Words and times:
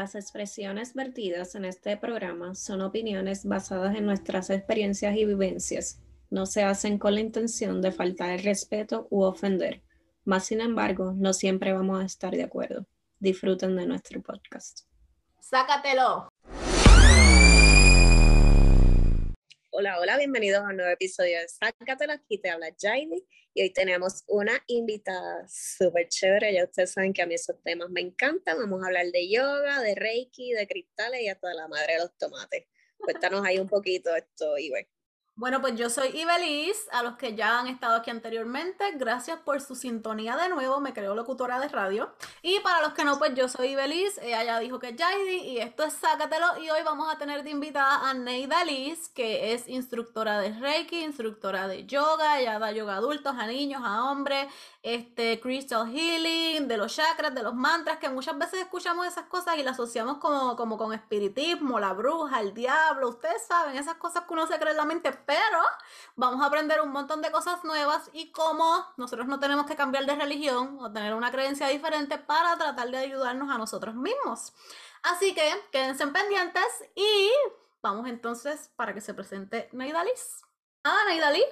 Las 0.00 0.14
expresiones 0.14 0.94
vertidas 0.94 1.54
en 1.56 1.66
este 1.66 1.94
programa 1.98 2.54
son 2.54 2.80
opiniones 2.80 3.44
basadas 3.44 3.94
en 3.94 4.06
nuestras 4.06 4.48
experiencias 4.48 5.14
y 5.14 5.26
vivencias. 5.26 6.00
No 6.30 6.46
se 6.46 6.62
hacen 6.62 6.98
con 6.98 7.12
la 7.12 7.20
intención 7.20 7.82
de 7.82 7.92
faltar 7.92 8.30
el 8.30 8.42
respeto 8.42 9.08
u 9.10 9.24
ofender. 9.24 9.82
Más 10.24 10.46
sin 10.46 10.62
embargo, 10.62 11.12
no 11.14 11.34
siempre 11.34 11.74
vamos 11.74 12.02
a 12.02 12.06
estar 12.06 12.34
de 12.34 12.44
acuerdo. 12.44 12.86
Disfruten 13.18 13.76
de 13.76 13.84
nuestro 13.84 14.22
podcast. 14.22 14.86
¡Sácatelo! 15.38 16.29
Hola, 19.80 19.98
hola, 19.98 20.18
bienvenidos 20.18 20.60
a 20.60 20.68
un 20.68 20.76
nuevo 20.76 20.92
episodio 20.92 21.40
de 21.40 21.48
Sácatelo. 21.48 22.12
Aquí 22.12 22.36
te 22.36 22.50
habla 22.50 22.66
Jaime 22.78 23.16
y 23.54 23.62
hoy 23.62 23.72
tenemos 23.72 24.24
una 24.28 24.62
invitada 24.66 25.48
súper 25.48 26.06
chévere. 26.06 26.52
Ya 26.52 26.64
ustedes 26.64 26.92
saben 26.92 27.14
que 27.14 27.22
a 27.22 27.26
mí 27.26 27.32
esos 27.32 27.56
temas 27.62 27.88
me 27.88 28.02
encantan. 28.02 28.58
Vamos 28.58 28.82
a 28.82 28.88
hablar 28.88 29.06
de 29.06 29.30
yoga, 29.30 29.80
de 29.80 29.94
reiki, 29.94 30.52
de 30.52 30.66
cristales 30.66 31.22
y 31.22 31.28
hasta 31.28 31.54
la 31.54 31.66
madre 31.66 31.94
de 31.94 32.00
los 32.00 32.14
tomates. 32.18 32.66
Cuéntanos 32.98 33.42
ahí 33.46 33.58
un 33.58 33.68
poquito 33.70 34.14
esto, 34.14 34.58
Iber. 34.58 34.86
Bueno, 35.40 35.62
pues 35.62 35.74
yo 35.74 35.88
soy 35.88 36.08
Ibeliz, 36.08 36.86
a 36.92 37.02
los 37.02 37.16
que 37.16 37.34
ya 37.34 37.58
han 37.58 37.66
estado 37.66 37.96
aquí 37.96 38.10
anteriormente, 38.10 38.84
gracias 38.96 39.38
por 39.38 39.58
su 39.62 39.74
sintonía 39.74 40.36
de 40.36 40.50
nuevo, 40.50 40.82
me 40.82 40.92
creo 40.92 41.14
locutora 41.14 41.58
de 41.58 41.68
radio. 41.68 42.12
Y 42.42 42.60
para 42.60 42.82
los 42.82 42.92
que 42.92 43.04
no, 43.04 43.18
pues 43.18 43.34
yo 43.34 43.48
soy 43.48 43.68
Ibeliz, 43.68 44.18
ella 44.18 44.44
ya 44.44 44.58
dijo 44.58 44.78
que 44.78 44.90
es 44.90 44.96
Jaidi 44.98 45.36
y 45.36 45.58
esto 45.60 45.84
es 45.84 45.94
Sácatelo 45.94 46.62
y 46.62 46.68
hoy 46.68 46.82
vamos 46.84 47.10
a 47.10 47.16
tener 47.16 47.42
de 47.42 47.48
invitada 47.48 48.10
a 48.10 48.12
Neida 48.12 48.66
Liz, 48.66 49.08
que 49.08 49.54
es 49.54 49.66
instructora 49.66 50.38
de 50.40 50.52
Reiki, 50.52 51.02
instructora 51.02 51.68
de 51.68 51.86
yoga, 51.86 52.38
ella 52.38 52.58
da 52.58 52.70
yoga 52.72 52.92
a 52.92 52.96
adultos, 52.98 53.34
a 53.38 53.46
niños, 53.46 53.80
a 53.82 54.10
hombres, 54.10 54.46
este 54.82 55.40
crystal 55.40 55.90
healing, 55.90 56.66
de 56.66 56.76
los 56.78 56.94
chakras, 56.94 57.34
de 57.34 57.42
los 57.42 57.54
mantras, 57.54 57.98
que 57.98 58.08
muchas 58.08 58.38
veces 58.38 58.60
escuchamos 58.60 59.06
esas 59.06 59.26
cosas 59.26 59.56
y 59.58 59.62
las 59.62 59.74
asociamos 59.74 60.18
como, 60.18 60.56
como 60.56 60.78
con 60.78 60.94
espiritismo, 60.94 61.78
la 61.78 61.92
bruja, 61.92 62.40
el 62.40 62.54
diablo, 62.54 63.10
ustedes 63.10 63.46
saben, 63.46 63.76
esas 63.76 63.96
cosas 63.96 64.24
que 64.24 64.32
uno 64.32 64.46
se 64.46 64.58
cree 64.58 64.70
en 64.70 64.78
la 64.78 64.84
mente 64.86 65.12
pero 65.12 65.58
vamos 66.16 66.42
a 66.42 66.46
aprender 66.46 66.80
un 66.80 66.90
montón 66.90 67.20
de 67.20 67.30
cosas 67.30 67.62
nuevas 67.64 68.08
y 68.12 68.32
cómo 68.32 68.86
nosotros 68.96 69.26
no 69.26 69.38
tenemos 69.38 69.66
que 69.66 69.76
cambiar 69.76 70.06
de 70.06 70.14
religión 70.14 70.78
o 70.80 70.90
tener 70.90 71.14
una 71.14 71.30
creencia 71.30 71.68
diferente 71.68 72.18
para 72.18 72.56
tratar 72.56 72.90
de 72.90 72.98
ayudarnos 72.98 73.50
a 73.50 73.58
nosotros 73.58 73.94
mismos. 73.94 74.54
Así 75.02 75.34
que 75.34 75.50
quédense 75.72 76.06
pendientes 76.06 76.84
y 76.94 77.30
vamos 77.82 78.08
entonces 78.08 78.70
para 78.76 78.94
que 78.94 79.00
se 79.00 79.14
presente 79.14 79.68
Naidalis. 79.72 80.42
Ah, 80.84 81.02
Naidalis, 81.06 81.44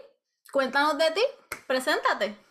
cuéntanos 0.50 0.96
de 0.96 1.10
ti, 1.10 1.22
preséntate. 1.66 2.47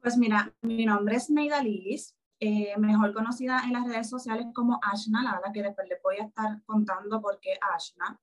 Pues 0.00 0.16
mira, 0.16 0.54
mi 0.62 0.86
nombre 0.86 1.16
es 1.16 1.28
Naidalis, 1.28 2.14
eh, 2.38 2.76
mejor 2.78 3.12
conocida 3.12 3.62
en 3.64 3.72
las 3.72 3.86
redes 3.86 4.08
sociales 4.08 4.46
como 4.54 4.78
Ashna, 4.80 5.24
la 5.24 5.32
verdad 5.32 5.52
que 5.52 5.62
después 5.62 5.88
le 5.88 5.98
voy 6.02 6.18
a 6.18 6.24
estar 6.24 6.62
contando 6.64 7.20
por 7.20 7.40
qué 7.40 7.58
Ashna. 7.74 8.20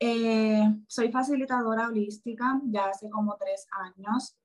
Eh, 0.00 0.64
soy 0.88 1.12
facilitadora 1.12 1.88
holística 1.88 2.60
ya 2.64 2.86
hace 2.86 3.10
como 3.10 3.36
tres 3.36 3.66
años. 3.72 4.36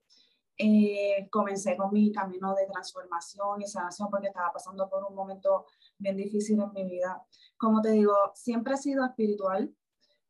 Eh, 0.57 1.29
comencé 1.31 1.77
con 1.77 1.93
mi 1.93 2.11
camino 2.11 2.53
de 2.53 2.67
transformación 2.67 3.61
y 3.61 3.67
sanación 3.67 4.09
porque 4.09 4.27
estaba 4.27 4.51
pasando 4.51 4.89
por 4.89 5.05
un 5.05 5.15
momento 5.15 5.65
bien 5.97 6.17
difícil 6.17 6.59
en 6.61 6.73
mi 6.73 6.83
vida. 6.83 7.23
Como 7.57 7.81
te 7.81 7.91
digo, 7.91 8.13
siempre 8.35 8.73
he 8.73 8.77
sido 8.77 9.05
espiritual, 9.05 9.73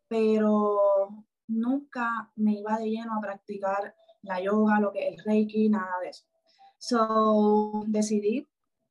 pero 0.07 1.25
nunca 1.47 2.31
me 2.35 2.53
iba 2.59 2.77
de 2.77 2.91
lleno 2.91 3.17
a 3.17 3.21
practicar 3.21 3.95
la 4.27 4.41
yoga, 4.41 4.79
lo 4.79 4.91
que 4.91 5.07
es 5.07 5.17
el 5.17 5.23
reiki, 5.25 5.69
nada 5.69 5.99
de 6.01 6.09
eso. 6.09 6.25
So, 6.77 7.83
decidí 7.87 8.47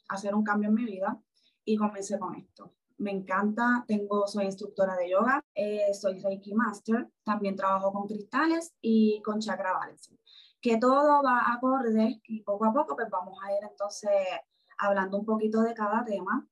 hacer 0.09 0.35
un 0.35 0.45
cambio 0.45 0.69
en 0.69 0.75
mi 0.75 0.85
vida 0.85 1.21
y 1.65 1.77
comencé 1.77 2.19
con 2.19 2.35
esto 2.35 2.73
me 2.99 3.11
encanta, 3.11 3.85
tengo, 3.87 4.27
soy 4.27 4.47
instructora 4.47 4.97
de 4.97 5.11
yoga, 5.11 5.45
eh, 5.55 5.93
soy 5.93 6.19
Reiki 6.21 6.55
Master, 6.55 7.09
también 7.25 7.57
trabajo 7.57 7.93
con 7.93 8.07
cristales 8.07 8.75
y 8.81 9.21
con 9.23 9.41
chakra 9.41 9.73
balancing, 9.75 10.19
que 10.61 10.79
todo 10.79 11.23
va 11.23 11.53
acorde 11.53 12.21
y 12.25 12.43
poco 12.43 12.65
a 12.65 12.73
poco 12.73 12.97
pues 12.97 13.09
vamos 13.11 13.39
a 13.43 13.53
ir 13.53 13.59
entonces 13.71 14.11
hablando 14.79 15.19
un 15.19 15.27
poquito 15.27 15.63
de 15.63 15.75
cada 15.75 16.05
tema. 16.05 16.47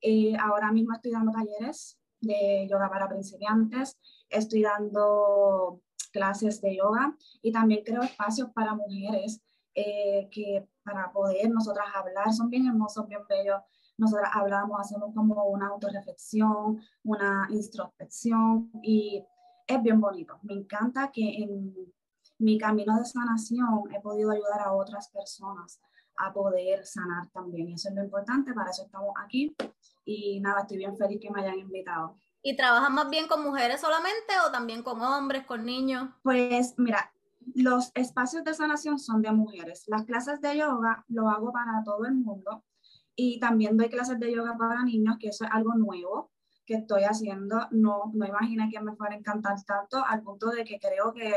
Eh, 0.00 0.36
ahora 0.38 0.70
mismo 0.72 0.94
estoy 0.94 1.12
dando 1.12 1.32
talleres 1.32 1.98
de 2.20 2.66
yoga 2.70 2.90
para 2.90 3.08
principiantes, 3.08 3.98
estoy 4.28 4.62
dando 4.62 5.80
clases 6.16 6.60
de 6.60 6.76
yoga 6.76 7.16
y 7.42 7.52
también 7.52 7.82
creo 7.84 8.02
espacios 8.02 8.50
para 8.52 8.74
mujeres 8.74 9.42
eh, 9.74 10.28
que 10.30 10.66
para 10.82 11.12
poder 11.12 11.50
nosotras 11.50 11.86
hablar, 11.94 12.32
son 12.32 12.48
bien 12.48 12.66
hermosos, 12.66 13.06
bien 13.06 13.20
bellos, 13.28 13.60
nosotros 13.98 14.28
hablamos, 14.32 14.80
hacemos 14.80 15.14
como 15.14 15.44
una 15.44 15.68
autorreflexión, 15.68 16.80
una 17.04 17.46
introspección 17.50 18.70
y 18.82 19.24
es 19.66 19.82
bien 19.82 20.00
bonito. 20.00 20.38
Me 20.42 20.54
encanta 20.54 21.10
que 21.12 21.42
en 21.42 21.74
mi 22.38 22.58
camino 22.58 22.98
de 22.98 23.04
sanación 23.04 23.84
he 23.94 24.00
podido 24.00 24.30
ayudar 24.30 24.60
a 24.60 24.72
otras 24.72 25.08
personas 25.08 25.80
a 26.18 26.32
poder 26.32 26.86
sanar 26.86 27.28
también. 27.30 27.68
Y 27.68 27.74
eso 27.74 27.88
es 27.88 27.94
lo 27.94 28.04
importante, 28.04 28.54
para 28.54 28.70
eso 28.70 28.84
estamos 28.84 29.14
aquí. 29.22 29.54
Y 30.04 30.40
nada, 30.40 30.60
estoy 30.62 30.78
bien 30.78 30.96
feliz 30.96 31.18
que 31.20 31.30
me 31.30 31.42
hayan 31.42 31.58
invitado. 31.58 32.16
¿Y 32.46 32.54
trabajas 32.54 32.92
más 32.92 33.10
bien 33.10 33.26
con 33.26 33.42
mujeres 33.42 33.80
solamente 33.80 34.34
o 34.46 34.52
también 34.52 34.84
con 34.84 35.02
hombres, 35.02 35.44
con 35.44 35.66
niños? 35.66 36.10
Pues 36.22 36.74
mira, 36.76 37.12
los 37.56 37.90
espacios 37.96 38.44
de 38.44 38.54
sanación 38.54 39.00
son 39.00 39.20
de 39.20 39.32
mujeres. 39.32 39.82
Las 39.88 40.04
clases 40.04 40.40
de 40.40 40.56
yoga 40.56 41.04
lo 41.08 41.28
hago 41.28 41.50
para 41.50 41.82
todo 41.84 42.04
el 42.04 42.14
mundo. 42.14 42.62
Y 43.16 43.40
también 43.40 43.76
doy 43.76 43.88
clases 43.88 44.20
de 44.20 44.32
yoga 44.32 44.56
para 44.56 44.84
niños, 44.84 45.16
que 45.18 45.30
eso 45.30 45.44
es 45.44 45.50
algo 45.50 45.74
nuevo 45.74 46.30
que 46.66 46.74
estoy 46.74 47.02
haciendo. 47.02 47.66
No, 47.72 48.12
no 48.14 48.24
imaginé 48.24 48.70
que 48.70 48.78
me 48.78 48.94
fuera 48.94 49.16
a 49.16 49.18
encantar 49.18 49.56
tanto, 49.64 50.04
al 50.06 50.22
punto 50.22 50.50
de 50.50 50.62
que 50.62 50.78
creo 50.78 51.12
que 51.12 51.34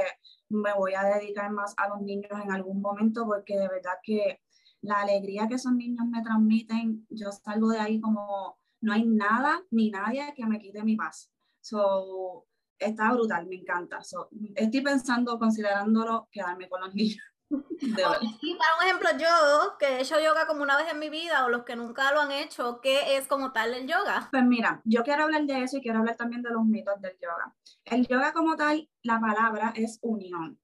me 0.49 0.75
voy 0.75 0.93
a 0.93 1.05
dedicar 1.05 1.49
más 1.49 1.73
a 1.77 1.87
los 1.87 2.01
niños 2.01 2.39
en 2.39 2.51
algún 2.51 2.81
momento, 2.81 3.25
porque 3.25 3.57
de 3.57 3.67
verdad 3.67 3.93
que 4.03 4.41
la 4.81 5.01
alegría 5.01 5.47
que 5.47 5.55
esos 5.55 5.73
niños 5.73 6.05
me 6.05 6.21
transmiten, 6.21 7.07
yo 7.09 7.31
salgo 7.31 7.69
de 7.69 7.79
ahí 7.79 7.99
como 7.99 8.58
no 8.81 8.93
hay 8.93 9.05
nada 9.05 9.63
ni 9.71 9.89
nadie 9.89 10.33
que 10.35 10.45
me 10.45 10.59
quite 10.59 10.83
mi 10.83 10.95
paz. 10.95 11.31
So, 11.61 12.47
está 12.77 13.11
brutal, 13.11 13.47
me 13.47 13.55
encanta. 13.55 14.03
So, 14.03 14.29
estoy 14.55 14.81
pensando, 14.81 15.37
considerándolo, 15.37 16.27
quedarme 16.31 16.69
con 16.69 16.81
los 16.81 16.93
niños. 16.95 17.23
Y 17.51 18.55
para 18.55 18.75
un 18.77 18.83
ejemplo, 18.85 19.09
yo 19.17 19.77
que 19.79 19.87
he 19.87 20.01
hecho 20.01 20.19
yoga 20.19 20.45
como 20.45 20.61
una 20.61 20.77
vez 20.77 20.91
en 20.91 20.99
mi 20.99 21.09
vida 21.09 21.45
o 21.45 21.49
los 21.49 21.63
que 21.63 21.75
nunca 21.75 22.11
lo 22.11 22.21
han 22.21 22.31
hecho, 22.31 22.79
¿qué 22.81 23.17
es 23.17 23.27
como 23.27 23.51
tal 23.51 23.73
el 23.73 23.87
yoga? 23.87 24.27
Pues 24.29 24.43
mira, 24.43 24.81
yo 24.85 25.03
quiero 25.03 25.23
hablar 25.23 25.45
de 25.45 25.63
eso 25.63 25.77
y 25.77 25.81
quiero 25.81 25.99
hablar 25.99 26.15
también 26.15 26.43
de 26.43 26.51
los 26.51 26.63
mitos 26.63 27.01
del 27.01 27.17
yoga. 27.19 27.55
El 27.85 28.07
yoga 28.07 28.33
como 28.33 28.55
tal, 28.55 28.87
la 29.01 29.19
palabra 29.19 29.73
es 29.75 29.97
unión 30.03 30.59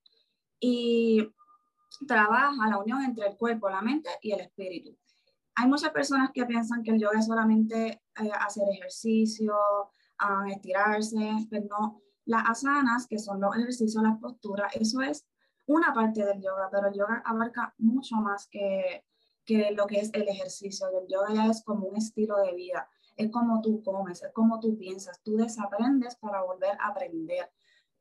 y 0.59 1.27
trabaja 2.07 2.69
la 2.69 2.77
unión 2.77 3.01
entre 3.03 3.27
el 3.27 3.37
cuerpo, 3.37 3.69
la 3.69 3.81
mente 3.81 4.09
y 4.21 4.33
el 4.33 4.41
espíritu. 4.41 4.95
Hay 5.55 5.67
muchas 5.67 5.91
personas 5.91 6.31
que 6.33 6.45
piensan 6.45 6.83
que 6.83 6.91
el 6.91 6.99
yoga 6.99 7.19
es 7.19 7.27
solamente 7.27 8.01
eh, 8.21 8.31
hacer 8.39 8.63
ejercicio, 8.69 9.55
uh, 10.21 10.45
estirarse, 10.51 11.47
pero 11.49 11.65
no. 11.69 12.01
Las 12.25 12.49
asanas, 12.49 13.07
que 13.07 13.19
son 13.19 13.39
los 13.39 13.55
ejercicios, 13.55 14.03
las 14.03 14.19
posturas, 14.19 14.75
eso 14.75 15.01
es 15.01 15.25
una 15.67 15.93
parte 15.93 16.25
del 16.25 16.41
yoga, 16.41 16.69
pero 16.71 16.87
el 16.87 16.93
yoga 16.93 17.21
abarca 17.25 17.73
mucho 17.77 18.15
más 18.15 18.47
que, 18.47 19.05
que 19.45 19.71
lo 19.71 19.85
que 19.87 19.99
es 19.99 20.11
el 20.13 20.27
ejercicio. 20.27 20.87
El 20.89 21.07
yoga 21.07 21.33
ya 21.33 21.45
es 21.45 21.63
como 21.63 21.87
un 21.87 21.97
estilo 21.97 22.37
de 22.37 22.53
vida, 22.53 22.89
es 23.15 23.31
como 23.31 23.61
tú 23.61 23.81
comes, 23.83 24.23
es 24.23 24.31
como 24.33 24.59
tú 24.59 24.77
piensas, 24.77 25.21
tú 25.23 25.37
desaprendes 25.37 26.15
para 26.15 26.41
volver 26.43 26.77
a 26.79 26.87
aprender. 26.87 27.51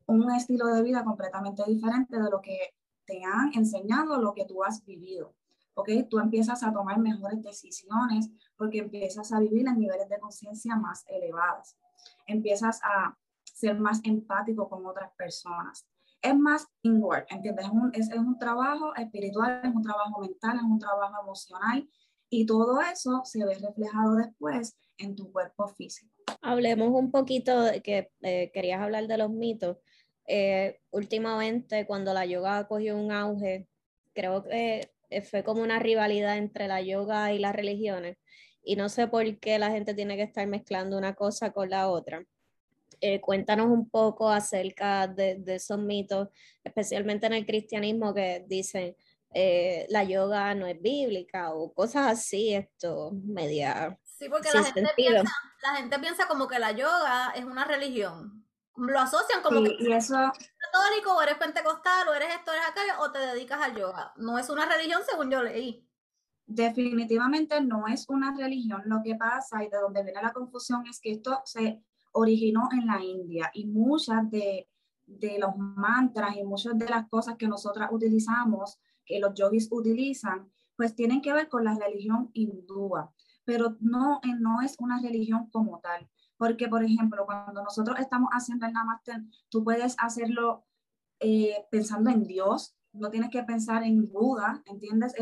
Un 0.07 0.31
estilo 0.31 0.67
de 0.67 0.83
vida 0.83 1.03
completamente 1.03 1.63
diferente 1.67 2.19
de 2.19 2.29
lo 2.29 2.41
que 2.41 2.75
te 3.05 3.23
han 3.23 3.53
enseñado, 3.53 4.19
lo 4.19 4.33
que 4.33 4.45
tú 4.45 4.63
has 4.63 4.83
vivido. 4.83 5.35
¿Ok? 5.75 5.89
Tú 6.09 6.19
empiezas 6.19 6.63
a 6.63 6.73
tomar 6.73 6.99
mejores 6.99 7.41
decisiones 7.41 8.29
porque 8.57 8.79
empiezas 8.79 9.31
a 9.31 9.39
vivir 9.39 9.67
en 9.67 9.79
niveles 9.79 10.09
de 10.09 10.19
conciencia 10.19 10.75
más 10.75 11.05
elevados. 11.07 11.77
Empiezas 12.25 12.81
a 12.83 13.17
ser 13.43 13.79
más 13.79 14.01
empático 14.03 14.67
con 14.67 14.85
otras 14.85 15.11
personas 15.15 15.87
es 16.25 16.35
más 16.35 16.67
inward, 16.81 17.25
¿entiendes? 17.29 17.65
Es 17.65 17.71
un, 17.71 17.91
es, 17.93 18.09
es 18.09 18.17
un 18.17 18.37
trabajo 18.39 18.95
espiritual, 18.95 19.61
es 19.63 19.73
un 19.73 19.83
trabajo 19.83 20.19
mental, 20.21 20.57
es 20.57 20.63
un 20.63 20.79
trabajo 20.79 21.21
emocional 21.21 21.87
y 22.29 22.45
todo 22.45 22.81
eso 22.81 23.21
se 23.25 23.45
ve 23.45 23.53
reflejado 23.53 24.15
después 24.15 24.75
en 24.97 25.15
tu 25.15 25.31
cuerpo 25.31 25.67
físico. 25.67 26.11
Hablemos 26.41 26.89
un 26.89 27.11
poquito 27.11 27.61
de 27.61 27.81
que 27.81 28.11
eh, 28.21 28.51
querías 28.53 28.81
hablar 28.81 29.07
de 29.07 29.17
los 29.17 29.29
mitos. 29.29 29.77
Eh, 30.27 30.79
últimamente, 30.89 31.85
cuando 31.85 32.13
la 32.13 32.25
yoga 32.25 32.67
cogió 32.67 32.97
un 32.97 33.11
auge, 33.11 33.67
creo 34.13 34.43
que 34.43 34.94
fue 35.29 35.43
como 35.43 35.61
una 35.61 35.79
rivalidad 35.79 36.37
entre 36.37 36.67
la 36.67 36.81
yoga 36.81 37.33
y 37.33 37.39
las 37.39 37.55
religiones. 37.55 38.17
Y 38.63 38.75
no 38.75 38.89
sé 38.89 39.07
por 39.07 39.39
qué 39.39 39.59
la 39.59 39.71
gente 39.71 39.93
tiene 39.93 40.15
que 40.17 40.23
estar 40.23 40.47
mezclando 40.47 40.97
una 40.97 41.13
cosa 41.13 41.51
con 41.51 41.69
la 41.69 41.89
otra. 41.89 42.23
Eh, 43.01 43.21
cuéntanos 43.21 43.67
un 43.67 43.89
poco 43.89 44.29
acerca 44.29 45.07
de, 45.07 45.43
esos 45.47 45.77
mitos, 45.79 46.29
especialmente 46.63 47.27
en 47.27 47.33
el 47.33 47.45
cristianismo 47.45 48.13
que 48.13 48.45
dicen 48.47 48.95
eh, 49.33 49.85
la 49.89 50.03
yoga 50.03 50.55
no 50.55 50.65
es 50.65 50.81
bíblica 50.81 51.53
o 51.53 51.73
cosas 51.73 52.07
así, 52.07 52.53
esto 52.53 53.11
media 53.11 53.99
Sí, 54.17 54.29
porque 54.29 54.49
la 54.53 54.63
gente, 54.63 54.89
piensa, 54.95 55.33
la 55.61 55.75
gente 55.75 55.99
piensa 55.99 56.27
como 56.27 56.47
que 56.47 56.57
la 56.57 56.71
yoga 56.71 57.33
es 57.35 57.43
una 57.43 57.65
religión. 57.65 58.44
Lo 58.77 58.99
asocian 58.99 59.41
como 59.41 59.63
que 59.63 59.75
y 59.79 59.91
eso... 59.91 60.15
eres 60.17 60.51
católico 60.59 61.15
o 61.15 61.21
eres 61.21 61.37
pentecostal 61.37 62.07
o 62.09 62.13
eres 62.13 62.35
esto, 62.35 62.51
eres 62.51 62.65
aquello 62.69 62.93
o 62.99 63.11
te 63.11 63.19
dedicas 63.19 63.61
al 63.61 63.75
yoga. 63.75 64.13
No 64.17 64.37
es 64.37 64.49
una 64.49 64.65
religión 64.65 65.01
según 65.09 65.31
yo 65.31 65.41
leí. 65.41 65.87
Definitivamente 66.45 67.59
no 67.61 67.87
es 67.87 68.07
una 68.09 68.35
religión. 68.35 68.83
Lo 68.85 69.01
que 69.03 69.15
pasa 69.15 69.63
y 69.63 69.69
de 69.69 69.77
donde 69.77 70.03
viene 70.03 70.21
la 70.21 70.33
confusión 70.33 70.85
es 70.87 70.99
que 70.99 71.11
esto 71.11 71.41
se 71.45 71.81
originó 72.11 72.69
en 72.71 72.85
la 72.85 73.01
India 73.01 73.49
y 73.53 73.65
muchas 73.65 74.29
de, 74.29 74.69
de 75.05 75.39
los 75.39 75.55
mantras 75.57 76.35
y 76.35 76.43
muchas 76.43 76.77
de 76.77 76.89
las 76.89 77.07
cosas 77.09 77.35
que 77.37 77.47
nosotras 77.47 77.89
utilizamos, 77.91 78.79
que 79.05 79.19
los 79.19 79.33
yogis 79.33 79.67
utilizan, 79.71 80.51
pues 80.75 80.95
tienen 80.95 81.21
que 81.21 81.33
ver 81.33 81.47
con 81.47 81.63
la 81.63 81.75
religión 81.75 82.29
hindúa, 82.33 83.13
pero 83.43 83.77
no, 83.79 84.19
no 84.39 84.61
es 84.61 84.75
una 84.79 84.99
religión 84.99 85.49
como 85.49 85.79
tal. 85.79 86.09
Porque, 86.37 86.67
por 86.67 86.83
ejemplo, 86.83 87.25
cuando 87.25 87.63
nosotros 87.63 87.99
estamos 87.99 88.29
haciendo 88.31 88.65
el 88.65 88.73
Namaste, 88.73 89.13
tú 89.49 89.63
puedes 89.63 89.95
hacerlo 89.99 90.65
eh, 91.19 91.65
pensando 91.71 92.09
en 92.09 92.25
Dios, 92.25 92.75
no 92.91 93.09
tienes 93.09 93.29
que 93.29 93.43
pensar 93.43 93.83
en 93.83 94.09
Buda, 94.11 94.61
¿entiendes? 94.65 95.13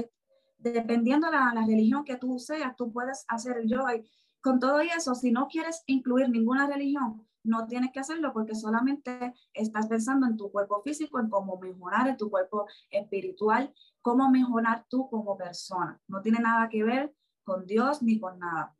dependiendo 0.64 1.30
de 1.30 1.34
la, 1.34 1.66
religión 1.68 2.06
que 2.06 2.16
tú 2.16 2.40
seas, 2.40 2.76
tú 2.76 2.92
puedes 2.92 3.26
hacer 3.28 3.58
el 3.58 3.68
yoga. 3.68 3.94
Con 4.42 4.60
todo 4.60 4.80
eso, 4.80 5.14
si 5.14 5.32
no 5.32 5.48
quieres 5.48 5.84
incluir 5.88 6.30
ninguna 6.30 6.68
religión, 6.68 7.28
no 7.44 7.68
tienes 7.68 7.92
que 7.92 8.00
hacerlo 8.00 8.32
porque 8.32 8.56
solamente 8.56 9.34
estás 9.54 9.88
pensando 9.88 10.26
en 10.26 10.38
tu 10.38 10.52
cuerpo 10.52 10.82
físico, 10.82 11.20
en 11.20 11.30
cómo 11.30 11.58
mejorar 11.60 12.08
en 12.08 12.18
tu 12.18 12.30
cuerpo 12.30 12.66
espiritual, 12.90 13.74
cómo 14.02 14.30
mejorar 14.30 14.86
tú 14.90 15.10
como 15.10 15.38
persona. 15.38 16.00
No 16.08 16.22
tiene 16.22 16.40
nada 16.40 16.70
que 16.70 16.84
ver 16.84 17.14
con 17.44 17.66
Dios 17.66 18.02
ni 18.02 18.20
con 18.20 18.40
nada. 18.40 18.76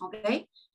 ¿Ok? 0.00 0.14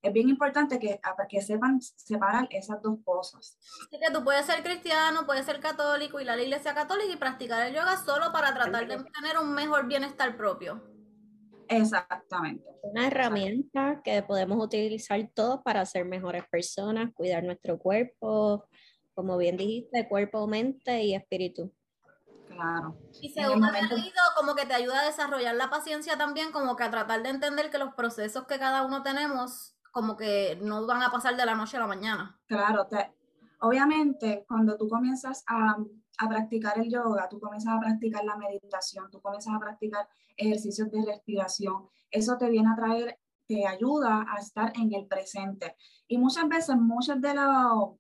Es 0.02 0.14
bien 0.14 0.30
importante 0.30 0.80
que, 0.80 1.00
que 1.28 1.42
sepan 1.42 1.82
separar 1.82 2.48
esas 2.52 2.82
dos 2.82 3.00
cosas. 3.04 3.58
Así 3.88 4.00
que 4.00 4.14
tú 4.14 4.24
puedes 4.24 4.46
ser 4.46 4.64
cristiano, 4.64 5.26
puedes 5.26 5.46
ser 5.46 5.60
católico 5.60 6.20
y 6.20 6.26
la 6.26 6.40
iglesia 6.40 6.76
católica 6.76 7.12
y 7.12 7.18
practicar 7.18 7.68
el 7.68 7.74
yoga 7.74 7.98
solo 7.98 8.32
para 8.32 8.54
tratar 8.54 8.88
de 8.88 8.98
tener 8.98 9.40
un 9.42 9.54
mejor 9.54 9.88
bienestar 9.88 10.38
propio. 10.38 10.82
Exactamente. 11.68 12.64
Una 12.84 13.08
herramienta 13.08 14.02
que 14.04 14.22
podemos 14.22 14.64
utilizar 14.64 15.20
todos 15.34 15.62
para 15.64 15.86
ser 15.86 16.06
mejores 16.06 16.44
personas, 16.50 17.12
cuidar 17.16 17.44
nuestro 17.44 17.80
cuerpo, 17.80 18.68
como 19.16 19.38
bien 19.38 19.58
dijiste, 19.58 20.08
cuerpo, 20.08 20.46
mente 20.46 21.02
y 21.04 21.16
espíritu. 21.16 21.74
Claro. 22.56 22.98
Y 23.22 23.30
según 23.30 23.60
me 23.60 23.68
momento... 23.68 23.96
leído, 23.96 24.22
como 24.38 24.56
que 24.56 24.66
te 24.66 24.74
ayuda 24.74 25.02
a 25.02 25.06
desarrollar 25.06 25.56
la 25.56 25.70
paciencia 25.70 26.18
también, 26.18 26.52
como 26.52 26.76
que 26.76 26.84
a 26.84 26.92
tratar 26.92 27.22
de 27.22 27.30
entender 27.30 27.70
que 27.70 27.78
los 27.78 27.94
procesos 27.94 28.46
que 28.48 28.58
cada 28.58 28.84
uno 28.84 29.04
tenemos, 29.04 29.76
como 29.92 30.16
que 30.16 30.58
no 30.62 30.86
van 30.88 31.04
a 31.04 31.12
pasar 31.12 31.36
de 31.36 31.46
la 31.46 31.56
noche 31.56 31.78
a 31.78 31.82
la 31.82 31.88
mañana. 31.88 32.40
Claro, 32.48 32.88
te, 32.88 33.14
obviamente 33.60 34.46
cuando 34.48 34.78
tú 34.78 34.88
comienzas 34.88 35.44
a, 35.48 35.76
a 36.18 36.30
practicar 36.30 36.80
el 36.80 36.90
yoga, 36.90 37.28
tú 37.30 37.40
comienzas 37.40 37.74
a 37.74 37.80
practicar 37.80 38.24
la 38.24 38.38
meditación, 38.38 39.10
tú 39.12 39.22
comienzas 39.22 39.54
a 39.54 39.60
practicar 39.60 40.08
ejercicios 40.38 40.90
de 40.92 41.06
respiración, 41.06 41.90
eso 42.10 42.38
te 42.38 42.50
viene 42.50 42.70
a 42.72 42.76
traer, 42.76 43.20
te 43.48 43.68
ayuda 43.68 44.26
a 44.30 44.40
estar 44.40 44.72
en 44.76 44.94
el 44.94 45.08
presente. 45.08 45.76
Y 46.08 46.18
muchas 46.18 46.48
veces, 46.48 46.76
muchos 46.78 47.20
de 47.22 47.34
los 47.34 47.96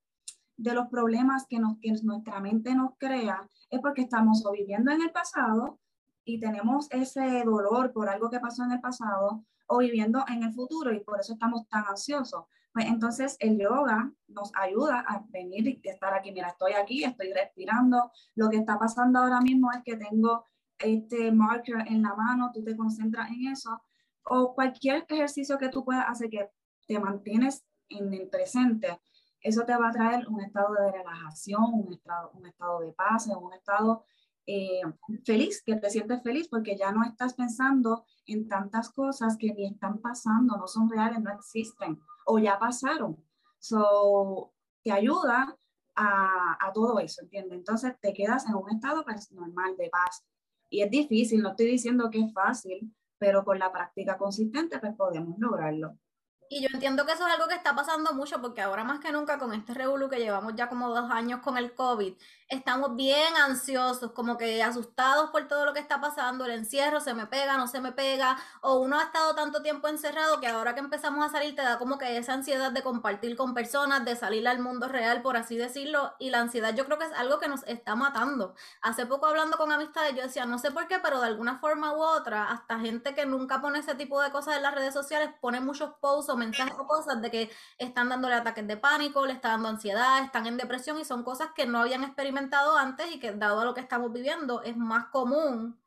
de 0.57 0.73
los 0.73 0.87
problemas 0.87 1.45
que, 1.47 1.59
nos, 1.59 1.77
que 1.79 1.91
nuestra 2.03 2.39
mente 2.39 2.75
nos 2.75 2.91
crea 2.97 3.47
es 3.69 3.79
porque 3.81 4.01
estamos 4.01 4.45
o 4.45 4.51
viviendo 4.51 4.91
en 4.91 5.01
el 5.01 5.11
pasado 5.11 5.79
y 6.23 6.39
tenemos 6.39 6.87
ese 6.91 7.43
dolor 7.43 7.91
por 7.91 8.09
algo 8.09 8.29
que 8.29 8.39
pasó 8.39 8.63
en 8.63 8.71
el 8.71 8.81
pasado 8.81 9.45
o 9.67 9.77
viviendo 9.79 10.23
en 10.27 10.43
el 10.43 10.53
futuro 10.53 10.93
y 10.93 10.99
por 11.01 11.19
eso 11.19 11.33
estamos 11.33 11.67
tan 11.67 11.85
ansiosos. 11.87 12.45
Pues 12.73 12.87
entonces 12.87 13.37
el 13.39 13.57
yoga 13.57 14.11
nos 14.27 14.51
ayuda 14.55 14.99
a 15.07 15.23
venir 15.29 15.67
y 15.67 15.87
estar 15.87 16.13
aquí. 16.13 16.31
Mira, 16.31 16.49
estoy 16.49 16.73
aquí, 16.73 17.03
estoy 17.03 17.31
respirando. 17.31 18.11
Lo 18.35 18.49
que 18.49 18.57
está 18.57 18.77
pasando 18.77 19.19
ahora 19.19 19.39
mismo 19.39 19.71
es 19.71 19.81
que 19.83 19.95
tengo 19.95 20.45
este 20.77 21.31
marker 21.31 21.87
en 21.87 22.01
la 22.01 22.13
mano, 22.15 22.51
tú 22.53 22.63
te 22.63 22.75
concentras 22.75 23.29
en 23.29 23.47
eso. 23.47 23.81
O 24.25 24.53
cualquier 24.53 25.05
ejercicio 25.07 25.57
que 25.57 25.69
tú 25.69 25.85
puedas 25.85 26.05
hacer 26.07 26.29
que 26.29 26.49
te 26.87 26.99
mantienes 26.99 27.65
en 27.87 28.13
el 28.13 28.27
presente 28.27 28.99
eso 29.45 29.63
te 29.63 29.77
va 29.77 29.89
a 29.89 29.91
traer 29.91 30.27
un 30.27 30.41
estado 30.41 30.73
de 30.73 30.91
relajación, 30.91 31.65
un 31.71 31.93
estado, 31.93 32.31
un 32.33 32.47
estado 32.47 32.79
de 32.79 32.91
paz, 32.93 33.27
un 33.27 33.53
estado 33.53 34.03
eh, 34.47 34.81
feliz, 35.23 35.61
que 35.63 35.75
te 35.75 35.91
sientes 35.91 36.23
feliz 36.23 36.47
porque 36.49 36.75
ya 36.75 36.91
no 36.91 37.03
estás 37.03 37.35
pensando 37.35 38.05
en 38.25 38.47
tantas 38.47 38.89
cosas 38.89 39.37
que 39.37 39.53
ni 39.53 39.67
están 39.67 39.99
pasando, 39.99 40.57
no 40.57 40.67
son 40.67 40.89
reales, 40.89 41.21
no 41.21 41.31
existen 41.31 42.01
o 42.25 42.39
ya 42.39 42.57
pasaron. 42.57 43.23
So, 43.59 44.51
te 44.83 44.91
ayuda 44.91 45.55
a, 45.95 46.57
a 46.59 46.73
todo 46.73 46.97
eso, 46.97 47.21
¿entiendes? 47.21 47.59
Entonces 47.59 47.93
te 48.01 48.13
quedas 48.13 48.47
en 48.47 48.55
un 48.55 48.71
estado 48.71 49.05
pues, 49.05 49.31
normal 49.31 49.77
de 49.77 49.91
paz. 49.91 50.25
Y 50.71 50.81
es 50.81 50.89
difícil, 50.89 51.43
no 51.43 51.49
estoy 51.49 51.67
diciendo 51.67 52.09
que 52.09 52.19
es 52.19 52.33
fácil, 52.33 52.91
pero 53.19 53.45
con 53.45 53.59
la 53.59 53.71
práctica 53.71 54.17
consistente 54.17 54.79
pues 54.79 54.95
podemos 54.95 55.37
lograrlo. 55.37 55.99
Y 56.47 56.61
yo 56.61 56.69
entiendo 56.71 57.05
que 57.05 57.13
eso 57.13 57.25
es 57.25 57.33
algo 57.33 57.47
que 57.47 57.55
está 57.55 57.75
pasando 57.75 58.13
mucho 58.13 58.39
porque 58.39 58.61
ahora 58.61 58.83
más 58.83 58.99
que 58.99 59.11
nunca 59.11 59.39
con 59.39 59.51
este 59.53 59.73
revolú 59.73 60.09
que 60.09 60.19
llevamos 60.19 60.53
ya 60.55 60.69
como 60.69 60.89
dos 60.89 61.09
años 61.09 61.39
con 61.41 61.57
el 61.57 61.73
COVID, 61.73 62.13
estamos 62.47 62.95
bien 62.95 63.35
ansiosos, 63.37 64.11
como 64.11 64.37
que 64.37 64.61
asustados 64.61 65.31
por 65.31 65.47
todo 65.47 65.65
lo 65.65 65.73
que 65.73 65.79
está 65.79 65.99
pasando, 65.99 66.45
el 66.45 66.51
encierro 66.51 66.99
se 67.01 67.15
me 67.15 67.25
pega, 67.25 67.57
no 67.57 67.67
se 67.67 67.81
me 67.81 67.91
pega, 67.91 68.37
o 68.61 68.77
uno 68.79 68.99
ha 68.99 69.03
estado 69.05 69.33
tanto 69.33 69.63
tiempo 69.63 69.87
encerrado 69.87 70.39
que 70.39 70.45
ahora 70.45 70.75
que 70.75 70.81
empezamos 70.81 71.25
a 71.25 71.29
salir 71.29 71.55
te 71.55 71.63
da 71.63 71.79
como 71.79 71.97
que 71.97 72.15
esa 72.17 72.33
ansiedad 72.33 72.71
de 72.71 72.83
compartir 72.83 73.35
con 73.35 73.55
personas, 73.55 74.05
de 74.05 74.15
salir 74.15 74.47
al 74.47 74.59
mundo 74.59 74.87
real, 74.87 75.23
por 75.23 75.37
así 75.37 75.57
decirlo, 75.57 76.13
y 76.19 76.29
la 76.29 76.41
ansiedad 76.41 76.75
yo 76.75 76.85
creo 76.85 76.99
que 76.99 77.05
es 77.05 77.13
algo 77.13 77.39
que 77.39 77.47
nos 77.47 77.63
está 77.63 77.95
matando. 77.95 78.53
Hace 78.81 79.07
poco 79.07 79.25
hablando 79.25 79.57
con 79.57 79.71
amistades 79.71 80.15
yo 80.15 80.21
decía, 80.21 80.45
no 80.45 80.59
sé 80.59 80.69
por 80.69 80.87
qué, 80.87 80.99
pero 80.99 81.19
de 81.21 81.27
alguna 81.27 81.57
forma 81.57 81.93
u 81.93 82.01
otra, 82.03 82.51
hasta 82.51 82.79
gente 82.79 83.15
que 83.15 83.25
nunca 83.25 83.61
pone 83.61 83.79
ese 83.79 83.95
tipo 83.95 84.21
de 84.21 84.29
cosas 84.31 84.57
en 84.57 84.63
las 84.63 84.75
redes 84.75 84.93
sociales 84.93 85.31
pone 85.41 85.59
muchos 85.59 85.91
posts 85.99 86.34
o 86.35 86.37
mensajes 86.37 86.75
o 86.77 86.85
cosas 86.85 87.21
de 87.21 87.31
que 87.31 87.51
están 87.77 88.09
dándole 88.09 88.35
ataques 88.35 88.67
de 88.67 88.77
pánico, 88.77 89.25
le 89.25 89.33
está 89.33 89.49
dando 89.49 89.69
ansiedad, 89.69 90.23
están 90.23 90.45
en 90.45 90.57
depresión 90.57 90.99
y 90.99 91.05
son 91.05 91.23
cosas 91.23 91.49
que 91.55 91.65
no 91.65 91.79
habían 91.79 92.03
experimentado 92.03 92.77
antes 92.77 93.11
y 93.11 93.19
que 93.19 93.31
dado 93.31 93.61
a 93.61 93.65
lo 93.65 93.73
que 93.73 93.81
estamos 93.81 94.13
viviendo 94.13 94.61
es 94.61 94.77
más 94.77 95.07
común 95.07 95.79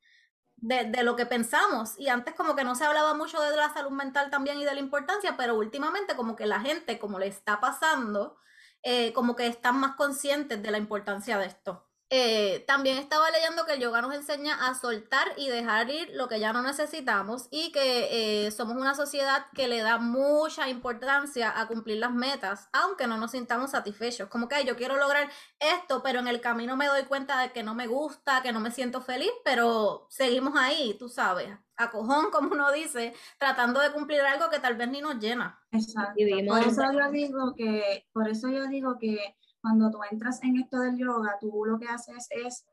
de, 0.57 0.85
de, 0.85 1.03
lo 1.05 1.15
que 1.17 1.27
pensamos. 1.27 1.99
Y 1.99 2.09
antes 2.09 2.35
como 2.35 2.57
que 2.57 2.65
no 2.65 2.75
se 2.75 2.85
hablaba 2.85 3.15
mucho 3.15 3.41
de 3.41 3.57
la 3.57 3.73
salud 3.73 3.93
mental 3.93 4.31
también 4.31 4.59
y 4.59 4.65
de 4.65 4.75
la 4.75 4.81
importancia, 4.81 5.37
pero 5.37 5.55
últimamente 5.57 6.17
como 6.17 6.35
que 6.35 6.47
la 6.47 6.61
gente, 6.61 6.99
como 6.99 7.19
le 7.19 7.29
está 7.29 7.61
pasando, 7.61 8.37
eh, 8.83 9.13
como 9.13 9.37
que 9.37 9.47
están 9.47 9.79
más 9.81 9.97
conscientes 9.97 10.63
de 10.63 10.71
la 10.71 10.79
importancia 10.79 11.39
de 11.39 11.47
esto. 11.47 11.88
Eh, 12.11 12.65
también 12.67 12.97
estaba 12.97 13.31
leyendo 13.31 13.67
que 13.67 13.75
el 13.75 13.81
yoga 13.81 14.01
nos 14.01 14.15
enseña 14.15 14.67
a 14.67 14.75
soltar 14.75 15.29
y 15.37 15.49
dejar 15.49 15.91
ir 15.91 16.09
lo 16.15 16.27
que 16.27 16.41
ya 16.41 16.55
no 16.55 16.63
necesitamos 16.63 17.49
y 17.51 17.71
que 17.71 18.47
eh, 18.47 18.51
somos 18.51 18.77
una 18.77 18.95
sociedad 18.95 19.47
que 19.55 19.69
le 19.69 19.81
da 19.81 19.99
mucha 19.99 20.71
importancia 20.71 21.53
a 21.61 21.67
cumplir 21.69 21.99
las 21.99 22.13
metas, 22.13 22.71
aunque 22.73 23.07
no 23.07 23.19
nos 23.19 23.33
sintamos 23.33 23.73
satisfechos. 23.73 24.31
Como 24.31 24.49
que 24.49 24.65
yo 24.65 24.75
quiero 24.75 24.97
lograr 24.97 25.29
esto, 25.61 26.03
pero 26.03 26.21
en 26.21 26.29
el 26.29 26.41
camino 26.41 26.77
me 26.77 26.87
doy 26.87 27.03
cuenta 27.05 27.43
de 27.43 27.53
que 27.53 27.63
no 27.63 27.75
me 27.75 27.87
gusta, 27.87 28.43
que 28.43 28.53
no 28.53 28.61
me 28.61 28.71
siento 28.71 29.03
feliz, 29.03 29.31
pero 29.45 30.07
seguimos 30.09 30.55
ahí, 30.57 30.97
tú 30.99 31.11
sabes, 31.11 31.51
a 31.77 31.91
cojón, 31.91 32.31
como 32.33 32.53
uno 32.53 32.73
dice, 32.73 33.13
tratando 33.39 33.81
de 33.81 33.93
cumplir 33.93 34.23
algo 34.23 34.49
que 34.49 34.61
tal 34.61 34.77
vez 34.77 34.89
ni 34.89 35.03
nos 35.03 35.19
llena. 35.19 35.61
Exacto. 35.73 36.15
Por 36.47 36.63
eso 36.63 36.83
yo 36.91 37.11
digo 37.11 37.55
que, 37.55 38.09
por 38.15 38.29
eso 38.29 38.49
yo 38.49 38.67
digo 38.67 38.99
que 38.99 39.37
cuando 39.61 39.91
tú 39.91 39.99
entras 40.11 40.43
en 40.43 40.57
esto 40.57 40.81
del 40.81 40.97
yoga, 40.97 41.37
tú 41.41 41.65
lo 41.65 41.79
que 41.79 41.89
haces 41.89 42.29
es 42.31 42.65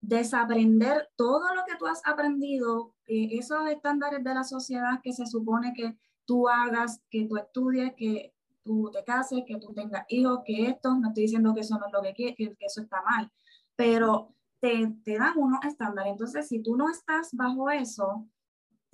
desaprender 0.00 1.08
todo 1.16 1.54
lo 1.54 1.62
que 1.66 1.76
tú 1.78 1.86
has 1.86 2.02
aprendido, 2.04 2.94
eh, 3.06 3.28
esos 3.32 3.68
estándares 3.68 4.22
de 4.22 4.34
la 4.34 4.44
sociedad 4.44 5.00
que 5.02 5.12
se 5.12 5.26
supone 5.26 5.72
que 5.74 5.96
tú 6.26 6.48
hagas, 6.48 7.00
que 7.10 7.26
tú 7.26 7.36
estudies, 7.36 7.94
que 7.96 8.34
tú 8.64 8.90
te 8.92 9.04
cases, 9.04 9.44
que 9.46 9.58
tú 9.58 9.72
tengas 9.72 10.04
hijos, 10.08 10.40
que 10.44 10.66
esto, 10.66 10.94
no 10.94 11.08
estoy 11.08 11.24
diciendo 11.24 11.54
que 11.54 11.60
eso 11.60 11.78
no 11.78 11.86
es 11.86 11.92
lo 11.92 12.02
que 12.02 12.14
quieres, 12.14 12.36
que, 12.36 12.54
eso 12.60 12.82
está 12.82 13.02
mal, 13.02 13.30
pero 13.76 14.34
te, 14.60 14.94
te 15.04 15.18
dan 15.18 15.38
unos 15.38 15.64
estándares. 15.64 16.12
Entonces, 16.12 16.48
si 16.48 16.62
tú 16.62 16.76
no 16.76 16.90
estás 16.90 17.30
bajo 17.32 17.70
eso, 17.70 18.26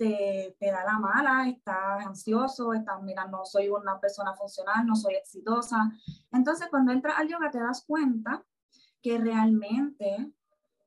te, 0.01 0.55
te, 0.59 0.71
da 0.71 0.83
la 0.83 0.97
mala, 0.97 1.47
estás 1.47 2.03
ansioso, 2.03 2.73
estás, 2.73 3.03
mira, 3.03 3.27
no 3.27 3.45
soy 3.45 3.69
una 3.69 3.99
persona 3.99 4.33
funcional, 4.33 4.83
no 4.83 4.95
soy 4.95 5.13
exitosa. 5.13 5.91
Entonces, 6.31 6.69
cuando 6.71 6.91
entras 6.91 7.19
al 7.19 7.27
yoga, 7.27 7.51
te 7.51 7.59
das 7.59 7.83
cuenta 7.85 8.43
que 9.03 9.19
realmente 9.19 10.33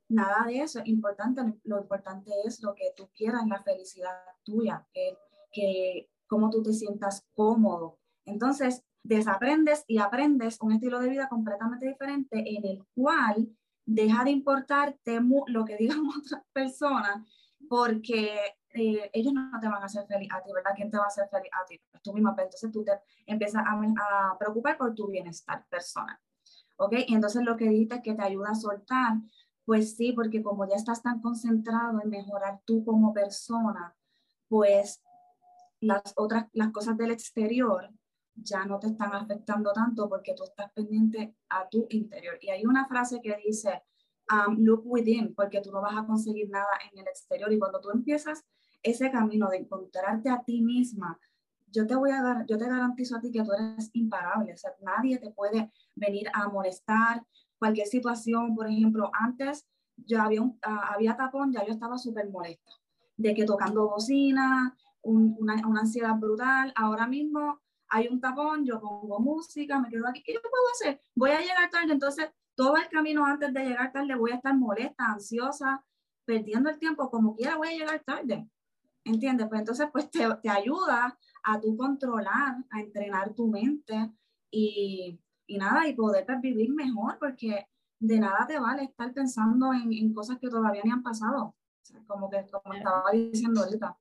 nada 0.09 0.45
de 0.47 0.63
eso 0.63 0.81
es 0.81 0.89
importante. 0.89 1.43
Lo 1.63 1.79
importante 1.79 2.33
es 2.45 2.61
lo 2.61 2.75
que 2.75 2.93
tú 2.97 3.09
quieras, 3.15 3.47
la 3.47 3.63
felicidad 3.63 4.19
tuya, 4.43 4.85
que, 4.93 5.17
que 5.53 6.11
cómo 6.27 6.51
tú 6.51 6.65
te 6.65 6.73
sientas 6.73 7.25
cómodo. 7.37 8.01
Entonces, 8.25 8.83
desaprendes 9.05 9.85
y 9.87 9.99
aprendes 9.99 10.61
un 10.61 10.73
estilo 10.73 10.99
de 10.99 11.11
vida 11.11 11.29
completamente 11.29 11.87
diferente 11.87 12.43
en 12.57 12.67
el 12.67 12.85
cual 12.97 13.49
deja 13.87 14.25
de 14.25 14.33
importarte 14.33 15.21
lo 15.47 15.65
que 15.65 15.77
digan 15.77 16.03
otras 16.19 16.43
personas 16.53 17.25
porque 17.69 18.57
eh, 18.75 19.11
ellos 19.13 19.33
no 19.33 19.61
te 19.61 19.69
van 19.69 19.83
a 19.83 19.87
hacer 19.87 20.05
feliz 20.07 20.29
a 20.33 20.43
ti, 20.43 20.53
¿verdad? 20.53 20.73
¿Quién 20.75 20.91
te 20.91 20.99
va 20.99 21.05
a 21.05 21.07
hacer 21.07 21.29
feliz 21.31 21.51
a 21.53 21.65
ti? 21.65 21.81
Tú 22.03 22.13
misma, 22.13 22.35
entonces 22.37 22.71
tú 22.73 22.85
te 22.85 22.93
empiezas 23.25 23.63
a, 23.65 23.73
a 23.73 24.39
preocupar 24.39 24.77
por 24.77 24.95
tu 24.95 25.07
bienestar 25.07 25.65
personal. 25.69 26.19
¿Ok? 26.77 26.95
Y 27.07 27.15
entonces 27.15 27.43
lo 27.45 27.57
que 27.57 27.69
dijiste 27.69 28.03
que 28.03 28.15
te 28.15 28.23
ayuda 28.23 28.51
a 28.51 28.55
soltar, 28.57 29.19
pues 29.65 29.97
sí, 29.97 30.13
porque 30.13 30.43
como 30.43 30.69
ya 30.69 30.75
estás 30.75 31.03
tan 31.03 31.21
concentrado 31.21 32.01
en 32.03 32.11
mejorar 32.11 32.61
tú 32.65 32.85
como 32.85 33.15
persona, 33.15 33.97
pues 34.49 35.01
las 35.81 36.03
otras, 36.17 36.47
las 36.53 36.73
cosas 36.73 36.97
del 36.97 37.13
exterior 37.13 37.91
ya 38.35 38.65
no 38.65 38.81
te 38.81 38.89
están 38.89 39.15
afectando 39.15 39.73
tanto 39.73 40.09
porque 40.09 40.35
tú 40.35 40.43
estás 40.43 40.73
pendiente 40.73 41.37
a 41.49 41.69
tu 41.69 41.87
interior. 41.91 42.39
Y 42.41 42.51
hay 42.51 42.67
una 42.67 42.89
frase 42.89 43.21
que 43.23 43.37
dice, 43.37 43.85
um, 44.31 44.57
look 44.59 44.83
within, 44.85 45.33
porque 45.35 45.61
tú 45.61 45.71
no 45.71 45.81
vas 45.81 45.97
a 45.97 46.05
conseguir 46.05 46.51
nada 46.51 46.67
en 46.91 46.99
el 46.99 47.07
exterior. 47.07 47.53
Y 47.53 47.59
cuando 47.59 47.81
tú 47.81 47.91
empiezas 47.91 48.45
ese 48.85 49.11
camino 49.11 49.49
de 49.49 49.57
encontrarte 49.57 50.31
a 50.31 50.45
ti 50.45 50.61
misma, 50.61 51.19
yo 51.67 51.87
te 51.87 51.97
voy 51.97 52.13
a 52.13 52.23
dar, 52.23 52.47
yo 52.47 52.57
te 52.57 52.69
garantizo 52.69 53.17
a 53.17 53.21
ti 53.21 53.33
que 53.33 53.43
tú 53.43 53.53
eres 53.53 53.91
imparable. 53.95 54.53
O 54.53 54.57
sea, 54.57 54.71
nadie 54.81 55.19
te 55.19 55.31
puede 55.33 55.73
venir 55.97 56.29
a 56.33 56.49
molestar. 56.49 57.25
Cualquier 57.59 57.89
situación, 57.89 58.55
por 58.55 58.69
ejemplo, 58.69 59.11
antes 59.13 59.67
yo 59.97 60.23
había, 60.23 60.43
un, 60.43 60.59
ah, 60.63 60.93
había 60.95 61.17
tapón, 61.17 61.53
ya 61.53 61.65
yo 61.67 61.73
estaba 61.73 61.99
súper 61.99 62.31
molesta. 62.31 62.71
De 63.17 63.35
que 63.35 63.45
tocando 63.45 63.89
bocina, 63.89 64.77
una, 65.03 65.67
una 65.67 65.81
ansiedad 65.81 66.15
brutal. 66.15 66.73
Ahora 66.77 67.09
mismo 67.09 67.61
hay 67.89 68.09
un 68.09 68.21
tapón, 68.21 68.65
yo 68.65 68.81
pongo 68.81 69.19
música, 69.19 69.81
me 69.81 69.89
quedo 69.89 70.07
aquí, 70.07 70.23
¿qué 70.23 70.33
yo 70.33 70.41
puedo 70.41 70.65
hacer? 70.73 71.01
Voy 71.15 71.31
a 71.31 71.41
llegar 71.41 71.71
tarde, 71.71 71.93
entonces 71.93 72.31
todo 72.55 72.77
el 72.77 72.89
camino 72.89 73.25
antes 73.25 73.53
de 73.53 73.65
llegar 73.65 73.93
tarde 73.93 74.15
voy 74.15 74.33
a 74.33 74.37
estar 74.37 74.57
molesta, 74.57 75.07
ansiosa, 75.07 75.85
perdiendo 76.25 76.71
el 76.71 76.79
tiempo, 76.79 77.11
como 77.11 77.35
quiera 77.35 77.57
voy 77.57 77.69
a 77.69 77.73
llegar 77.73 78.03
tarde. 78.05 78.49
¿Entiendes? 79.05 79.49
Pues 79.49 79.61
entonces 79.61 79.89
pues 79.93 80.11
te, 80.11 80.27
te 80.43 80.49
ayuda 80.49 81.19
a 81.43 81.61
tú 81.61 81.77
controlar, 81.77 82.57
a 82.71 82.81
entrenar 82.81 83.35
tu 83.35 83.49
mente 83.49 84.11
y, 84.51 85.21
y 85.47 85.59
nada, 85.59 85.87
y 85.87 85.95
poder 85.95 86.25
pues, 86.25 86.41
vivir 86.41 86.73
mejor, 86.73 87.19
porque 87.19 87.67
de 88.01 88.19
nada 88.19 88.47
te 88.47 88.59
vale 88.59 88.85
estar 88.85 89.13
pensando 89.13 89.73
en, 89.73 89.93
en 89.93 90.15
cosas 90.15 90.39
que 90.39 90.49
todavía 90.49 90.83
ni 90.85 90.91
han 90.91 91.03
pasado. 91.03 91.55
O 91.55 91.87
sea, 91.87 92.01
como 92.07 92.31
que 92.31 92.45
como 92.51 92.75
estaba 92.75 93.11
diciendo 93.13 93.63
ahorita. 93.63 93.99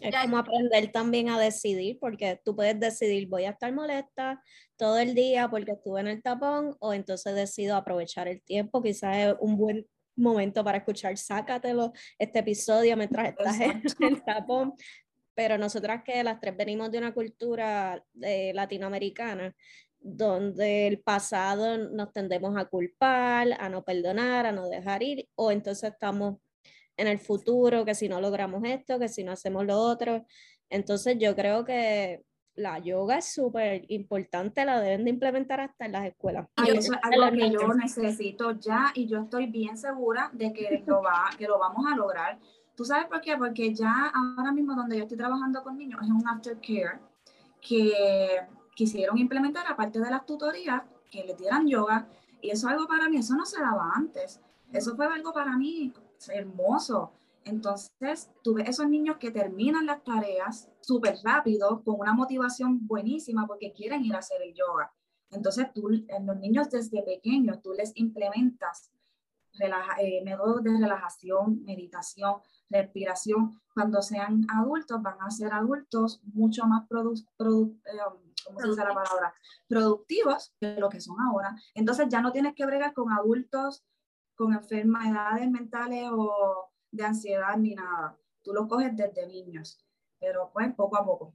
Es 0.00 0.16
como 0.22 0.38
aprender 0.38 0.90
también 0.90 1.28
a 1.28 1.38
decidir, 1.38 1.98
porque 2.00 2.40
tú 2.44 2.56
puedes 2.56 2.78
decidir, 2.80 3.28
voy 3.28 3.44
a 3.44 3.50
estar 3.50 3.72
molesta 3.72 4.42
todo 4.76 4.98
el 4.98 5.14
día 5.14 5.48
porque 5.48 5.72
estuve 5.72 6.00
en 6.00 6.08
el 6.08 6.22
tapón, 6.22 6.76
o 6.80 6.92
entonces 6.92 7.36
decido 7.36 7.76
aprovechar 7.76 8.26
el 8.26 8.42
tiempo, 8.42 8.82
quizás 8.82 9.16
es 9.16 9.34
un 9.38 9.56
buen 9.56 9.86
momento 10.16 10.62
para 10.64 10.78
escuchar, 10.78 11.16
sácatelo 11.16 11.92
este 12.18 12.40
episodio 12.40 12.96
mientras 12.96 13.28
estás 13.28 13.60
en 13.60 13.82
el 14.00 14.22
tapón. 14.22 14.74
Pero 15.34 15.56
nosotras 15.56 16.02
que 16.04 16.22
las 16.22 16.40
tres 16.40 16.56
venimos 16.56 16.90
de 16.90 16.98
una 16.98 17.14
cultura 17.14 18.02
eh, 18.20 18.52
latinoamericana, 18.54 19.54
donde 19.98 20.86
el 20.86 21.00
pasado 21.00 21.78
nos 21.78 22.12
tendemos 22.12 22.56
a 22.56 22.64
culpar, 22.64 23.48
a 23.58 23.68
no 23.68 23.84
perdonar, 23.84 24.46
a 24.46 24.52
no 24.52 24.68
dejar 24.68 25.02
ir, 25.02 25.28
o 25.34 25.50
entonces 25.50 25.92
estamos 25.92 26.38
en 26.96 27.06
el 27.06 27.18
futuro, 27.18 27.84
que 27.84 27.94
si 27.94 28.08
no 28.08 28.20
logramos 28.20 28.62
esto, 28.64 28.98
que 28.98 29.08
si 29.08 29.24
no 29.24 29.32
hacemos 29.32 29.64
lo 29.64 29.78
otro. 29.78 30.26
Entonces 30.68 31.16
yo 31.18 31.34
creo 31.34 31.64
que 31.64 32.22
la 32.54 32.78
yoga 32.78 33.18
es 33.18 33.32
súper 33.32 33.84
importante, 33.88 34.64
la 34.64 34.80
deben 34.80 35.04
de 35.04 35.10
implementar 35.10 35.60
hasta 35.60 35.86
en 35.86 35.92
las 35.92 36.06
escuelas. 36.06 36.48
eso 36.66 36.92
es 36.92 36.98
algo 37.02 37.30
que 37.36 37.50
yo 37.50 37.74
necesito 37.74 38.52
ya 38.52 38.92
y 38.94 39.06
yo 39.06 39.20
estoy 39.20 39.46
bien 39.46 39.76
segura 39.76 40.30
de 40.32 40.52
que 40.52 40.82
lo, 40.86 41.02
va, 41.02 41.30
que 41.38 41.46
lo 41.46 41.58
vamos 41.58 41.86
a 41.90 41.96
lograr. 41.96 42.38
¿Tú 42.76 42.84
sabes 42.84 43.06
por 43.06 43.20
qué? 43.20 43.36
Porque 43.36 43.74
ya 43.74 44.12
ahora 44.14 44.52
mismo 44.52 44.74
donde 44.74 44.96
yo 44.96 45.02
estoy 45.02 45.18
trabajando 45.18 45.62
con 45.62 45.76
niños 45.76 46.00
es 46.02 46.08
un 46.08 46.26
aftercare 46.26 46.98
que 47.60 48.40
quisieron 48.74 49.18
implementar 49.18 49.66
aparte 49.68 50.00
de 50.00 50.10
las 50.10 50.24
tutorías 50.24 50.82
que 51.10 51.24
le 51.24 51.34
dieran 51.34 51.66
yoga 51.66 52.06
y 52.40 52.50
eso 52.50 52.68
es 52.68 52.72
algo 52.72 52.86
para 52.86 53.08
mí, 53.08 53.18
eso 53.18 53.34
no 53.34 53.44
se 53.44 53.60
daba 53.60 53.92
antes. 53.94 54.40
Eso 54.72 54.96
fue 54.96 55.06
algo 55.06 55.32
para 55.32 55.56
mí 55.56 55.92
hermoso. 56.28 57.12
Entonces, 57.44 58.30
tuve 58.42 58.68
esos 58.68 58.88
niños 58.88 59.16
que 59.18 59.30
terminan 59.30 59.86
las 59.86 60.04
tareas 60.04 60.70
súper 60.80 61.16
rápido, 61.24 61.82
con 61.84 61.98
una 61.98 62.12
motivación 62.12 62.86
buenísima 62.86 63.46
porque 63.46 63.72
quieren 63.72 64.04
ir 64.04 64.14
a 64.14 64.18
hacer 64.18 64.42
el 64.42 64.54
yoga. 64.54 64.92
Entonces, 65.30 65.72
tú, 65.72 65.88
en 65.90 66.26
los 66.26 66.36
niños 66.36 66.70
desde 66.70 67.02
pequeños, 67.02 67.62
tú 67.62 67.72
les 67.72 67.92
implementas 67.96 68.90
eh, 69.58 70.22
métodos 70.24 70.62
de 70.62 70.70
relajación, 70.78 71.62
meditación, 71.64 72.36
respiración. 72.68 73.60
Cuando 73.74 74.00
sean 74.02 74.46
adultos, 74.54 75.02
van 75.02 75.20
a 75.20 75.30
ser 75.30 75.52
adultos 75.52 76.20
mucho 76.24 76.64
más 76.66 76.86
produ 76.88 77.14
eh, 77.14 77.98
¿cómo 78.44 78.60
se 78.60 78.68
dice 78.68 78.84
la 78.84 78.94
palabra? 78.94 79.34
productivos 79.68 80.54
de 80.60 80.78
lo 80.78 80.88
que 80.88 81.00
son 81.00 81.16
ahora. 81.20 81.56
Entonces, 81.74 82.08
ya 82.08 82.20
no 82.20 82.32
tienes 82.32 82.54
que 82.54 82.66
bregar 82.66 82.92
con 82.94 83.12
adultos 83.12 83.84
con 84.40 84.54
enfermedades 84.54 85.50
mentales 85.50 86.08
o 86.10 86.69
de 86.90 87.04
ansiedad 87.04 87.56
ni 87.56 87.74
nada. 87.74 88.18
Tú 88.42 88.52
lo 88.52 88.66
coges 88.68 88.96
desde 88.96 89.26
niños, 89.26 89.84
pero 90.18 90.50
pues 90.52 90.72
poco 90.74 90.96
a 90.96 91.04
poco. 91.04 91.34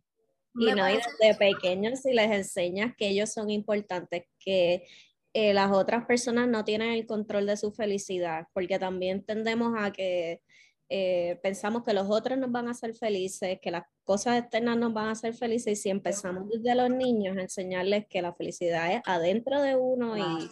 Y 0.58 0.72
no, 0.72 0.90
y 0.90 0.96
desde 0.96 1.38
pequeños 1.38 2.00
si 2.02 2.14
les 2.14 2.32
enseñas 2.32 2.96
que 2.96 3.10
ellos 3.10 3.32
son 3.34 3.50
importantes, 3.50 4.24
que 4.40 4.88
eh, 5.34 5.54
las 5.54 5.72
otras 5.72 6.06
personas 6.06 6.48
no 6.48 6.64
tienen 6.64 6.92
el 6.92 7.06
control 7.06 7.46
de 7.46 7.58
su 7.58 7.72
felicidad, 7.72 8.48
porque 8.54 8.80
también 8.80 9.24
tendemos 9.24 9.74
a 9.78 9.92
que 9.92 10.42
eh, 10.88 11.40
pensamos 11.44 11.84
que 11.84 11.94
los 11.94 12.10
otros 12.10 12.38
nos 12.38 12.52
van 12.52 12.70
a 12.70 12.72
hacer 12.72 12.96
felices, 12.96 13.60
que 13.62 13.72
las 13.72 13.84
cosas 14.06 14.40
externas 14.40 14.78
nos 14.78 14.94
van 14.94 15.08
a 15.08 15.12
hacer 15.12 15.34
felices, 15.34 15.74
y 15.74 15.82
si 15.82 15.90
empezamos 15.90 16.48
desde 16.50 16.74
los 16.74 16.90
niños 16.90 17.36
a 17.36 17.42
enseñarles 17.42 18.06
que 18.08 18.22
la 18.22 18.34
felicidad 18.34 18.94
es 18.94 19.02
adentro 19.06 19.62
de 19.62 19.76
uno 19.76 20.16
y 20.18 20.50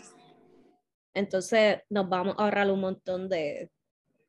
entonces 1.13 1.77
nos 1.89 2.09
vamos 2.09 2.35
a 2.37 2.43
ahorrar 2.43 2.69
un 2.71 2.81
montón 2.81 3.29
de, 3.29 3.71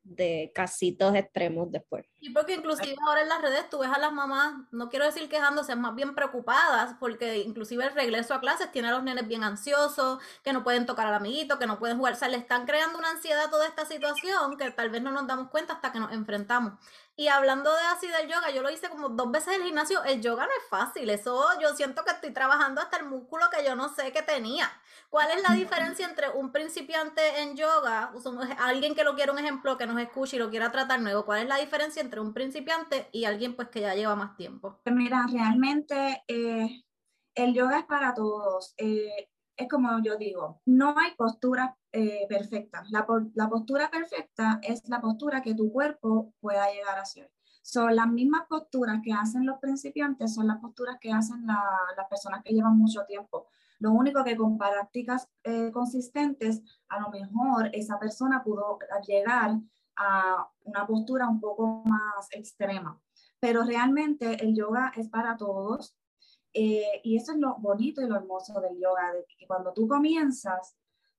de 0.04 0.52
casitos 0.54 1.14
extremos 1.14 1.72
después. 1.72 2.06
Y 2.20 2.30
porque 2.30 2.54
inclusive 2.54 2.94
ahora 3.06 3.22
en 3.22 3.28
las 3.28 3.42
redes 3.42 3.68
tú 3.70 3.78
ves 3.78 3.90
a 3.90 3.98
las 3.98 4.12
mamás, 4.12 4.54
no 4.70 4.88
quiero 4.90 5.06
decir 5.06 5.28
quejándose, 5.28 5.74
más 5.76 5.94
bien 5.94 6.14
preocupadas, 6.14 6.94
porque 7.00 7.38
inclusive 7.38 7.84
el 7.84 7.94
regreso 7.94 8.34
a 8.34 8.40
clases 8.40 8.70
tiene 8.70 8.88
a 8.88 8.92
los 8.92 9.02
nenes 9.02 9.26
bien 9.26 9.42
ansiosos, 9.42 10.20
que 10.42 10.52
no 10.52 10.62
pueden 10.62 10.86
tocar 10.86 11.06
al 11.06 11.14
amiguito, 11.14 11.58
que 11.58 11.66
no 11.66 11.78
pueden 11.78 11.96
jugar, 11.96 12.12
o 12.12 12.16
sea, 12.16 12.28
le 12.28 12.36
están 12.36 12.66
creando 12.66 12.98
una 12.98 13.10
ansiedad 13.10 13.44
a 13.44 13.50
toda 13.50 13.66
esta 13.66 13.86
situación 13.86 14.56
que 14.58 14.70
tal 14.70 14.90
vez 14.90 15.02
no 15.02 15.10
nos 15.10 15.26
damos 15.26 15.48
cuenta 15.48 15.72
hasta 15.72 15.90
que 15.90 16.00
nos 16.00 16.12
enfrentamos. 16.12 16.74
Y 17.16 17.28
hablando 17.28 17.72
de 17.72 17.80
así 17.92 18.08
del 18.08 18.28
yoga, 18.28 18.50
yo 18.50 18.60
lo 18.60 18.70
hice 18.70 18.88
como 18.88 19.08
dos 19.10 19.30
veces 19.30 19.54
en 19.54 19.60
el 19.60 19.66
gimnasio, 19.66 20.02
el 20.02 20.20
yoga 20.20 20.46
no 20.46 20.50
es 20.50 20.68
fácil, 20.68 21.08
eso 21.10 21.46
yo 21.60 21.74
siento 21.76 22.04
que 22.04 22.10
estoy 22.10 22.32
trabajando 22.32 22.80
hasta 22.80 22.96
el 22.96 23.06
músculo 23.06 23.44
que 23.56 23.64
yo 23.64 23.76
no 23.76 23.88
sé 23.88 24.12
que 24.12 24.22
tenía. 24.22 24.68
¿Cuál 25.10 25.30
es 25.30 25.48
la 25.48 25.54
diferencia 25.54 26.06
entre 26.08 26.30
un 26.30 26.50
principiante 26.50 27.40
en 27.42 27.56
yoga, 27.56 28.12
alguien 28.58 28.96
que 28.96 29.04
lo 29.04 29.14
quiera 29.14 29.30
un 29.30 29.38
ejemplo, 29.38 29.78
que 29.78 29.86
nos 29.86 30.00
escuche 30.00 30.36
y 30.36 30.38
lo 30.40 30.50
quiera 30.50 30.72
tratar 30.72 31.00
nuevo, 31.00 31.24
cuál 31.24 31.42
es 31.42 31.48
la 31.48 31.56
diferencia 31.56 32.02
entre 32.02 32.18
un 32.18 32.34
principiante 32.34 33.08
y 33.12 33.26
alguien 33.26 33.54
pues 33.54 33.68
que 33.68 33.82
ya 33.82 33.94
lleva 33.94 34.16
más 34.16 34.36
tiempo? 34.36 34.80
Pues 34.82 34.96
mira, 34.96 35.24
realmente 35.32 36.24
eh, 36.26 36.82
el 37.36 37.54
yoga 37.54 37.78
es 37.78 37.84
para 37.84 38.12
todos. 38.12 38.74
Eh, 38.76 39.28
es 39.56 39.68
como 39.68 40.02
yo 40.02 40.16
digo, 40.16 40.60
no 40.66 40.94
hay 40.98 41.14
postura 41.16 41.76
eh. 41.92 42.26
La, 42.90 43.06
la, 43.34 43.48
postura 43.48 43.88
perfecta 43.88 44.58
es 44.62 44.88
la 44.88 45.00
postura 45.00 45.42
que 45.42 45.54
tu 45.54 45.72
cuerpo 45.72 46.34
pueda 46.40 46.70
llegar 46.72 46.98
a 46.98 47.04
ser. 47.04 47.30
Son 47.62 47.94
las 47.94 48.08
mismas 48.08 48.46
posturas 48.48 49.00
que 49.02 49.12
hacen 49.12 49.46
los 49.46 49.58
principiantes, 49.58 50.34
son 50.34 50.48
las 50.48 50.58
posturas 50.58 50.98
que 51.00 51.12
hacen 51.12 51.46
las 51.46 52.08
personas 52.10 52.42
que 52.42 52.52
llevan 52.52 52.76
mucho 52.76 53.04
tiempo. 53.06 53.46
Lo 53.78 53.92
único 53.92 54.24
que 54.24 54.36
con 54.36 54.58
prácticas 54.58 55.28
eh, 55.44 55.70
consistentes, 55.72 56.62
a 56.88 57.00
lo 57.00 57.10
mejor 57.10 57.70
esa 57.72 57.98
persona 57.98 58.42
pudo 58.42 58.78
llegar 59.06 59.58
a 59.96 60.48
una 60.64 60.86
postura 60.86 61.28
un 61.28 61.40
poco 61.40 61.82
más 61.84 62.28
extrema. 62.32 63.00
Pero 63.40 63.62
realmente 63.62 64.44
el 64.44 64.54
yoga 64.54 64.92
es 64.96 65.08
para 65.08 65.36
todos. 65.36 65.96
Eh, 66.54 67.00
y 67.02 67.16
eso 67.16 67.32
es 67.32 67.38
lo 67.38 67.56
bonito 67.56 68.00
y 68.00 68.06
lo 68.06 68.16
hermoso 68.16 68.60
del 68.60 68.78
yoga, 68.80 69.12
de 69.12 69.26
que 69.26 69.46
cuando 69.46 69.72
tú 69.72 69.88
comienzas, 69.88 70.76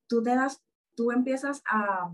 tú 0.08 0.24
te 0.24 0.34
das, 0.34 0.64
tú 0.96 1.12
empiezas 1.12 1.62
a, 1.70 2.12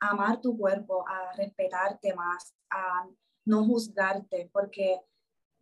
a 0.00 0.08
amar 0.08 0.40
tu 0.40 0.58
cuerpo, 0.58 1.06
a 1.08 1.32
respetarte 1.36 2.12
más, 2.14 2.54
a 2.70 3.06
no 3.44 3.64
juzgarte, 3.64 4.50
porque 4.52 5.00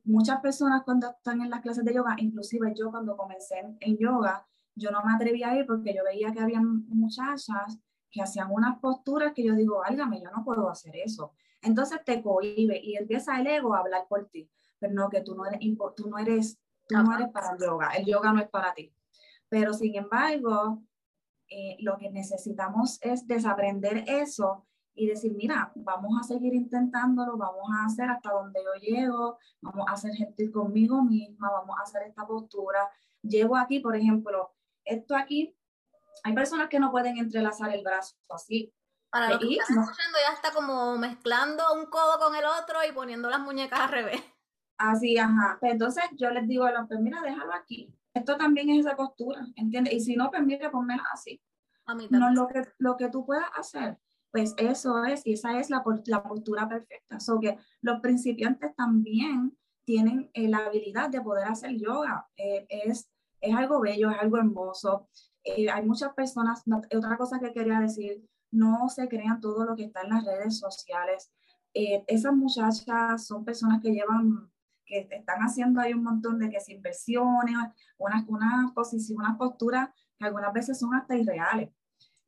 muchas 0.04 0.40
personas 0.40 0.82
cuando 0.84 1.10
están 1.10 1.40
en 1.40 1.50
las 1.50 1.60
clases 1.60 1.84
de 1.84 1.94
yoga, 1.94 2.14
inclusive 2.18 2.72
yo 2.76 2.90
cuando 2.90 3.16
comencé 3.16 3.58
en, 3.80 3.98
yoga, 3.98 4.46
yo 4.74 4.90
no 4.90 5.02
me 5.04 5.14
atrevía 5.14 5.50
a 5.50 5.56
ir 5.56 5.66
porque 5.66 5.94
yo 5.94 6.04
veía 6.04 6.32
que 6.32 6.40
había 6.40 6.60
muchachas 6.60 7.78
que 8.10 8.22
hacían 8.22 8.50
unas 8.50 8.78
posturas 8.78 9.32
que 9.32 9.44
yo 9.44 9.54
digo, 9.54 9.84
álgame, 9.84 10.22
yo 10.22 10.30
no 10.30 10.44
puedo 10.44 10.70
hacer 10.70 10.94
eso. 10.96 11.32
Entonces 11.62 12.00
te 12.04 12.22
cohibe 12.22 12.78
y 12.82 12.96
empieza 12.96 13.40
el 13.40 13.46
ego 13.46 13.74
a 13.74 13.80
hablar 13.80 14.06
por 14.08 14.26
ti, 14.28 14.48
pero 14.78 14.92
no, 14.94 15.08
que 15.08 15.22
tú 15.22 15.34
no 15.34 15.46
eres, 15.46 15.60
tú 15.96 16.08
no 16.08 16.18
eres 16.18 16.58
Tú 16.86 16.96
no 16.96 17.14
eres 17.14 17.28
para 17.30 17.52
el 17.52 17.58
yoga, 17.58 17.90
el 17.90 18.04
yoga 18.04 18.32
no 18.32 18.40
es 18.40 18.48
para 18.48 18.74
ti. 18.74 18.94
Pero 19.48 19.72
sin 19.72 19.94
embargo, 19.94 20.82
eh, 21.48 21.76
lo 21.80 21.96
que 21.98 22.10
necesitamos 22.10 22.98
es 23.02 23.26
desaprender 23.26 24.04
eso 24.06 24.66
y 24.94 25.06
decir, 25.06 25.34
mira, 25.34 25.72
vamos 25.74 26.18
a 26.20 26.24
seguir 26.24 26.54
intentándolo, 26.54 27.36
vamos 27.36 27.68
a 27.72 27.86
hacer 27.86 28.08
hasta 28.08 28.30
donde 28.30 28.60
yo 28.62 28.80
llego, 28.80 29.38
vamos 29.60 29.86
a 29.88 29.92
hacer 29.92 30.12
gentil 30.14 30.52
conmigo 30.52 31.02
misma, 31.02 31.50
vamos 31.50 31.76
a 31.78 31.82
hacer 31.82 32.02
esta 32.02 32.26
postura. 32.26 32.88
Llevo 33.22 33.56
aquí, 33.56 33.80
por 33.80 33.96
ejemplo, 33.96 34.52
esto 34.84 35.16
aquí, 35.16 35.56
hay 36.22 36.32
personas 36.32 36.68
que 36.68 36.78
no 36.78 36.90
pueden 36.90 37.18
entrelazar 37.18 37.74
el 37.74 37.82
brazo 37.82 38.14
así. 38.30 38.72
Para 39.10 39.30
lo 39.30 39.38
que 39.38 39.54
están 39.54 39.78
escuchando, 39.78 40.18
ya 40.26 40.34
está 40.34 40.52
como 40.52 40.96
mezclando 40.96 41.62
un 41.74 41.86
codo 41.86 42.18
con 42.18 42.34
el 42.34 42.44
otro 42.44 42.78
y 42.88 42.92
poniendo 42.92 43.30
las 43.30 43.40
muñecas 43.40 43.80
al 43.80 43.90
revés. 43.90 44.22
Así, 44.76 45.16
ajá. 45.18 45.58
Pues 45.60 45.72
entonces 45.72 46.04
yo 46.16 46.30
les 46.30 46.46
digo 46.48 46.64
a 46.64 46.72
los, 46.72 46.86
pues 46.88 47.00
mira, 47.00 47.20
déjalo 47.22 47.52
aquí. 47.54 47.94
Esto 48.12 48.36
también 48.36 48.70
es 48.70 48.86
esa 48.86 48.96
postura, 48.96 49.46
¿entiendes? 49.56 49.94
Y 49.94 50.00
si 50.00 50.16
no, 50.16 50.30
pues 50.30 50.44
mira, 50.44 50.70
ponmela 50.70 51.04
así. 51.12 51.40
A 51.86 51.94
mí 51.94 52.06
no 52.10 52.30
lo 52.30 52.46
que, 52.48 52.62
lo 52.78 52.96
que 52.96 53.08
tú 53.08 53.26
puedas 53.26 53.46
hacer 53.56 53.98
pues 54.34 54.52
eso 54.56 55.04
es, 55.04 55.24
y 55.24 55.34
esa 55.34 55.60
es 55.60 55.70
la, 55.70 55.84
la 56.06 56.22
postura 56.24 56.68
perfecta. 56.68 57.20
So 57.20 57.38
que 57.38 57.56
los 57.82 58.00
principiantes 58.00 58.74
también 58.74 59.56
tienen 59.84 60.28
eh, 60.34 60.48
la 60.48 60.58
habilidad 60.58 61.08
de 61.08 61.20
poder 61.20 61.46
hacer 61.46 61.76
yoga. 61.76 62.26
Eh, 62.36 62.66
es, 62.68 63.08
es 63.40 63.54
algo 63.54 63.78
bello, 63.78 64.10
es 64.10 64.18
algo 64.18 64.38
hermoso. 64.38 65.08
Eh, 65.44 65.70
hay 65.70 65.86
muchas 65.86 66.14
personas, 66.14 66.64
otra 66.96 67.16
cosa 67.16 67.38
que 67.38 67.52
quería 67.52 67.78
decir, 67.78 68.28
no 68.50 68.88
se 68.88 69.06
crean 69.06 69.40
todo 69.40 69.64
lo 69.64 69.76
que 69.76 69.84
está 69.84 70.02
en 70.02 70.10
las 70.10 70.24
redes 70.24 70.58
sociales. 70.58 71.30
esas 71.72 72.34
muchachas 72.34 73.24
son 73.24 73.44
personas 73.44 73.80
que 73.80 73.92
llevan, 73.92 74.50
que 74.84 75.08
están 75.10 75.40
haciendo 75.40 75.80
ahí 75.80 75.94
un 75.94 76.04
montón 76.04 76.38
de 76.38 76.50
que 76.50 76.58
inversiones, 76.68 77.56
unas, 77.98 78.24
unas 78.28 79.10
unas 79.10 79.36
posturas 79.36 79.88
que 80.18 80.24
algunas 80.24 80.52
veces 80.52 80.78
son 80.78 80.94
hasta 80.94 81.16
irreales 81.16 81.70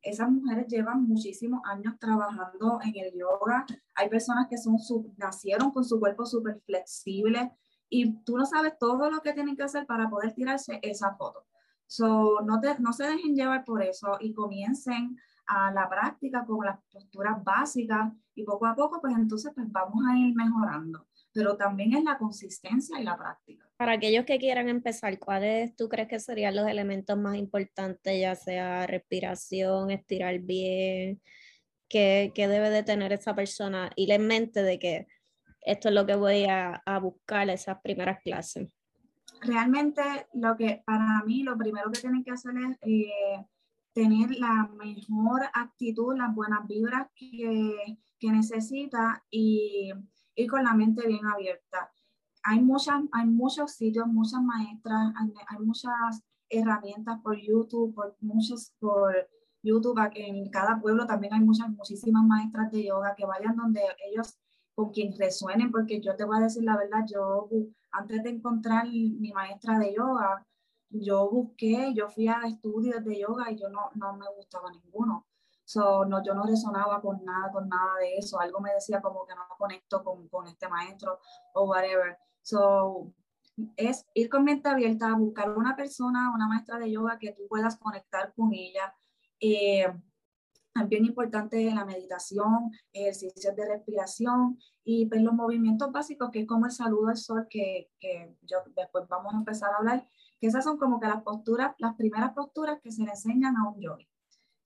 esas 0.06 0.30
mujeres 0.30 0.68
llevan 0.68 1.02
muchísimos 1.02 1.60
años 1.64 1.98
trabajando 1.98 2.78
en 2.82 2.94
el 2.96 3.12
yoga. 3.18 3.66
Hay 3.96 4.08
personas 4.08 4.46
que 4.48 4.56
son 4.56 4.78
nacieron 5.16 5.72
con 5.72 5.84
su 5.84 5.98
cuerpo 5.98 6.24
súper 6.24 6.60
flexible 6.64 7.52
y 7.88 8.22
tú 8.22 8.36
no 8.36 8.46
sabes 8.46 8.78
todo 8.78 9.10
lo 9.10 9.20
que 9.20 9.32
tienen 9.32 9.56
que 9.56 9.64
hacer 9.64 9.84
para 9.86 10.08
poder 10.08 10.32
tirarse 10.32 10.78
esa 10.82 11.14
foto. 11.16 11.44
So, 11.86 12.40
no, 12.44 12.60
te, 12.60 12.78
no 12.78 12.92
se 12.92 13.04
dejen 13.04 13.34
llevar 13.34 13.64
por 13.64 13.82
eso 13.82 14.16
y 14.20 14.32
comiencen 14.32 15.16
a 15.46 15.72
la 15.72 15.88
práctica 15.88 16.44
con 16.44 16.64
las 16.64 16.78
posturas 16.90 17.42
básicas 17.42 18.12
y 18.34 18.44
poco 18.44 18.66
a 18.66 18.74
poco, 18.74 19.00
pues 19.00 19.14
entonces 19.16 19.52
pues 19.54 19.70
vamos 19.70 20.04
a 20.08 20.16
ir 20.16 20.34
mejorando. 20.34 21.06
Pero 21.36 21.56
también 21.56 21.94
es 21.94 22.02
la 22.02 22.16
consistencia 22.16 22.98
y 22.98 23.04
la 23.04 23.16
práctica. 23.16 23.68
Para 23.76 23.92
aquellos 23.92 24.24
que 24.24 24.38
quieran 24.38 24.70
empezar, 24.70 25.18
¿cuáles 25.18 25.76
tú 25.76 25.88
crees 25.88 26.08
que 26.08 26.18
serían 26.18 26.56
los 26.56 26.66
elementos 26.66 27.18
más 27.18 27.36
importantes, 27.36 28.18
ya 28.18 28.34
sea 28.34 28.86
respiración, 28.86 29.90
estirar 29.90 30.38
bien? 30.38 31.20
¿Qué, 31.88 32.32
debe 32.34 32.70
de 32.70 32.82
tener 32.82 33.12
esa 33.12 33.34
persona? 33.34 33.90
Y 33.94 34.10
en 34.10 34.26
mente 34.26 34.62
de 34.62 34.78
que 34.78 35.06
esto 35.60 35.88
es 35.90 35.94
lo 35.94 36.06
que 36.06 36.16
voy 36.16 36.44
a, 36.44 36.82
a 36.86 36.98
buscar 36.98 37.50
esas 37.50 37.78
primeras 37.82 38.22
clases. 38.22 38.68
Realmente 39.42 40.02
lo 40.32 40.56
que 40.56 40.82
para 40.86 41.22
mí 41.26 41.42
lo 41.42 41.58
primero 41.58 41.90
que 41.92 42.00
tienen 42.00 42.24
que 42.24 42.30
hacer 42.30 42.54
es 42.56 42.78
eh, 42.80 43.44
tener 43.92 44.30
la 44.38 44.70
mejor 44.78 45.42
actitud, 45.52 46.16
las 46.16 46.34
buenas 46.34 46.66
vibras 46.66 47.08
que, 47.14 47.98
que 48.18 48.30
necesita 48.30 49.24
y 49.30 49.92
ir 50.36 50.48
con 50.48 50.62
la 50.62 50.74
mente 50.74 51.06
bien 51.06 51.26
abierta 51.26 51.90
hay, 52.46 52.60
muchas, 52.60 53.02
hay 53.12 53.26
muchos 53.26 53.72
sitios, 53.72 54.06
muchas 54.06 54.40
maestras, 54.40 55.12
hay, 55.48 55.58
muchas 55.58 56.22
herramientas 56.48 57.20
por 57.20 57.36
YouTube, 57.36 57.92
por 57.92 58.16
muchos, 58.20 58.72
por 58.78 59.28
YouTube, 59.62 59.98
en 60.14 60.48
cada 60.50 60.80
pueblo 60.80 61.06
también 61.06 61.34
hay 61.34 61.40
muchas, 61.40 61.68
muchísimas 61.70 62.24
maestras 62.24 62.70
de 62.70 62.84
yoga 62.84 63.16
que 63.16 63.26
vayan 63.26 63.56
donde 63.56 63.80
ellos, 64.08 64.38
con 64.76 64.90
quien 64.90 65.12
resuenen, 65.18 65.72
porque 65.72 66.00
yo 66.00 66.14
te 66.14 66.24
voy 66.24 66.36
a 66.36 66.42
decir 66.42 66.62
la 66.62 66.76
verdad, 66.76 67.04
yo 67.12 67.48
antes 67.90 68.22
de 68.22 68.30
encontrar 68.30 68.86
mi 68.86 69.32
maestra 69.32 69.78
de 69.80 69.94
yoga, 69.94 70.46
yo 70.90 71.28
busqué, 71.28 71.94
yo 71.94 72.08
fui 72.08 72.28
a 72.28 72.42
estudios 72.46 73.04
de 73.04 73.20
yoga 73.20 73.50
y 73.50 73.56
yo 73.56 73.68
no, 73.70 73.90
no 73.96 74.16
me 74.16 74.26
gustaba 74.36 74.70
ninguno. 74.70 75.26
So, 75.66 76.04
no, 76.04 76.22
yo 76.22 76.32
no 76.32 76.44
resonaba 76.44 77.00
con 77.00 77.24
nada, 77.24 77.50
con 77.50 77.68
nada 77.68 77.98
de 77.98 78.18
eso. 78.18 78.38
Algo 78.38 78.60
me 78.60 78.72
decía 78.72 79.02
como 79.02 79.26
que 79.26 79.34
no 79.34 79.42
conecto 79.58 80.04
con, 80.04 80.28
con 80.28 80.46
este 80.46 80.68
maestro 80.68 81.18
o 81.54 81.64
whatever. 81.64 82.16
So, 82.40 83.12
es 83.76 84.06
ir 84.14 84.28
con 84.28 84.44
mente 84.44 84.68
abierta, 84.68 85.12
buscar 85.16 85.50
una 85.50 85.74
persona, 85.74 86.30
una 86.32 86.46
maestra 86.46 86.78
de 86.78 86.92
yoga 86.92 87.18
que 87.18 87.32
tú 87.32 87.48
puedas 87.48 87.76
conectar 87.78 88.32
con 88.34 88.54
ella. 88.54 88.94
Eh, 89.40 89.92
también 90.72 91.04
importante 91.04 91.74
la 91.74 91.84
meditación, 91.84 92.70
ejercicios 92.92 93.56
de 93.56 93.66
respiración 93.66 94.58
y 94.84 95.06
pues, 95.06 95.20
los 95.20 95.32
movimientos 95.32 95.90
básicos, 95.90 96.30
que 96.30 96.40
es 96.40 96.46
como 96.46 96.66
el 96.66 96.72
saludo 96.72 97.08
al 97.08 97.16
sol, 97.16 97.48
que, 97.50 97.90
que 97.98 98.36
yo, 98.42 98.58
después 98.76 99.08
vamos 99.08 99.34
a 99.34 99.38
empezar 99.38 99.72
a 99.72 99.78
hablar, 99.78 100.08
que 100.38 100.46
esas 100.46 100.62
son 100.62 100.78
como 100.78 101.00
que 101.00 101.08
las 101.08 101.22
posturas, 101.22 101.74
las 101.78 101.96
primeras 101.96 102.34
posturas 102.34 102.78
que 102.80 102.92
se 102.92 103.02
le 103.02 103.10
enseñan 103.10 103.56
a 103.56 103.68
un 103.68 103.80
yogi. 103.80 104.06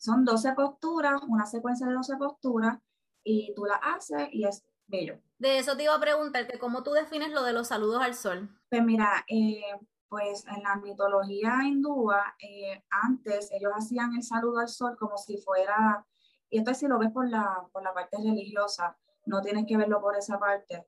Son 0.00 0.24
12 0.24 0.54
posturas, 0.54 1.20
una 1.28 1.44
secuencia 1.44 1.86
de 1.86 1.92
12 1.92 2.16
posturas, 2.16 2.78
y 3.22 3.52
tú 3.54 3.66
las 3.66 3.78
haces 3.82 4.30
y 4.32 4.46
es 4.46 4.64
bello. 4.86 5.20
De 5.38 5.58
eso 5.58 5.76
te 5.76 5.82
iba 5.82 5.94
a 5.94 6.00
preguntar, 6.00 6.46
que 6.46 6.58
cómo 6.58 6.82
tú 6.82 6.92
defines 6.92 7.30
lo 7.32 7.42
de 7.42 7.52
los 7.52 7.68
saludos 7.68 8.02
al 8.02 8.14
sol. 8.14 8.48
Pues 8.70 8.82
mira, 8.82 9.26
eh, 9.28 9.60
pues 10.08 10.46
en 10.46 10.62
la 10.62 10.76
mitología 10.76 11.58
hindúa, 11.66 12.34
eh, 12.40 12.82
antes 12.90 13.52
ellos 13.52 13.72
hacían 13.76 14.14
el 14.14 14.22
saludo 14.22 14.60
al 14.60 14.68
sol 14.68 14.96
como 14.98 15.18
si 15.18 15.36
fuera, 15.36 16.06
y 16.48 16.58
esto 16.58 16.72
si 16.72 16.88
lo 16.88 16.98
ves 16.98 17.12
por 17.12 17.28
la, 17.28 17.68
por 17.70 17.82
la 17.82 17.92
parte 17.92 18.16
religiosa, 18.16 18.96
no 19.26 19.42
tienes 19.42 19.66
que 19.66 19.76
verlo 19.76 20.00
por 20.00 20.16
esa 20.16 20.38
parte, 20.38 20.86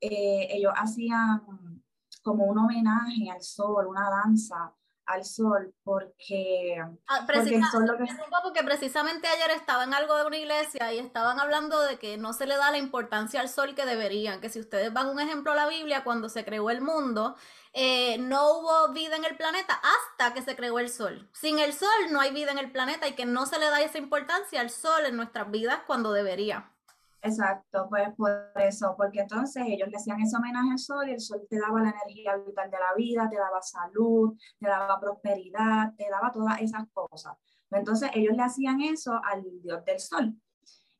eh, 0.00 0.48
ellos 0.50 0.72
hacían 0.74 1.82
como 2.22 2.46
un 2.46 2.56
homenaje 2.56 3.30
al 3.30 3.42
sol, 3.42 3.86
una 3.88 4.08
danza, 4.08 4.74
al 5.06 5.24
sol 5.24 5.74
porque, 5.82 6.76
ah, 7.08 7.26
porque, 7.26 7.60
porque 8.42 8.62
precisamente 8.64 9.28
ayer 9.28 9.50
estaba 9.50 9.84
en 9.84 9.94
algo 9.94 10.16
de 10.16 10.26
una 10.26 10.36
iglesia 10.36 10.92
y 10.92 10.98
estaban 10.98 11.38
hablando 11.40 11.80
de 11.82 11.98
que 11.98 12.16
no 12.16 12.32
se 12.32 12.46
le 12.46 12.56
da 12.56 12.70
la 12.70 12.78
importancia 12.78 13.40
al 13.40 13.48
sol 13.48 13.74
que 13.74 13.86
deberían, 13.86 14.40
que 14.40 14.48
si 14.48 14.60
ustedes 14.60 14.92
van 14.92 15.08
un 15.08 15.20
ejemplo 15.20 15.52
a 15.52 15.54
la 15.54 15.68
Biblia, 15.68 16.04
cuando 16.04 16.28
se 16.28 16.44
creó 16.44 16.70
el 16.70 16.80
mundo, 16.80 17.36
eh, 17.72 18.18
no 18.18 18.58
hubo 18.58 18.92
vida 18.92 19.16
en 19.16 19.24
el 19.24 19.36
planeta 19.36 19.80
hasta 19.82 20.32
que 20.32 20.42
se 20.42 20.56
creó 20.56 20.78
el 20.78 20.88
sol. 20.88 21.28
Sin 21.32 21.58
el 21.58 21.72
sol 21.72 21.88
no 22.10 22.20
hay 22.20 22.32
vida 22.32 22.52
en 22.52 22.58
el 22.58 22.70
planeta 22.70 23.08
y 23.08 23.14
que 23.14 23.26
no 23.26 23.46
se 23.46 23.58
le 23.58 23.66
da 23.66 23.80
esa 23.82 23.98
importancia 23.98 24.60
al 24.60 24.70
sol 24.70 25.04
en 25.06 25.16
nuestras 25.16 25.50
vidas 25.50 25.80
cuando 25.86 26.12
debería. 26.12 26.73
Exacto, 27.26 27.86
pues 27.88 28.14
por 28.16 28.52
eso, 28.56 28.94
porque 28.98 29.20
entonces 29.20 29.64
ellos 29.66 29.88
le 29.88 29.96
hacían 29.96 30.20
ese 30.20 30.36
homenaje 30.36 30.72
al 30.72 30.78
sol 30.78 31.08
y 31.08 31.12
el 31.12 31.20
sol 31.20 31.40
te 31.48 31.58
daba 31.58 31.80
la 31.80 31.88
energía 31.88 32.36
vital 32.36 32.70
de 32.70 32.78
la 32.78 32.94
vida, 32.94 33.30
te 33.30 33.36
daba 33.36 33.62
salud, 33.62 34.36
te 34.60 34.68
daba 34.68 35.00
prosperidad, 35.00 35.94
te 35.96 36.06
daba 36.10 36.30
todas 36.30 36.60
esas 36.60 36.84
cosas. 36.92 37.34
Entonces 37.70 38.10
ellos 38.12 38.36
le 38.36 38.42
hacían 38.42 38.82
eso 38.82 39.18
al 39.24 39.42
dios 39.62 39.82
del 39.86 39.98
sol. 40.00 40.34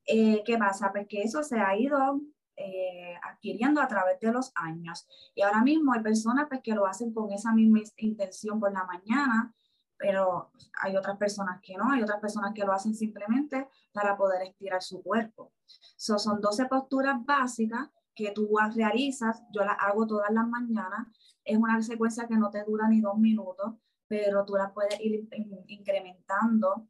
Eh, 0.06 0.42
¿Qué 0.46 0.56
pasa? 0.56 0.90
Pues 0.92 1.06
que 1.08 1.20
eso 1.20 1.42
se 1.42 1.60
ha 1.60 1.76
ido 1.76 2.18
eh, 2.56 3.16
adquiriendo 3.22 3.82
a 3.82 3.88
través 3.88 4.18
de 4.18 4.32
los 4.32 4.50
años. 4.54 5.06
Y 5.34 5.42
ahora 5.42 5.62
mismo 5.62 5.92
hay 5.92 6.00
personas 6.00 6.46
pues, 6.48 6.62
que 6.62 6.72
lo 6.72 6.86
hacen 6.86 7.12
con 7.12 7.32
esa 7.32 7.52
misma 7.52 7.80
intención 7.98 8.58
por 8.58 8.72
la 8.72 8.84
mañana, 8.84 9.54
pero 9.96 10.50
hay 10.82 10.96
otras 10.96 11.16
personas 11.16 11.60
que 11.62 11.76
no, 11.76 11.90
hay 11.90 12.02
otras 12.02 12.20
personas 12.20 12.52
que 12.54 12.64
lo 12.64 12.72
hacen 12.72 12.94
simplemente 12.94 13.68
para 13.92 14.16
poder 14.16 14.42
estirar 14.42 14.82
su 14.82 15.02
cuerpo. 15.02 15.52
So, 15.96 16.18
son 16.18 16.40
12 16.40 16.66
posturas 16.66 17.24
básicas 17.24 17.88
que 18.14 18.30
tú 18.30 18.48
realizas, 18.74 19.42
yo 19.52 19.64
las 19.64 19.76
hago 19.80 20.06
todas 20.06 20.30
las 20.30 20.46
mañanas, 20.46 21.08
es 21.44 21.58
una 21.58 21.80
secuencia 21.82 22.26
que 22.26 22.36
no 22.36 22.50
te 22.50 22.62
dura 22.64 22.88
ni 22.88 23.00
dos 23.00 23.18
minutos, 23.18 23.74
pero 24.06 24.44
tú 24.44 24.54
las 24.54 24.72
puedes 24.72 24.98
ir 25.00 25.28
incrementando. 25.66 26.86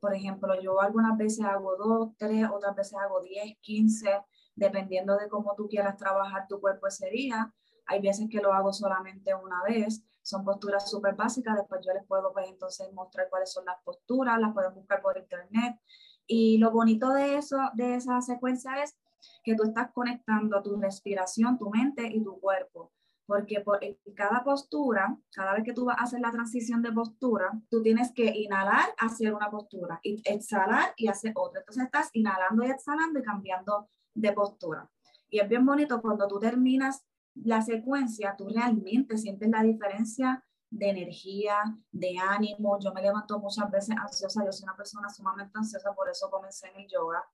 Por 0.00 0.14
ejemplo, 0.14 0.60
yo 0.60 0.80
algunas 0.80 1.16
veces 1.18 1.44
hago 1.44 1.76
dos, 1.76 2.10
tres, 2.16 2.48
otras 2.52 2.74
veces 2.76 2.98
hago 2.98 3.20
10, 3.20 3.58
15, 3.60 4.22
dependiendo 4.54 5.16
de 5.16 5.28
cómo 5.28 5.54
tú 5.56 5.68
quieras 5.68 5.96
trabajar 5.96 6.46
tu 6.48 6.60
cuerpo 6.60 6.86
ese 6.86 7.10
día. 7.10 7.52
Hay 7.86 8.00
veces 8.00 8.28
que 8.30 8.40
lo 8.40 8.52
hago 8.52 8.72
solamente 8.72 9.34
una 9.34 9.62
vez, 9.64 10.04
son 10.28 10.44
posturas 10.44 10.90
súper 10.90 11.14
básicas, 11.14 11.56
después 11.56 11.80
yo 11.84 11.94
les 11.94 12.04
puedo 12.04 12.32
pues 12.34 12.46
entonces 12.48 12.92
mostrar 12.92 13.30
cuáles 13.30 13.50
son 13.50 13.64
las 13.64 13.82
posturas, 13.82 14.38
las 14.38 14.52
pueden 14.52 14.74
buscar 14.74 15.00
por 15.00 15.16
internet. 15.16 15.80
Y 16.26 16.58
lo 16.58 16.70
bonito 16.70 17.14
de 17.14 17.36
eso, 17.36 17.56
de 17.72 17.94
esa 17.94 18.20
secuencia 18.20 18.82
es 18.82 18.94
que 19.42 19.54
tú 19.54 19.62
estás 19.64 19.90
conectando 19.92 20.62
tu 20.62 20.76
respiración, 20.76 21.56
tu 21.56 21.70
mente 21.70 22.06
y 22.06 22.22
tu 22.22 22.38
cuerpo. 22.40 22.92
Porque 23.24 23.60
por 23.60 23.80
cada 24.14 24.44
postura, 24.44 25.16
cada 25.34 25.54
vez 25.54 25.64
que 25.64 25.72
tú 25.72 25.86
vas 25.86 25.96
a 25.98 26.02
hacer 26.02 26.20
la 26.20 26.30
transición 26.30 26.82
de 26.82 26.92
postura, 26.92 27.50
tú 27.70 27.82
tienes 27.82 28.12
que 28.12 28.26
inhalar, 28.26 28.90
hacer 28.98 29.32
una 29.32 29.50
postura, 29.50 29.98
y 30.02 30.22
exhalar 30.26 30.92
y 30.96 31.08
hacer 31.08 31.32
otra. 31.36 31.60
Entonces 31.60 31.84
estás 31.84 32.10
inhalando 32.12 32.64
y 32.64 32.70
exhalando 32.70 33.18
y 33.18 33.22
cambiando 33.22 33.88
de 34.12 34.32
postura. 34.32 34.90
Y 35.30 35.40
es 35.40 35.48
bien 35.48 35.64
bonito 35.64 36.02
cuando 36.02 36.28
tú 36.28 36.38
terminas 36.38 37.06
la 37.44 37.62
secuencia, 37.62 38.34
tú 38.36 38.48
realmente 38.48 39.16
sientes 39.16 39.48
la 39.48 39.62
diferencia 39.62 40.44
de 40.70 40.90
energía, 40.90 41.56
de 41.90 42.16
ánimo. 42.18 42.78
Yo 42.78 42.92
me 42.92 43.02
levanto 43.02 43.38
muchas 43.38 43.70
veces 43.70 43.96
ansiosa, 43.96 44.44
yo 44.44 44.52
soy 44.52 44.64
una 44.64 44.76
persona 44.76 45.08
sumamente 45.08 45.58
ansiosa, 45.58 45.94
por 45.94 46.08
eso 46.08 46.30
comencé 46.30 46.68
en 46.68 46.82
el 46.82 46.88
yoga. 46.88 47.24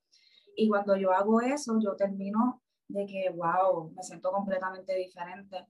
Y 0.57 0.69
cuando 0.69 0.97
yo 0.97 1.13
hago 1.13 1.41
eso, 1.41 1.79
yo 1.81 1.97
termino 1.97 2.63
de 2.89 3.07
que, 3.07 3.31
wow, 3.31 3.93
me 3.93 4.03
siento 4.03 4.31
completamente 4.31 4.95
diferente, 4.95 5.67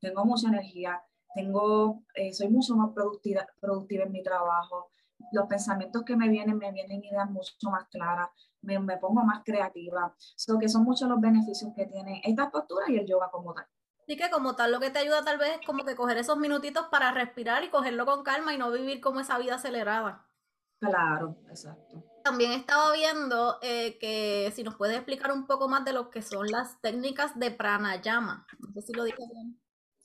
tengo 0.00 0.24
mucha 0.24 0.48
energía, 0.48 1.02
tengo, 1.34 2.04
eh, 2.14 2.32
soy 2.32 2.48
mucho 2.48 2.76
más 2.76 2.92
productiva, 2.92 3.46
productiva 3.60 4.04
en 4.04 4.12
mi 4.12 4.22
trabajo, 4.22 4.90
los 5.32 5.46
pensamientos 5.46 6.04
que 6.04 6.16
me 6.16 6.28
vienen, 6.28 6.58
me 6.58 6.72
vienen 6.72 7.02
ideas 7.04 7.30
mucho 7.30 7.70
más 7.70 7.88
claras, 7.88 8.28
me, 8.62 8.78
me 8.78 8.96
pongo 8.98 9.24
más 9.24 9.42
creativa, 9.44 10.14
so 10.18 10.58
que 10.58 10.68
son 10.68 10.84
muchos 10.84 11.08
los 11.08 11.20
beneficios 11.20 11.72
que 11.74 11.86
tiene 11.86 12.20
esta 12.24 12.50
postura 12.50 12.86
y 12.88 12.96
el 12.96 13.06
yoga 13.06 13.30
como 13.30 13.54
tal. 13.54 13.66
Así 14.02 14.16
que 14.16 14.30
como 14.30 14.56
tal 14.56 14.72
lo 14.72 14.80
que 14.80 14.90
te 14.90 14.98
ayuda 14.98 15.24
tal 15.24 15.38
vez 15.38 15.60
es 15.60 15.66
como 15.66 15.84
que 15.84 15.94
coger 15.94 16.18
esos 16.18 16.36
minutitos 16.36 16.86
para 16.90 17.12
respirar 17.12 17.62
y 17.62 17.70
cogerlo 17.70 18.06
con 18.06 18.24
calma 18.24 18.52
y 18.52 18.58
no 18.58 18.70
vivir 18.72 19.00
como 19.00 19.20
esa 19.20 19.38
vida 19.38 19.54
acelerada. 19.54 20.26
Claro, 20.80 21.36
exacto. 21.48 22.04
También 22.24 22.52
estaba 22.52 22.92
viendo 22.92 23.58
eh, 23.62 23.98
que 23.98 24.50
si 24.54 24.62
nos 24.62 24.74
puedes 24.74 24.96
explicar 24.96 25.30
un 25.30 25.46
poco 25.46 25.68
más 25.68 25.84
de 25.84 25.92
lo 25.92 26.10
que 26.10 26.22
son 26.22 26.46
las 26.48 26.80
técnicas 26.80 27.38
de 27.38 27.50
pranayama. 27.50 28.46
No 28.58 28.72
sé 28.72 28.82
si 28.82 28.92
lo 28.94 29.04
dije 29.04 29.22
bien. 29.32 29.60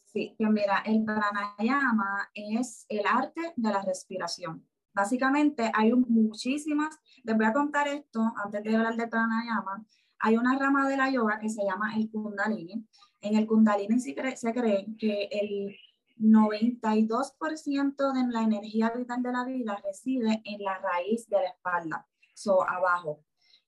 Sí, 0.06 0.36
que 0.38 0.46
mira, 0.46 0.84
el 0.86 1.04
pranayama 1.04 2.30
es 2.34 2.86
el 2.90 3.06
arte 3.06 3.54
de 3.56 3.72
la 3.72 3.82
respiración. 3.82 4.68
Básicamente 4.96 5.70
hay 5.74 5.94
muchísimas, 5.94 6.98
les 7.24 7.36
voy 7.36 7.46
a 7.46 7.52
contar 7.52 7.90
esto 7.90 8.22
antes 8.44 8.64
de 8.64 8.76
hablar 8.78 8.96
de 8.96 9.08
pranayama. 9.08 9.86
Hay 10.20 10.38
una 10.38 10.58
rama 10.58 10.88
de 10.88 10.96
la 10.96 11.12
yoga 11.12 11.38
que 11.38 11.50
se 11.50 11.66
llama 11.66 11.94
el 11.98 12.10
kundalini. 12.10 12.88
En 13.20 13.36
el 13.36 13.46
kundalini 13.46 14.00
se 14.00 14.16
cree, 14.16 14.38
se 14.38 14.54
cree 14.54 14.88
que 14.98 15.28
el 15.32 15.76
92% 16.18 18.14
de 18.14 18.28
la 18.32 18.44
energía 18.44 18.90
vital 18.92 19.22
de 19.22 19.34
la 19.34 19.44
vida 19.44 19.76
reside 19.84 20.42
en 20.46 20.64
la 20.64 20.78
raíz 20.78 21.28
de 21.28 21.42
la 21.42 21.50
espalda, 21.50 22.08
so 22.34 22.64
abajo. 22.68 23.20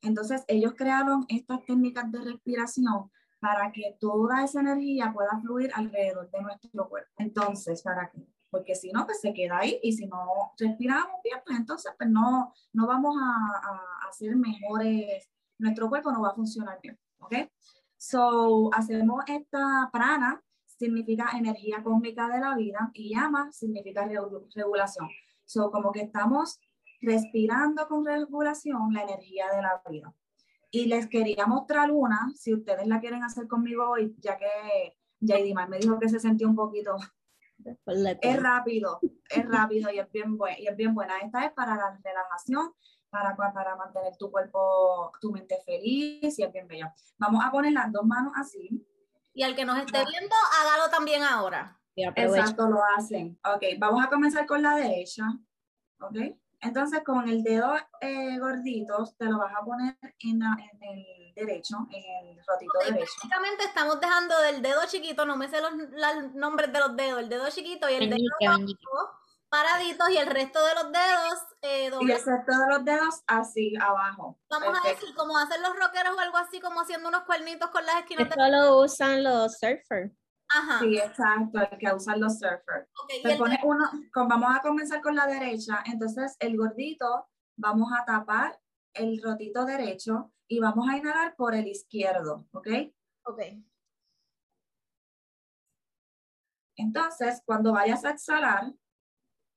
Entonces 0.02 0.46
ellos 0.48 0.76
crearon 0.78 1.26
estas 1.28 1.66
técnicas 1.66 2.10
de 2.10 2.22
respiración 2.22 3.12
para 3.42 3.74
que 3.74 3.98
toda 4.00 4.46
esa 4.46 4.62
energía 4.62 5.12
pueda 5.14 5.38
fluir 5.42 5.72
alrededor 5.74 6.32
de 6.32 6.42
nuestro 6.42 6.88
cuerpo. 6.88 7.12
Entonces, 7.18 7.82
¿para 7.82 8.10
qué? 8.12 8.26
Porque 8.50 8.76
si 8.76 8.92
no, 8.92 9.06
pues 9.06 9.20
se 9.20 9.34
queda 9.34 9.60
ahí 9.60 9.80
y 9.84 9.94
si 9.94 10.08
no 10.08 10.54
respiramos 10.58 11.18
bien, 11.24 11.40
pues 11.46 11.58
entonces 11.58 11.92
pues 11.98 12.10
no, 12.10 12.54
no 12.74 12.88
vamos 12.88 13.16
a, 13.22 14.10
hacer 14.10 14.36
mejores, 14.36 15.30
nuestro 15.58 15.90
cuerpo 15.90 16.12
no 16.12 16.22
va 16.22 16.30
a 16.30 16.36
funcionar 16.36 16.80
bien, 16.82 16.98
¿ok? 17.20 17.36
So, 17.98 18.70
hacemos 18.74 19.24
esta 19.28 19.90
prana, 19.92 20.42
significa 20.66 21.32
energía 21.36 21.84
cósmica 21.84 22.28
de 22.30 22.40
la 22.40 22.56
vida 22.56 22.92
y 22.94 23.14
llama 23.16 23.52
significa 23.52 24.08
regulación. 24.56 25.10
So, 25.46 25.72
como 25.72 25.92
que 25.92 26.02
estamos 26.02 26.60
respirando 27.02 27.88
con 27.88 28.06
regulación 28.06 28.94
la 28.94 29.04
energía 29.04 29.48
de 29.54 29.62
la 29.62 29.82
vida. 29.90 30.14
Y 30.70 30.86
les 30.86 31.08
quería 31.08 31.46
mostrar 31.48 31.92
una, 31.92 32.32
si 32.36 32.54
ustedes 32.54 32.88
la 32.88 33.00
quieren 33.00 33.24
hacer 33.24 33.48
conmigo 33.48 33.90
hoy, 33.90 34.16
ya 34.20 34.38
que 34.38 34.96
Jaidimar 35.26 35.70
me 35.70 35.80
dijo 35.80 36.00
que 36.00 36.10
se 36.10 36.20
sentía 36.20 36.48
un 36.48 36.56
poquito... 36.56 36.96
Es 38.22 38.42
rápido, 38.42 39.00
es 39.30 39.46
rápido 39.46 39.92
y 39.92 40.00
es, 40.00 40.12
bien 40.12 40.38
y 40.58 40.68
es 40.68 40.76
bien 40.76 40.94
buena. 40.94 41.18
Esta 41.20 41.46
es 41.46 41.52
para 41.52 41.76
la 41.76 42.00
relajación, 42.04 42.74
para, 43.10 43.36
para 43.36 43.76
mantener 43.76 44.16
tu 44.18 44.32
cuerpo, 44.32 45.12
tu 45.20 45.32
mente 45.32 45.58
feliz 45.66 46.38
y 46.38 46.44
es 46.44 46.52
bien 46.52 46.68
bella. 46.68 46.94
Vamos 47.18 47.44
a 47.44 47.52
poner 47.52 47.74
las 47.74 47.92
dos 47.92 48.06
manos 48.06 48.34
así 48.36 48.86
y 49.38 49.44
al 49.44 49.56
que 49.56 49.66
nos 49.66 49.78
esté 49.78 50.00
viendo, 50.04 50.36
hágalo 50.60 50.90
también 50.90 51.22
ahora. 51.22 51.80
Exacto, 51.96 52.68
lo 52.68 52.82
hacen. 52.98 53.40
Ok, 53.46 53.66
vamos 53.78 54.04
a 54.04 54.10
comenzar 54.10 54.48
con 54.48 54.64
la 54.64 54.74
derecha. 54.74 55.26
Ok, 56.00 56.16
entonces 56.62 57.04
con 57.06 57.30
el 57.30 57.44
dedo 57.44 57.76
eh, 58.02 58.40
gordito 58.40 59.08
te 59.16 59.26
lo 59.26 59.38
vas 59.38 59.54
a 59.54 59.64
poner 59.64 59.96
en, 60.22 60.42
el 60.42 61.27
derecho, 61.38 61.78
en 61.92 62.28
el 62.28 62.44
rotito 62.46 62.80
derecho. 62.80 63.14
Básicamente 63.18 63.64
estamos 63.64 64.00
dejando 64.00 64.40
del 64.42 64.62
dedo 64.62 64.82
chiquito, 64.88 65.26
no 65.26 65.38
me 65.38 65.48
sé 65.48 65.62
los, 65.62 65.72
nombres 66.34 66.74
de 66.74 66.80
los 66.80 66.96
dedos, 66.96 67.20
el 67.20 67.30
dedo 67.30 67.50
chiquito 67.50 67.90
y 67.90 67.94
el 67.96 68.10
dedo 68.10 68.24
paraditos 69.50 70.10
y 70.10 70.18
el 70.18 70.28
resto 70.28 70.64
de 70.66 70.74
los 70.76 70.92
dedos 70.92 71.40
eh, 71.62 71.90
Y 72.02 72.12
el 72.12 72.24
resto 72.24 72.52
de 72.52 72.68
los 72.70 72.86
dedos 72.86 73.24
así 73.28 73.74
abajo. 73.80 74.38
Vamos 74.50 74.78
a 74.84 74.88
decir, 74.90 75.14
como 75.16 75.38
hacen 75.38 75.62
los 75.62 75.76
rockeros 75.76 76.16
o 76.16 76.20
algo 76.20 76.38
así, 76.38 76.60
como 76.60 76.82
haciendo 76.82 77.10
unos 77.10 77.24
cuernitos 77.24 77.70
con 77.70 77.86
las 77.86 77.98
esquinas. 77.98 78.28
Esto 78.28 78.48
lo 78.50 78.82
usan 78.82 79.24
los 79.24 79.58
surfers. 79.58 80.12
Ajá. 80.50 80.80
Sí, 80.80 80.98
exacto, 80.98 81.60
el 81.60 81.78
que 81.78 81.94
usan 81.94 82.20
los 82.20 82.40
surfers. 82.40 82.90
pone 83.38 83.60
uno, 83.64 83.90
vamos 84.14 84.56
a 84.56 84.62
comenzar 84.62 85.02
con 85.02 85.16
la 85.16 85.28
derecha, 85.28 85.84
entonces 85.86 86.36
el 86.40 86.58
gordito, 86.58 87.28
vamos 87.58 87.90
a 87.98 88.06
tapar 88.06 88.58
el 88.94 89.22
rotito 89.22 89.66
derecho 89.66 90.32
y 90.48 90.60
vamos 90.60 90.88
a 90.90 90.98
inhalar 90.98 91.36
por 91.36 91.56
el 91.56 91.68
izquierdo, 91.68 92.48
¿ok? 92.52 92.68
Ok. 93.24 93.42
Entonces, 96.78 97.42
cuando 97.46 97.74
vayas 97.74 98.06
a 98.06 98.12
exhalar, 98.12 98.74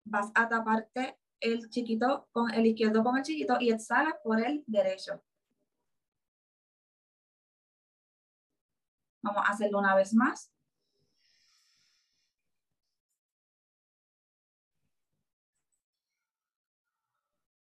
vas 0.05 0.31
a 0.35 0.49
taparte 0.49 1.19
el 1.41 1.69
chiquito 1.71 2.29
con 2.33 2.53
el 2.53 2.67
izquierdo 2.67 3.03
con 3.05 3.17
el 3.17 3.23
chiquito 3.25 3.57
y 3.61 3.71
exhalas 3.71 4.15
por 4.25 4.41
el 4.41 4.65
derecho. 4.67 5.23
Vamos 9.23 9.43
a 9.47 9.51
hacerlo 9.53 9.79
una 9.79 9.95
vez 9.95 10.15
más. 10.15 10.51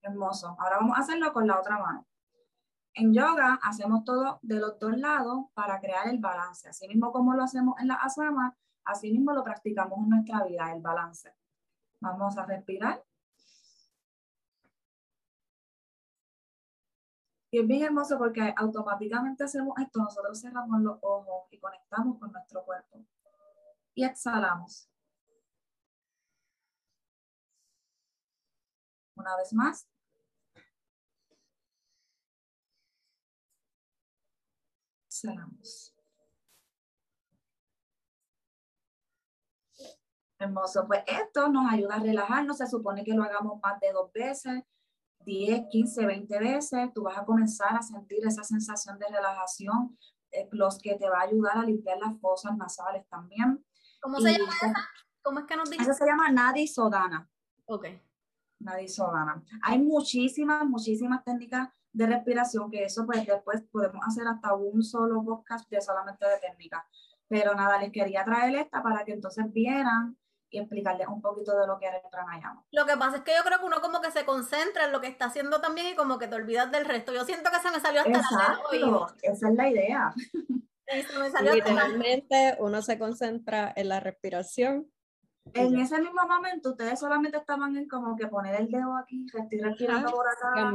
Hermoso. 0.03 0.57
Ahora 0.59 0.79
vamos 0.79 0.97
a 0.97 1.01
hacerlo 1.03 1.33
con 1.33 1.47
la 1.47 1.59
otra 1.61 1.79
mano. 1.79 2.08
En 2.99 3.15
yoga 3.15 3.61
hacemos 3.63 4.03
todo 4.03 4.41
de 4.43 4.57
los 4.57 4.77
dos 4.81 4.99
lados 4.99 5.47
para 5.55 5.79
crear 5.79 6.09
el 6.09 6.19
balance. 6.19 6.69
Así 6.69 6.89
mismo 6.89 7.13
como 7.13 7.33
lo 7.33 7.45
hacemos 7.45 7.79
en 7.81 7.87
la 7.87 7.95
asana, 7.95 8.57
así 8.85 9.13
mismo 9.13 9.33
lo 9.33 9.45
practicamos 9.45 10.01
en 10.01 10.09
nuestra 10.09 10.45
vida, 10.45 10.73
el 10.73 10.83
balance. 10.83 11.33
Vamos 12.01 12.37
a 12.37 12.45
respirar. 12.45 13.05
Y 17.53 17.61
es 17.61 17.67
bien 17.69 17.85
hermoso 17.85 18.19
porque 18.19 18.53
automáticamente 18.57 19.45
hacemos 19.45 19.79
esto, 19.79 20.01
nosotros 20.01 20.41
cerramos 20.41 20.81
los 20.81 20.99
ojos 21.03 21.47
y 21.53 21.61
conectamos 21.61 22.19
con 22.19 22.33
nuestro 22.33 22.65
cuerpo. 22.65 22.99
Y 23.95 24.05
exhalamos. 24.05 24.89
Una 29.15 29.37
vez 29.37 29.53
más. 29.53 29.87
Exhalamos. 35.19 35.95
Hermoso. 40.39 40.87
Pues 40.87 41.03
esto 41.07 41.49
nos 41.49 41.73
ayuda 41.73 41.97
a 41.97 41.99
relajarnos. 41.99 42.59
Se 42.59 42.69
supone 42.69 43.03
que 43.03 43.15
lo 43.15 43.25
hagamos 43.25 43.59
más 43.61 43.81
de 43.81 43.93
dos 43.93 44.13
veces, 44.13 44.63
10, 45.25 45.63
15, 45.71 46.07
20 46.07 46.39
veces. 46.39 46.93
Tú 46.95 47.03
vas 47.03 47.19
a 47.19 47.25
comenzar 47.25 47.75
a 47.75 47.83
sentir 47.83 48.25
esa 48.25 48.45
sensación 48.45 48.99
de 49.01 49.09
relajación, 49.09 49.99
eh, 50.31 50.49
los 50.53 50.79
que 50.79 50.95
te 50.95 51.09
va 51.09 51.19
a 51.19 51.23
ayudar 51.23 51.59
a 51.59 51.65
limpiar 51.65 51.99
las 51.99 52.17
fosas 52.21 52.57
nasales 52.57 53.05
también. 53.09 53.65
¿Cómo 54.01 54.21
se 54.21 54.39
llama 54.39 54.53
esa? 54.63 54.89
¿Cómo 55.23 55.41
es 55.41 55.47
que 55.47 55.57
nos 55.57 55.69
dice? 55.69 55.83
Eso 55.83 55.95
se 55.95 56.07
llama 56.07 56.31
Nadi 56.31 56.69
Sodana. 56.69 57.29
Ok. 57.67 57.87
Nadi 58.61 58.87
Sodana. 58.87 59.43
Hay 59.63 59.81
muchísimas, 59.81 60.65
muchísimas 60.65 61.25
técnicas 61.25 61.71
de 61.93 62.07
respiración 62.07 62.71
que 62.71 62.85
eso 62.85 63.07
pues 63.07 63.27
después 63.27 63.63
podemos 63.71 64.07
hacer 64.07 64.27
hasta 64.27 64.55
un 64.55 64.83
solo 64.83 65.23
podcast 65.25 65.69
de 65.71 65.81
solamente 65.81 66.27
de 66.27 66.39
técnicas. 66.39 66.85
Pero 67.29 67.55
nada, 67.55 67.79
les 67.79 67.93
quería 67.93 68.25
traer 68.25 68.55
esta 68.57 68.83
para 68.83 69.05
que 69.05 69.13
entonces 69.13 69.53
vieran 69.53 70.17
y 70.51 70.59
explicarles 70.59 71.09
un 71.09 71.21
poquito 71.21 71.59
de 71.59 71.67
lo 71.67 71.79
que 71.79 71.87
era 71.87 71.97
el 71.97 72.03
pranayama. 72.11 72.65
Lo 72.71 72.87
que 72.87 72.97
pasa 72.97 73.19
es 73.19 73.23
que 73.23 73.35
yo 73.37 73.43
creo 73.45 73.59
que 73.59 73.67
uno 73.67 73.81
como 73.81 74.01
que 74.01 74.11
se 74.11 74.25
concentra 74.25 74.87
en 74.87 74.93
lo 74.93 75.01
que 75.01 75.09
está 75.09 75.27
haciendo 75.27 75.61
también 75.61 75.89
y 75.89 75.95
como 75.95 76.19
que 76.19 76.27
te 76.27 76.37
olvidas 76.37 76.71
del 76.71 76.87
resto. 76.87 77.13
Yo 77.13 77.25
siento 77.25 77.51
que 77.51 77.61
se 77.61 77.71
me 77.71 77.81
salió 77.81 78.01
hasta 78.01 78.19
Exacto, 78.19 79.15
esa 79.23 79.49
es 79.49 79.55
la 79.55 79.69
idea. 79.69 80.15
Literalmente 81.43 82.57
uno 82.61 82.81
se 82.81 82.99
concentra 82.99 83.73
en 83.77 83.91
la 83.91 84.01
respiración. 84.01 84.91
En 85.55 85.79
ese 85.79 86.01
mismo 86.01 86.27
momento 86.27 86.71
ustedes 86.71 86.99
solamente 86.99 87.39
estaban 87.39 87.77
en 87.77 87.89
como 87.89 88.17
que 88.17 88.27
poner 88.27 88.55
el 88.55 88.71
dedo 88.71 88.97
aquí, 88.97 89.27
respirando 89.33 90.11
por 90.11 90.27
acá. 90.29 90.73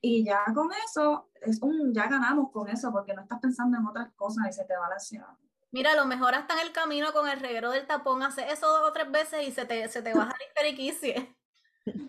Y 0.00 0.24
ya 0.24 0.44
con 0.54 0.70
eso, 0.84 1.30
es 1.42 1.60
un, 1.62 1.92
ya 1.92 2.08
ganamos 2.08 2.50
con 2.50 2.68
eso, 2.68 2.90
porque 2.90 3.14
no 3.14 3.22
estás 3.22 3.40
pensando 3.40 3.78
en 3.78 3.86
otras 3.86 4.10
cosas 4.12 4.48
y 4.48 4.52
se 4.52 4.64
te 4.64 4.76
va 4.76 4.88
la 4.88 4.98
ciudad. 4.98 5.28
Mira, 5.72 5.92
a 5.92 5.96
lo 5.96 6.04
mejor 6.04 6.34
hasta 6.34 6.54
en 6.54 6.66
el 6.66 6.72
camino 6.72 7.12
con 7.12 7.28
el 7.28 7.38
reguero 7.38 7.70
del 7.70 7.86
tapón, 7.86 8.22
hace 8.22 8.50
eso 8.50 8.66
dos 8.66 8.88
o 8.88 8.92
tres 8.92 9.10
veces 9.10 9.46
y 9.46 9.52
se 9.52 9.64
te, 9.66 9.88
se 9.88 10.02
te 10.02 10.14
baja 10.14 10.34
la 10.38 10.46
histeriquicie. 10.46 11.36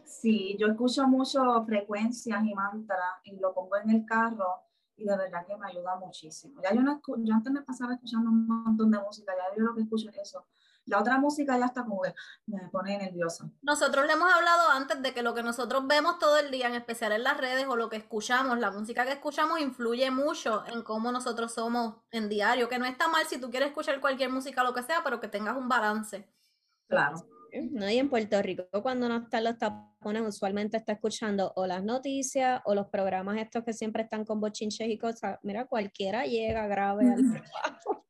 Sí, 0.04 0.58
yo 0.60 0.68
escucho 0.68 1.08
mucho 1.08 1.64
frecuencias 1.66 2.44
y 2.44 2.54
mantras 2.54 3.00
y 3.24 3.38
lo 3.38 3.54
pongo 3.54 3.78
en 3.78 3.90
el 3.90 4.06
carro 4.06 4.62
y 4.98 5.06
de 5.06 5.18
verdad 5.18 5.46
que 5.48 5.56
me 5.56 5.66
ayuda 5.66 5.96
muchísimo. 5.96 6.62
Ya 6.62 6.76
yo, 6.76 6.82
no, 6.82 7.02
yo 7.20 7.34
antes 7.34 7.52
me 7.52 7.62
pasaba 7.62 7.94
escuchando 7.94 8.30
un 8.30 8.46
montón 8.46 8.92
de 8.92 9.00
música, 9.00 9.34
ya 9.34 9.56
yo 9.56 9.64
lo 9.64 9.74
que 9.74 9.82
escucho 9.82 10.10
es 10.10 10.18
eso. 10.18 10.46
La 10.86 11.00
otra 11.00 11.20
música 11.20 11.58
ya 11.58 11.66
está 11.66 11.84
como 11.84 12.02
que 12.02 12.14
me 12.48 12.70
pone 12.70 12.98
nerviosa. 12.98 13.50
Nosotros 13.62 14.06
le 14.08 14.14
hemos 14.14 14.32
hablado 14.34 14.70
antes 14.72 15.02
de 15.02 15.14
que 15.14 15.22
lo 15.22 15.34
que 15.34 15.44
nosotros 15.44 15.86
vemos 15.88 16.20
todo 16.20 16.38
el 16.38 16.52
día, 16.52 16.68
en 16.68 16.76
especial 16.76 17.12
en 17.12 17.24
las 17.24 17.38
redes 17.38 17.68
o 17.68 17.76
lo 17.76 17.90
que 17.90 17.98
escuchamos, 17.98 18.60
la 18.60 18.72
música 18.72 19.06
que 19.06 19.14
escuchamos 19.14 19.60
influye 19.60 20.10
mucho 20.12 20.64
en 20.68 20.82
cómo 20.82 21.12
nosotros 21.12 21.54
somos 21.54 21.98
en 22.12 22.30
diario, 22.30 22.68
que 22.68 22.80
no 22.80 22.86
está 22.86 23.08
mal 23.08 23.26
si 23.28 23.40
tú 23.40 23.52
quieres 23.52 23.70
escuchar 23.70 24.00
cualquier 24.02 24.32
música, 24.32 24.64
lo 24.64 24.74
que 24.74 24.84
sea, 24.84 25.02
pero 25.04 25.20
que 25.20 25.28
tengas 25.28 25.56
un 25.56 25.70
balance. 25.70 26.28
Claro. 26.88 27.26
No, 27.72 27.90
y 27.90 27.98
en 27.98 28.10
Puerto 28.10 28.42
Rico 28.42 28.64
cuando 28.82 29.10
no 29.10 29.18
están 29.18 29.44
los 29.44 29.58
tapones, 29.58 30.22
usualmente 30.26 30.78
está 30.78 30.94
escuchando 30.94 31.52
o 31.56 31.68
las 31.68 31.84
noticias 31.84 32.62
o 32.66 32.74
los 32.74 32.88
programas 32.88 33.38
estos 33.38 33.64
que 33.64 33.74
siempre 33.74 34.04
están 34.04 34.24
con 34.24 34.40
bochinches 34.40 34.88
y 34.88 34.98
cosas. 34.98 35.38
Mira, 35.44 35.66
cualquiera 35.66 36.26
llega 36.26 36.68
grave 36.68 37.12
al 37.12 37.16
trabajo. 37.52 38.01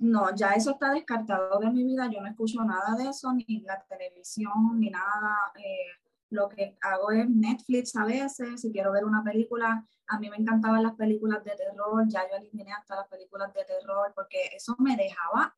No, 0.00 0.34
ya 0.34 0.50
eso 0.50 0.72
está 0.72 0.92
descartado 0.92 1.58
de 1.58 1.70
mi 1.70 1.84
vida. 1.84 2.08
Yo 2.10 2.20
no 2.20 2.28
escucho 2.28 2.62
nada 2.64 2.96
de 2.96 3.08
eso, 3.08 3.32
ni 3.32 3.60
la 3.60 3.82
televisión, 3.88 4.78
ni 4.78 4.90
nada. 4.90 5.36
Eh, 5.56 5.86
lo 6.30 6.48
que 6.48 6.76
hago 6.80 7.10
es 7.10 7.28
Netflix 7.28 7.96
a 7.96 8.04
veces. 8.04 8.60
Si 8.60 8.70
quiero 8.70 8.92
ver 8.92 9.04
una 9.04 9.22
película, 9.22 9.86
a 10.06 10.18
mí 10.18 10.30
me 10.30 10.36
encantaban 10.36 10.82
las 10.82 10.94
películas 10.94 11.42
de 11.44 11.52
terror. 11.52 12.04
Ya 12.08 12.22
yo 12.30 12.36
eliminé 12.36 12.72
hasta 12.72 12.96
las 12.96 13.08
películas 13.08 13.52
de 13.52 13.64
terror 13.64 14.12
porque 14.14 14.50
eso 14.54 14.76
me 14.78 14.96
dejaba 14.96 15.54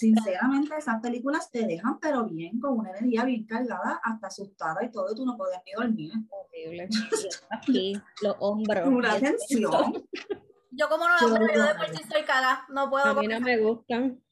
sinceramente 0.00 0.74
esas 0.78 0.98
películas 1.02 1.50
te 1.50 1.66
dejan 1.66 2.00
pero 2.00 2.24
bien, 2.24 2.58
con 2.58 2.78
una 2.78 2.90
energía 2.90 3.22
bien 3.24 3.44
cargada, 3.44 4.00
hasta 4.02 4.28
asustada 4.28 4.82
y 4.82 4.90
todo, 4.90 5.12
y 5.12 5.14
tú 5.14 5.26
no 5.26 5.36
podías 5.36 5.60
ni 5.66 5.72
dormir. 5.72 6.12
Horrible. 6.30 6.88
Aquí, 7.50 8.00
los 8.22 8.34
hombros. 8.38 8.88
Una 8.88 9.20
tensión. 9.20 10.02
Yo 10.70 10.88
como 10.88 11.08
no 11.08 11.16
lo 11.16 11.38
veo, 11.38 11.54
yo 11.54 11.62
de 11.62 11.74
por 11.74 11.88
sí 11.88 12.02
soy 12.10 12.24
cagada, 12.24 12.64
no 12.68 12.88
puedo. 12.90 13.06
A 13.06 13.14
mí 13.14 13.26
no 13.26 13.40
me 13.40 13.58
gustan. 13.58 14.22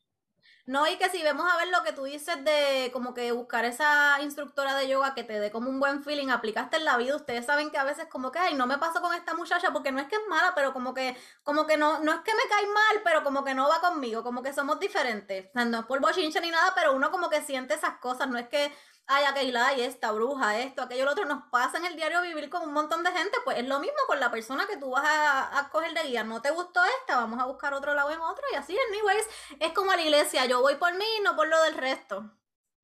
No, 0.68 0.87
y 0.87 0.98
que 0.98 1.09
si 1.09 1.22
vemos 1.22 1.51
a 1.51 1.57
ver 1.57 1.68
lo 1.68 1.83
que 1.83 1.94
tú 1.94 2.05
dices 2.05 2.44
de 2.44 2.90
como 2.92 3.14
que 3.14 3.33
buscar 3.33 3.64
esa 3.64 4.20
instructora 4.20 4.74
de 4.74 4.87
yoga 4.87 5.14
que 5.14 5.24
te 5.24 5.40
dé 5.40 5.51
como 5.51 5.70
un 5.70 5.81
buen 5.81 6.05
feeling, 6.05 6.29
aplicaste 6.29 6.77
en 6.77 6.85
la 6.85 6.98
vida, 6.98 7.16
ustedes 7.16 7.46
saben 7.46 7.70
que 7.70 7.79
a 7.79 7.85
veces 7.85 8.05
como 8.11 8.31
que, 8.31 8.38
ay, 8.38 8.55
no 8.55 8.66
me 8.66 8.77
paso 8.77 9.01
con 9.01 9.14
esta 9.14 9.33
muchacha 9.33 9.72
porque 9.72 9.92
no 9.92 9.98
es 9.98 10.09
que 10.09 10.16
es 10.16 10.22
mala, 10.29 10.53
pero 10.55 10.74
como 10.74 10.92
que, 10.92 11.16
como 11.42 11.66
que 11.66 11.79
no, 11.79 12.01
no 12.01 12.12
es 12.12 12.20
que 12.20 12.35
me 12.35 12.42
cae 12.51 12.66
mal, 12.66 13.01
pero 13.03 13.24
como 13.24 13.44
que 13.44 13.55
no 13.55 13.66
va 13.66 13.81
conmigo, 13.81 14.22
como 14.22 14.42
que 14.42 14.53
somos 14.53 14.79
diferentes. 14.79 15.46
O 15.46 15.53
sea, 15.55 15.64
no 15.64 15.81
es 15.81 15.87
por 15.87 16.01
bochinche 16.01 16.38
ni 16.42 16.51
nada, 16.51 16.74
pero 16.74 16.94
uno 16.94 17.11
como 17.11 17.31
que 17.31 17.40
siente 17.40 17.72
esas 17.72 17.96
cosas, 18.01 18.29
no 18.29 18.37
es 18.37 18.48
que 18.48 18.70
ay, 19.09 19.25
aquella, 19.25 19.75
y 19.75 19.81
esta 19.81 20.12
bruja, 20.12 20.61
esto, 20.61 20.83
aquello, 20.83 21.05
lo 21.05 21.12
otro, 21.12 21.25
nos 21.25 21.44
pasa 21.51 21.79
en 21.79 21.87
el 21.87 21.97
diario 21.97 22.23
vivir 22.23 22.49
con 22.51 22.62
un 22.62 22.73
montón 22.73 23.03
de 23.03 23.11
gente, 23.11 23.37
pues 23.44 23.59
es 23.59 23.66
lo 23.66 23.81
mismo 23.81 23.97
con 24.07 24.21
la 24.21 24.31
persona 24.31 24.66
que 24.68 24.77
tú 24.77 24.90
vas 24.90 25.05
a, 25.05 25.59
a 25.59 25.71
coger 25.71 25.94
de 25.94 26.09
guía. 26.09 26.25
No 26.25 26.40
te 26.42 26.51
gustó 26.51 26.81
esta, 27.01 27.16
vamos 27.16 27.40
a 27.40 27.47
buscar 27.47 27.75
otro 27.75 27.94
lado 27.94 28.11
en 28.12 28.21
otro, 28.21 28.44
y 28.53 28.57
así, 28.57 28.77
anyways, 28.90 29.27
es 29.61 29.73
como 29.73 29.92
la 29.92 30.03
iglesia, 30.03 30.47
yo 30.47 30.61
voy 30.61 30.77
por 30.77 30.94
mí, 30.94 31.07
no 31.25 31.35
por 31.35 31.49
lo 31.49 31.62
del 31.62 31.75
resto. 31.75 32.31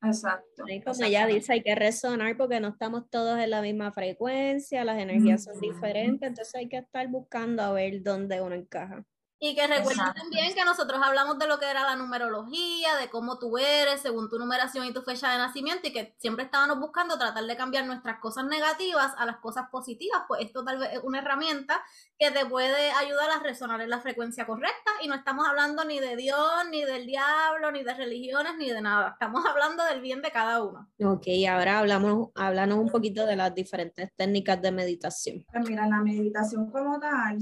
Exacto. 0.03 0.65
Y 0.67 0.83
como 0.83 1.03
ella 1.05 1.27
dice, 1.27 1.55
hay 1.55 1.63
que 1.63 1.75
resonar 1.75 2.37
porque 2.37 2.61
no 2.61 2.69
estamos 2.69 3.09
todos 3.09 3.39
en 3.39 3.51
la 3.51 3.63
misma 3.63 3.93
frecuencia, 3.93 4.85
las 4.85 4.99
energías 4.99 5.45
son 5.45 5.59
diferentes, 5.61 6.29
entonces 6.29 6.55
hay 6.55 6.69
que 6.69 6.79
estar 6.79 7.07
buscando 7.09 7.63
a 7.63 7.73
ver 7.73 8.03
dónde 8.03 8.41
uno 8.41 8.55
encaja. 8.55 9.05
Y 9.47 9.55
que 9.55 9.67
recuerden 9.67 10.15
también 10.15 10.55
que 10.55 10.65
nosotros 10.65 10.99
hablamos 11.05 11.39
de 11.39 11.47
lo 11.47 11.59
que 11.59 11.71
era 11.71 11.83
la 11.83 11.97
numerología, 11.97 12.97
de 12.97 13.11
cómo 13.11 13.39
tú 13.39 13.59
eres 13.59 14.01
según 14.01 14.31
tu 14.31 14.39
numeración 14.39 14.87
y 14.87 14.93
tu 14.95 15.03
fecha 15.03 15.31
de 15.33 15.37
nacimiento 15.37 15.87
y 15.87 15.93
que 15.93 16.15
siempre 16.17 16.47
estábamos 16.47 16.81
buscando 16.81 17.19
tratar 17.19 17.45
de 17.45 17.55
cambiar 17.55 17.85
nuestras 17.85 18.21
cosas 18.21 18.47
negativas 18.47 19.13
a 19.19 19.27
las 19.27 19.37
cosas 19.41 19.69
positivas, 19.71 20.23
pues 20.27 20.47
esto 20.47 20.65
tal 20.65 20.79
vez 20.79 20.95
es 20.95 21.01
una 21.03 21.19
herramienta 21.19 21.83
que 22.19 22.31
te 22.31 22.47
puede 22.47 22.91
ayudar 22.93 23.31
a 23.33 23.43
resonar 23.43 23.83
en 23.83 23.91
la 23.91 24.01
frecuencia 24.01 24.47
correcta 24.47 24.93
y 25.03 25.09
no 25.09 25.15
estamos 25.15 25.47
hablando 25.47 25.85
ni 25.85 26.01
de 26.01 26.17
Dios, 26.17 26.67
ni 26.71 26.83
del 26.83 27.05
diablo, 27.05 27.71
ni 27.71 27.85
de 27.85 27.93
religiones, 27.93 28.53
ni 28.57 28.71
de 28.71 28.81
nada, 28.81 29.11
estamos 29.11 29.45
hablando 29.45 29.85
del 29.85 30.01
bien 30.01 30.23
de 30.23 30.31
cada 30.31 30.65
uno. 30.65 30.89
Ok, 31.05 31.27
ahora 31.51 31.81
hablamos, 31.81 32.31
háblanos 32.35 32.79
un 32.79 32.89
poquito 32.89 33.27
de 33.27 33.37
las 33.37 33.55
diferentes 33.55 34.11
técnicas 34.17 34.63
de 34.63 34.73
meditación. 34.73 35.45
Pues 35.53 35.69
mira, 35.69 35.87
la 35.87 36.01
meditación 36.01 36.71
como 36.71 36.99
tal 36.99 37.37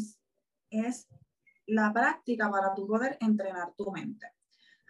es 0.69 1.07
la 1.66 1.92
práctica 1.92 2.51
para 2.51 2.75
tu 2.75 2.87
poder 2.87 3.16
entrenar 3.20 3.72
tu 3.77 3.90
mente. 3.90 4.27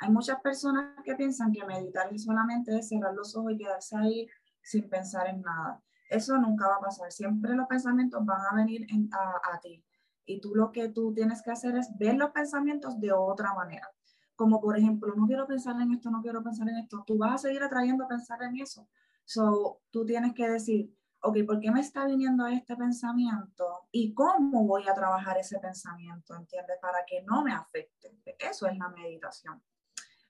Hay 0.00 0.10
muchas 0.10 0.40
personas 0.40 0.96
que 1.04 1.14
piensan 1.14 1.52
que 1.52 1.64
meditar 1.64 2.08
solamente 2.18 2.76
es 2.76 2.88
cerrar 2.88 3.14
los 3.14 3.36
ojos 3.36 3.52
y 3.52 3.58
quedarse 3.58 3.96
ahí 3.96 4.28
sin 4.60 4.88
pensar 4.88 5.28
en 5.28 5.42
nada. 5.42 5.80
Eso 6.08 6.36
nunca 6.38 6.68
va 6.68 6.76
a 6.76 6.80
pasar. 6.80 7.12
Siempre 7.12 7.54
los 7.54 7.66
pensamientos 7.68 8.24
van 8.24 8.40
a 8.50 8.54
venir 8.56 8.86
a, 9.12 9.54
a 9.54 9.60
ti. 9.60 9.84
Y 10.24 10.40
tú 10.40 10.54
lo 10.54 10.72
que 10.72 10.88
tú 10.88 11.12
tienes 11.14 11.42
que 11.42 11.50
hacer 11.50 11.76
es 11.76 11.96
ver 11.98 12.16
los 12.16 12.30
pensamientos 12.30 13.00
de 13.00 13.12
otra 13.12 13.54
manera. 13.54 13.88
Como 14.34 14.60
por 14.60 14.76
ejemplo, 14.76 15.14
no 15.14 15.26
quiero 15.26 15.46
pensar 15.46 15.80
en 15.80 15.92
esto, 15.92 16.10
no 16.10 16.20
quiero 16.20 16.42
pensar 16.42 16.68
en 16.68 16.78
esto. 16.78 17.04
Tú 17.06 17.18
vas 17.18 17.34
a 17.34 17.38
seguir 17.38 17.62
atrayendo 17.62 18.04
a 18.04 18.08
pensar 18.08 18.42
en 18.42 18.56
eso. 18.56 18.88
So, 19.24 19.80
tú 19.90 20.04
tienes 20.04 20.34
que 20.34 20.48
decir, 20.48 20.92
ok, 21.22 21.38
¿por 21.46 21.60
qué 21.60 21.70
me 21.70 21.80
está 21.80 22.04
viniendo 22.04 22.46
este 22.46 22.76
pensamiento? 22.76 23.86
¿Y 23.92 24.12
cómo 24.12 24.66
voy 24.66 24.88
a 24.88 24.94
trabajar 24.94 25.38
ese 25.38 25.58
pensamiento? 25.60 26.34
¿Entiendes? 26.34 26.76
Para 26.80 27.04
que 27.06 27.22
no 27.22 27.42
me 27.42 27.52
afecte. 27.52 28.18
Eso 28.38 28.66
es 28.66 28.76
la 28.76 28.88
meditación. 28.88 29.62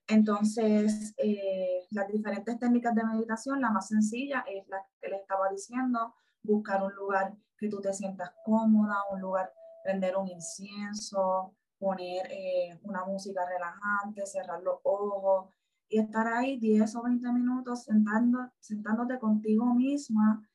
Entonces, 0.07 1.15
eh, 1.17 1.87
las 1.91 2.09
diferentes 2.09 2.59
técnicas 2.59 2.95
de 2.95 3.05
meditación, 3.05 3.61
la 3.61 3.71
más 3.71 3.89
sencilla 3.89 4.45
es 4.47 4.69
la 4.69 4.85
que 5.01 5.09
le 5.09 5.17
estaba 5.17 5.49
diciendo, 5.49 6.15
buscar 6.43 6.83
un 6.83 6.95
lugar 6.95 7.35
que 7.57 7.69
tú 7.69 7.81
te 7.81 7.95
sientas 7.95 8.33
cómoda, 8.45 8.97
un 9.11 9.21
lugar, 9.21 9.51
prender 9.83 10.17
un 10.17 10.29
incienso, 10.29 11.55
poner 11.79 12.27
eh, 12.31 12.79
una 12.83 13.05
música 13.05 13.47
relajante, 13.47 14.27
cerrar 14.27 14.63
los 14.63 14.81
ojos 14.83 15.49
y 15.89 15.99
estar 15.99 16.27
ahí 16.27 16.59
10 16.59 16.97
o 16.97 17.03
20 17.03 17.33
minutos 17.33 17.85
sentando, 17.85 18.51
sentándote 18.61 19.19
contigo 19.19 19.73
misma 19.75 20.47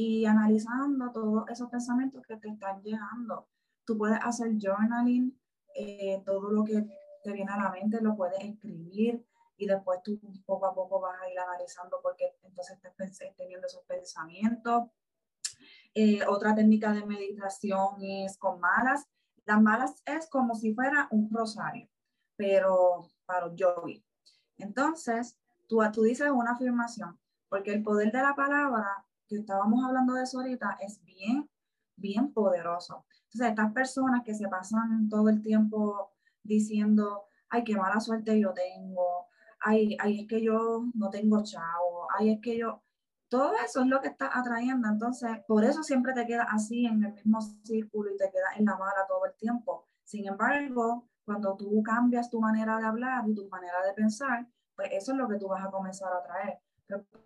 y 0.00 0.24
analizando 0.24 1.12
todos 1.12 1.44
esos 1.50 1.68
pensamientos 1.68 2.24
que 2.26 2.36
te 2.38 2.48
están 2.48 2.82
llegando. 2.82 3.48
Tú 3.84 3.98
puedes 3.98 4.18
hacer 4.22 4.52
journaling, 4.58 5.38
eh, 5.74 6.22
todo 6.24 6.50
lo 6.50 6.64
que 6.64 6.86
te 7.22 7.32
viene 7.32 7.52
a 7.52 7.58
la 7.58 7.70
mente 7.70 8.00
lo 8.00 8.16
puedes 8.16 8.42
escribir 8.42 9.22
y 9.58 9.66
después 9.66 10.00
tú 10.02 10.18
poco 10.46 10.64
a 10.64 10.74
poco 10.74 11.00
vas 11.00 11.20
a 11.20 11.30
ir 11.30 11.38
analizando 11.38 11.98
porque 12.02 12.34
entonces 12.42 12.78
estás 12.82 13.36
teniendo 13.36 13.66
esos 13.66 13.84
pensamientos. 13.84 14.88
Eh, 15.94 16.24
otra 16.26 16.54
técnica 16.54 16.94
de 16.94 17.04
meditación 17.04 18.02
es 18.02 18.38
con 18.38 18.58
malas. 18.58 19.06
Las 19.44 19.60
malas 19.60 20.02
es 20.06 20.30
como 20.30 20.54
si 20.54 20.72
fuera 20.72 21.08
un 21.10 21.28
rosario, 21.30 21.90
pero 22.36 23.06
para 23.26 23.48
los 23.48 23.54
yogis. 23.54 24.02
Entonces, 24.56 25.36
tú, 25.68 25.82
tú 25.92 26.04
dices 26.04 26.30
una 26.30 26.52
afirmación, 26.52 27.20
porque 27.50 27.74
el 27.74 27.82
poder 27.82 28.12
de 28.12 28.22
la 28.22 28.34
palabra 28.34 29.04
que 29.30 29.36
estábamos 29.36 29.84
hablando 29.84 30.14
de 30.14 30.24
eso 30.24 30.38
ahorita, 30.40 30.76
es 30.80 31.02
bien, 31.04 31.48
bien 31.96 32.32
poderoso. 32.32 33.06
Entonces, 33.24 33.50
estas 33.50 33.72
personas 33.72 34.22
que 34.24 34.34
se 34.34 34.48
pasan 34.48 35.08
todo 35.08 35.28
el 35.28 35.40
tiempo 35.40 36.10
diciendo, 36.42 37.26
ay, 37.48 37.62
qué 37.62 37.76
mala 37.76 38.00
suerte 38.00 38.40
yo 38.40 38.52
tengo, 38.52 39.28
ay, 39.60 39.96
ay, 40.00 40.22
es 40.22 40.28
que 40.28 40.42
yo 40.42 40.84
no 40.94 41.10
tengo 41.10 41.42
chavo, 41.44 42.08
ay, 42.18 42.30
es 42.32 42.40
que 42.40 42.58
yo, 42.58 42.82
todo 43.28 43.54
eso 43.64 43.82
es 43.82 43.86
lo 43.86 44.00
que 44.00 44.08
está 44.08 44.36
atrayendo. 44.36 44.88
Entonces, 44.88 45.30
por 45.46 45.64
eso 45.64 45.84
siempre 45.84 46.12
te 46.12 46.26
quedas 46.26 46.48
así 46.50 46.86
en 46.86 47.04
el 47.04 47.14
mismo 47.14 47.40
círculo 47.62 48.10
y 48.12 48.16
te 48.16 48.30
quedas 48.30 48.58
en 48.58 48.64
la 48.64 48.76
mala 48.76 49.06
todo 49.06 49.26
el 49.26 49.34
tiempo. 49.36 49.86
Sin 50.02 50.26
embargo, 50.26 51.08
cuando 51.24 51.56
tú 51.56 51.80
cambias 51.84 52.30
tu 52.30 52.40
manera 52.40 52.78
de 52.78 52.86
hablar 52.86 53.28
y 53.28 53.34
tu 53.34 53.48
manera 53.48 53.80
de 53.86 53.92
pensar, 53.92 54.48
pues 54.74 54.88
eso 54.90 55.12
es 55.12 55.18
lo 55.18 55.28
que 55.28 55.36
tú 55.36 55.46
vas 55.46 55.64
a 55.64 55.70
comenzar 55.70 56.12
a 56.12 56.22
traer 56.22 56.58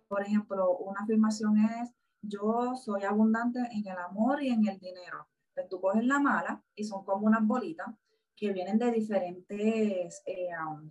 por 0.07 0.21
ejemplo, 0.21 0.77
una 0.77 1.01
afirmación 1.01 1.57
es, 1.57 1.93
yo 2.21 2.75
soy 2.75 3.03
abundante 3.03 3.59
en 3.71 3.87
el 3.87 3.97
amor 3.97 4.41
y 4.41 4.49
en 4.49 4.67
el 4.67 4.79
dinero. 4.79 5.27
Pues 5.53 5.69
tú 5.69 5.79
coges 5.79 6.03
la 6.03 6.19
mala 6.19 6.63
y 6.75 6.83
son 6.83 7.03
como 7.05 7.27
unas 7.27 7.45
bolitas 7.45 7.87
que 8.35 8.51
vienen 8.51 8.77
de 8.77 8.91
diferentes, 8.91 10.21
eh, 10.25 10.49
um, 10.67 10.89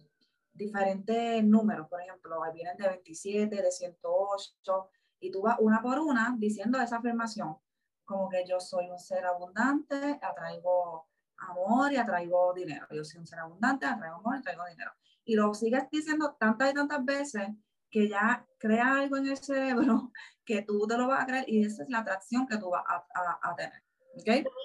diferentes 0.52 1.44
números. 1.44 1.88
Por 1.88 2.00
ejemplo, 2.00 2.40
vienen 2.52 2.76
de 2.76 2.88
27, 2.88 3.62
de 3.62 3.70
108, 3.70 4.88
y 5.20 5.30
tú 5.30 5.42
vas 5.42 5.56
una 5.60 5.82
por 5.82 5.98
una 5.98 6.34
diciendo 6.38 6.80
esa 6.80 6.98
afirmación, 6.98 7.56
como 8.04 8.28
que 8.28 8.44
yo 8.46 8.60
soy 8.60 8.90
un 8.90 8.98
ser 8.98 9.24
abundante, 9.24 10.18
atraigo 10.22 11.08
amor 11.38 11.92
y 11.92 11.96
atraigo 11.96 12.52
dinero. 12.54 12.86
Yo 12.90 13.04
soy 13.04 13.20
un 13.20 13.26
ser 13.26 13.40
abundante, 13.40 13.86
atraigo 13.86 14.16
amor 14.16 14.36
y 14.36 14.38
atraigo 14.38 14.64
dinero. 14.66 14.92
Y 15.24 15.34
lo 15.34 15.54
sigues 15.54 15.88
diciendo 15.90 16.36
tantas 16.38 16.70
y 16.70 16.74
tantas 16.74 17.04
veces 17.04 17.48
que 17.94 18.08
ya 18.08 18.44
crea 18.58 18.98
algo 18.98 19.18
en 19.18 19.28
el 19.28 19.36
cerebro 19.36 20.10
que 20.44 20.62
tú 20.62 20.84
te 20.88 20.98
lo 20.98 21.06
vas 21.06 21.22
a 21.22 21.26
creer 21.26 21.44
y 21.46 21.64
esa 21.64 21.84
es 21.84 21.88
la 21.88 22.00
atracción 22.00 22.44
que 22.44 22.58
tú 22.58 22.70
vas 22.70 22.82
a, 22.88 23.54
tener. 23.54 23.84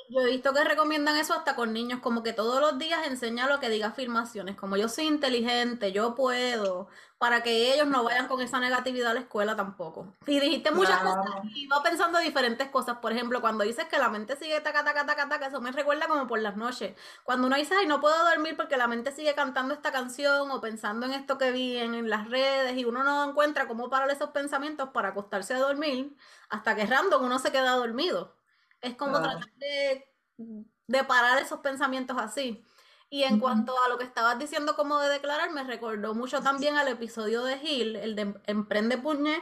Yo 0.10 0.22
he 0.22 0.26
visto 0.26 0.54
que 0.54 0.64
recomiendan 0.64 1.18
eso 1.18 1.34
hasta 1.36 1.56
con 1.56 1.72
niños, 1.72 2.00
como 2.00 2.24
que 2.24 2.34
todos 2.34 2.60
los 2.60 2.80
días 2.80 3.06
enseña 3.06 3.48
lo 3.48 3.60
que 3.60 3.70
diga 3.70 3.88
afirmaciones, 3.88 4.56
como 4.56 4.76
yo 4.76 4.90
soy 4.90 5.06
inteligente, 5.06 5.92
yo 5.92 6.16
puedo, 6.16 6.88
para 7.20 7.44
que 7.44 7.74
ellos 7.74 7.88
no 7.88 8.04
vayan 8.04 8.28
con 8.28 8.42
esa 8.42 8.60
negatividad 8.60 9.12
a 9.12 9.14
la 9.14 9.20
escuela 9.20 9.56
tampoco. 9.56 10.18
Y 10.26 10.40
dijiste 10.40 10.72
muchas 10.72 11.00
cosas 11.00 11.26
y 11.44 11.66
iba 11.66 11.82
pensando 11.84 12.18
diferentes 12.20 12.70
cosas. 12.70 12.98
Por 12.98 13.12
ejemplo, 13.12 13.40
cuando 13.42 13.64
dices 13.64 13.86
que 13.86 14.00
la 14.00 14.10
mente 14.10 14.36
sigue 14.36 14.60
taca, 14.62 14.84
taca, 14.84 15.06
taca, 15.06 15.30
taca, 15.30 15.48
eso 15.48 15.62
me 15.62 15.72
recuerda 15.72 16.08
como 16.08 16.26
por 16.28 16.40
las 16.42 16.58
noches. 16.58 16.96
Cuando 17.24 17.46
uno 17.48 17.56
dice, 17.58 17.76
ay, 17.80 17.86
no 17.86 18.02
puedo 18.02 18.18
dormir 18.30 18.56
porque 18.58 18.78
la 18.78 18.88
mente 18.88 19.12
sigue 19.12 19.36
cantando 19.36 19.76
esta 19.76 19.92
canción 19.92 20.50
o 20.50 20.62
pensando 20.62 21.06
en 21.06 21.14
esto 21.14 21.38
que 21.38 21.52
vi 21.52 21.78
en, 21.78 21.94
en 21.94 22.10
las 22.10 22.30
redes 22.30 22.76
y 22.78 22.86
uno 22.86 23.04
no 23.04 23.30
encuentra 23.30 23.68
cómo 23.68 23.90
parar 23.90 24.10
esos 24.10 24.32
pensamientos 24.32 24.90
para 24.90 25.10
acostarse 25.10 25.54
a 25.54 25.60
dormir, 25.60 26.16
hasta 26.50 26.76
que 26.76 26.86
random 26.88 27.24
uno 27.26 27.38
se 27.40 27.52
queda 27.52 27.72
dormido. 27.74 28.39
Es 28.82 28.96
como 28.96 29.20
tratar 29.20 29.52
de, 29.58 30.08
de, 30.88 31.04
parar 31.04 31.40
esos 31.40 31.60
pensamientos 31.60 32.18
así. 32.18 32.64
Y 33.10 33.24
en 33.24 33.40
cuanto 33.40 33.76
a 33.84 33.90
lo 33.90 33.98
que 33.98 34.04
estabas 34.04 34.38
diciendo 34.38 34.76
como 34.76 35.00
de 35.00 35.10
declarar, 35.10 35.52
me 35.52 35.64
recordó 35.64 36.14
mucho 36.14 36.42
también 36.42 36.78
al 36.78 36.88
episodio 36.88 37.44
de 37.44 37.58
Gil, 37.58 37.96
el 37.96 38.16
de 38.16 38.36
Emprende 38.46 38.98
Puñé, 38.98 39.42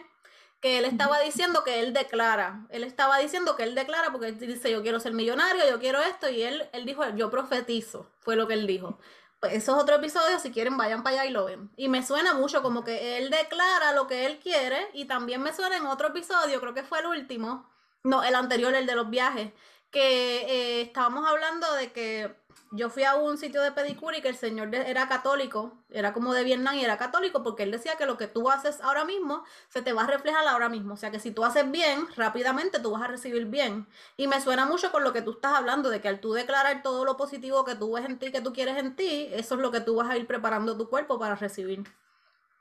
que 0.61 0.79
él 0.79 0.85
estaba 0.85 1.19
diciendo 1.19 1.63
que 1.63 1.81
él 1.81 1.93
declara, 1.93 2.65
él 2.69 2.83
estaba 2.83 3.19
diciendo 3.19 3.55
que 3.55 3.63
él 3.63 3.75
declara 3.75 4.11
porque 4.11 4.29
él 4.29 4.39
dice 4.39 4.71
yo 4.71 4.81
quiero 4.81 4.99
ser 4.99 5.13
millonario, 5.13 5.67
yo 5.69 5.79
quiero 5.79 6.01
esto, 6.01 6.29
y 6.29 6.41
él, 6.41 6.67
él 6.73 6.85
dijo 6.85 7.07
yo 7.15 7.29
profetizo, 7.29 8.09
fue 8.19 8.35
lo 8.35 8.47
que 8.47 8.55
él 8.55 8.65
dijo. 8.65 8.97
Pues 9.39 9.53
eso 9.53 9.75
es 9.75 9.83
otro 9.83 9.97
episodio, 9.97 10.39
si 10.39 10.51
quieren 10.51 10.77
vayan 10.77 11.03
para 11.03 11.21
allá 11.21 11.29
y 11.29 11.31
lo 11.31 11.45
ven. 11.45 11.69
Y 11.77 11.89
me 11.89 12.03
suena 12.03 12.33
mucho 12.33 12.63
como 12.63 12.83
que 12.83 13.17
él 13.17 13.29
declara 13.29 13.91
lo 13.91 14.07
que 14.07 14.25
él 14.25 14.39
quiere, 14.39 14.89
y 14.93 15.05
también 15.05 15.43
me 15.43 15.53
suena 15.53 15.77
en 15.77 15.85
otro 15.85 16.07
episodio, 16.07 16.59
creo 16.59 16.73
que 16.73 16.83
fue 16.83 16.99
el 16.99 17.05
último, 17.05 17.69
no, 18.07 18.23
el 18.23 18.35
anterior, 18.35 18.73
el 18.73 18.85
de 18.85 18.95
los 18.95 19.09
viajes, 19.09 19.51
que 19.91 20.41
eh, 20.41 20.81
estábamos 20.81 21.27
hablando 21.27 21.71
de 21.73 21.91
que 21.91 22.35
yo 22.71 22.89
fui 22.89 23.03
a 23.03 23.15
un 23.15 23.37
sitio 23.37 23.61
de 23.61 23.71
pedicura 23.71 24.17
y 24.17 24.21
que 24.21 24.29
el 24.29 24.35
señor 24.37 24.73
era 24.73 25.07
católico, 25.07 25.73
era 25.89 26.13
como 26.13 26.33
de 26.33 26.43
Vietnam 26.43 26.75
y 26.75 26.83
era 26.83 26.97
católico 26.97 27.43
porque 27.43 27.63
él 27.63 27.71
decía 27.71 27.95
que 27.95 28.05
lo 28.05 28.17
que 28.17 28.27
tú 28.27 28.49
haces 28.49 28.79
ahora 28.81 29.05
mismo 29.05 29.43
se 29.69 29.81
te 29.81 29.93
va 29.93 30.03
a 30.03 30.07
reflejar 30.07 30.47
ahora 30.47 30.69
mismo. 30.69 30.93
O 30.93 30.97
sea 30.97 31.11
que 31.11 31.19
si 31.19 31.31
tú 31.31 31.43
haces 31.43 31.69
bien, 31.69 32.07
rápidamente 32.15 32.79
tú 32.79 32.91
vas 32.91 33.03
a 33.03 33.07
recibir 33.07 33.45
bien. 33.45 33.87
Y 34.17 34.27
me 34.27 34.41
suena 34.41 34.65
mucho 34.65 34.91
con 34.91 35.03
lo 35.03 35.13
que 35.13 35.21
tú 35.21 35.31
estás 35.31 35.53
hablando, 35.53 35.89
de 35.89 36.01
que 36.01 36.07
al 36.07 36.19
tú 36.19 36.33
declarar 36.33 36.81
todo 36.83 37.05
lo 37.05 37.17
positivo 37.17 37.65
que 37.65 37.75
tú 37.75 37.93
ves 37.93 38.05
en 38.05 38.19
ti, 38.19 38.31
que 38.31 38.41
tú 38.41 38.53
quieres 38.53 38.77
en 38.77 38.95
ti, 38.95 39.29
eso 39.31 39.55
es 39.55 39.61
lo 39.61 39.71
que 39.71 39.81
tú 39.81 39.95
vas 39.95 40.09
a 40.09 40.17
ir 40.17 40.27
preparando 40.27 40.77
tu 40.77 40.89
cuerpo 40.89 41.19
para 41.19 41.35
recibir. 41.35 41.83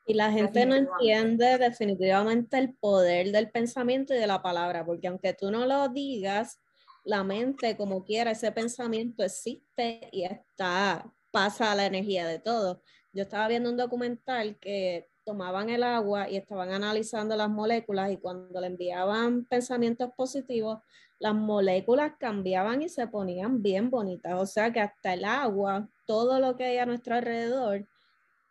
Y 0.06 0.14
la 0.14 0.30
gente 0.30 0.64
no 0.66 0.76
entiende 0.76 1.58
definitivamente 1.58 2.58
el 2.58 2.74
poder 2.74 3.32
del 3.32 3.50
pensamiento 3.50 4.14
y 4.14 4.18
de 4.18 4.26
la 4.28 4.40
palabra, 4.40 4.86
porque 4.86 5.08
aunque 5.08 5.34
tú 5.34 5.50
no 5.50 5.66
lo 5.66 5.88
digas, 5.88 6.60
la 7.04 7.24
mente, 7.24 7.76
como 7.76 8.04
quiera, 8.04 8.30
ese 8.30 8.52
pensamiento 8.52 9.24
existe 9.24 10.08
y 10.12 10.24
está, 10.24 11.12
pasa 11.32 11.74
la 11.74 11.86
energía 11.86 12.26
de 12.26 12.38
todo. 12.38 12.82
Yo 13.12 13.22
estaba 13.22 13.48
viendo 13.48 13.70
un 13.70 13.76
documental 13.76 14.58
que 14.60 15.08
tomaban 15.24 15.70
el 15.70 15.82
agua 15.82 16.30
y 16.30 16.36
estaban 16.36 16.70
analizando 16.70 17.34
las 17.34 17.48
moléculas 17.48 18.12
y 18.12 18.16
cuando 18.16 18.60
le 18.60 18.68
enviaban 18.68 19.44
pensamientos 19.44 20.10
positivos, 20.16 20.78
las 21.18 21.34
moléculas 21.34 22.12
cambiaban 22.18 22.82
y 22.82 22.88
se 22.88 23.08
ponían 23.08 23.62
bien 23.62 23.90
bonitas. 23.90 24.40
O 24.40 24.46
sea 24.46 24.72
que 24.72 24.80
hasta 24.80 25.14
el 25.14 25.24
agua, 25.24 25.88
todo 26.06 26.38
lo 26.38 26.56
que 26.56 26.64
hay 26.64 26.78
a 26.78 26.86
nuestro 26.86 27.16
alrededor, 27.16 27.86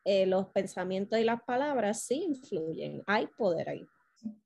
eh, 0.05 0.27
los 0.27 0.47
pensamientos 0.49 1.17
y 1.17 1.23
las 1.23 1.41
palabras 1.41 2.03
sí 2.03 2.23
influyen, 2.27 3.01
hay 3.07 3.25
poder 3.25 3.69
ahí. 3.69 3.87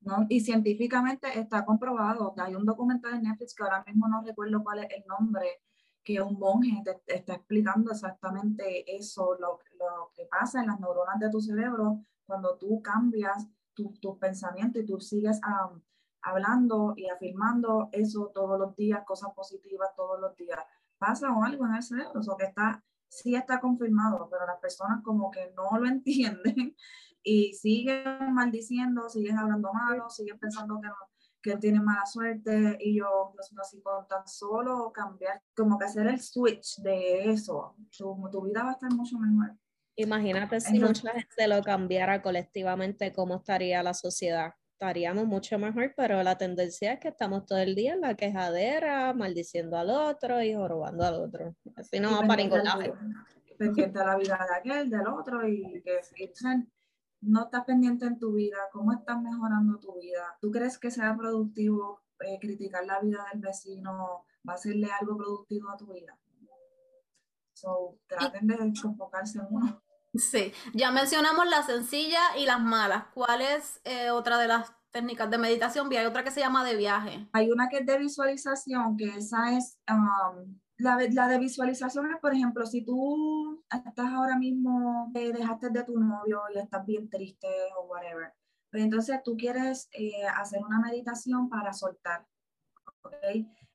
¿no? 0.01 0.25
Y 0.29 0.39
científicamente 0.39 1.37
está 1.37 1.65
comprobado, 1.65 2.33
hay 2.37 2.55
un 2.55 2.65
documental 2.65 3.15
en 3.15 3.23
Netflix 3.23 3.53
que 3.53 3.63
ahora 3.63 3.83
mismo 3.85 4.07
no 4.07 4.21
recuerdo 4.23 4.63
cuál 4.63 4.79
es 4.79 4.87
el 4.89 5.05
nombre, 5.05 5.61
que 6.01 6.21
un 6.21 6.39
monje 6.39 6.81
te, 6.83 7.13
está 7.13 7.33
explicando 7.33 7.91
exactamente 7.91 8.95
eso, 8.95 9.35
lo, 9.37 9.59
lo, 9.77 10.11
que 10.15 10.25
pasa 10.27 10.61
en 10.61 10.67
las 10.67 10.79
neuronas 10.79 11.19
de 11.19 11.29
tu 11.29 11.41
cerebro 11.41 12.05
cuando 12.25 12.57
tú 12.57 12.81
cambias 12.81 13.45
tus 13.73 13.99
tu 13.99 14.17
pensamientos 14.17 14.81
y 14.81 14.85
tú 14.85 14.99
sigues 15.01 15.41
hablando 16.21 16.93
y 16.95 17.09
afirmando 17.09 17.89
eso 17.91 18.31
todos 18.33 18.57
los 18.57 18.75
días, 18.77 19.03
cosas 19.05 19.33
positivas 19.35 19.89
todos 19.95 20.21
los 20.21 20.35
días. 20.37 20.59
Pasa 20.97 21.27
algo 21.43 21.65
en 21.65 21.75
el 21.75 21.83
cerebro, 21.83 22.21
eso 22.21 22.37
que 22.37 22.45
está 22.45 22.81
sí 23.09 23.35
está 23.35 23.59
confirmado, 23.59 24.29
pero 24.29 24.45
las 24.45 24.59
personas 24.59 25.01
como 25.03 25.29
que 25.31 25.51
no 25.55 25.77
lo 25.79 25.87
entienden 25.89 26.75
y 27.23 27.53
siguen 27.53 28.33
maldiciendo, 28.33 29.09
siguen 29.09 29.37
hablando 29.37 29.73
malo, 29.73 30.09
siguen 30.09 30.39
pensando 30.39 30.79
que, 30.79 30.87
no, 30.87 30.95
que 31.41 31.57
tienen 31.57 31.83
mala 31.83 32.05
suerte 32.05 32.77
y 32.79 32.97
yo, 32.97 33.31
Dios 33.33 33.51
mío, 33.51 33.63
si 33.69 33.81
con 33.81 34.07
tan 34.07 34.25
solo 34.27 34.91
cambiar, 34.93 35.41
como 35.55 35.77
que 35.77 35.85
hacer 35.85 36.07
el 36.07 36.21
switch 36.21 36.77
de 36.77 37.31
eso, 37.31 37.75
tu, 37.95 38.29
tu 38.31 38.43
vida 38.43 38.63
va 38.63 38.69
a 38.69 38.73
estar 38.73 38.93
mucho 38.93 39.17
mejor. 39.17 39.55
Imagínate 39.95 40.61
si 40.61 40.79
mucha 40.79 41.11
gente 41.11 41.47
lo 41.47 41.61
cambiara 41.61 42.21
colectivamente, 42.21 43.11
cómo 43.11 43.35
estaría 43.35 43.83
la 43.83 43.93
sociedad 43.93 44.53
estaríamos 44.79 45.25
mucho 45.25 45.59
mejor, 45.59 45.93
pero 45.97 46.23
la 46.23 46.37
tendencia 46.37 46.93
es 46.93 47.01
que 47.01 47.09
estamos 47.09 47.45
todo 47.45 47.57
el 47.57 47.75
día 47.75 47.95
en 47.95 48.01
la 48.01 48.15
quejadera, 48.15 49.13
maldiciendo 49.13 49.77
al 49.77 49.89
otro 49.89 50.41
y 50.41 50.55
robando 50.55 51.03
al 51.03 51.15
otro. 51.15 51.53
Así 51.75 51.99
no 51.99 52.11
va 52.11 52.21
para 52.25 52.41
ningún 52.41 52.63
lado. 52.63 52.95
Pendiente 53.57 53.99
de 53.99 54.05
la 54.05 54.15
vida 54.15 54.39
de 54.49 54.55
aquel, 54.55 54.89
del 54.89 55.05
otro, 55.07 55.45
y 55.45 55.81
que 55.83 55.99
no 57.21 57.43
estás 57.43 57.65
pendiente 57.65 58.05
en 58.05 58.17
tu 58.17 58.31
vida, 58.31 58.55
cómo 58.71 58.93
estás 58.93 59.21
mejorando 59.21 59.77
tu 59.79 59.99
vida. 59.99 60.37
¿Tú 60.39 60.49
crees 60.49 60.77
que 60.77 60.91
sea 60.91 61.13
productivo 61.13 62.01
eh, 62.21 62.39
criticar 62.39 62.85
la 62.85 63.01
vida 63.01 63.25
del 63.33 63.41
vecino? 63.41 64.23
¿Va 64.47 64.53
a 64.53 64.55
hacerle 64.55 64.87
algo 64.97 65.17
productivo 65.17 65.71
a 65.71 65.75
tu 65.75 65.91
vida? 65.91 66.17
So, 67.51 67.97
traten 68.07 68.47
de 68.47 68.55
enfocarse 68.55 69.39
en 69.39 69.47
uno. 69.49 69.83
Sí, 70.13 70.51
ya 70.73 70.91
mencionamos 70.91 71.47
la 71.47 71.63
sencilla 71.63 72.19
y 72.37 72.45
las 72.45 72.59
malas. 72.59 73.05
¿Cuál 73.13 73.41
es 73.41 73.79
eh, 73.83 74.09
otra 74.09 74.37
de 74.39 74.47
las 74.47 74.71
técnicas 74.91 75.29
de 75.29 75.37
meditación? 75.37 75.89
Hay 75.91 76.05
otra 76.05 76.23
que 76.23 76.31
se 76.31 76.39
llama 76.39 76.65
de 76.65 76.75
viaje. 76.75 77.29
Hay 77.33 77.51
una 77.51 77.69
que 77.69 77.77
es 77.77 77.85
de 77.85 77.97
visualización, 77.97 78.97
que 78.97 79.05
esa 79.05 79.55
es, 79.55 79.77
um, 79.89 80.59
la, 80.77 80.97
de 80.97 81.39
visualización 81.39 82.11
es, 82.11 82.19
por 82.19 82.33
ejemplo, 82.33 82.65
si 82.65 82.83
tú 82.83 83.63
estás 83.69 84.11
ahora 84.11 84.35
mismo, 84.37 85.11
eh, 85.13 85.31
dejaste 85.31 85.69
de 85.69 85.83
tu 85.83 85.99
novio 85.99 86.41
y 86.53 86.57
estás 86.57 86.85
bien 86.85 87.09
triste 87.09 87.47
o 87.77 87.85
whatever, 87.85 88.33
pero 88.69 88.81
pues 88.81 88.83
entonces 88.83 89.23
tú 89.23 89.35
quieres 89.35 89.89
eh, 89.91 90.25
hacer 90.35 90.61
una 90.63 90.79
meditación 90.79 91.49
para 91.49 91.73
soltar. 91.73 92.27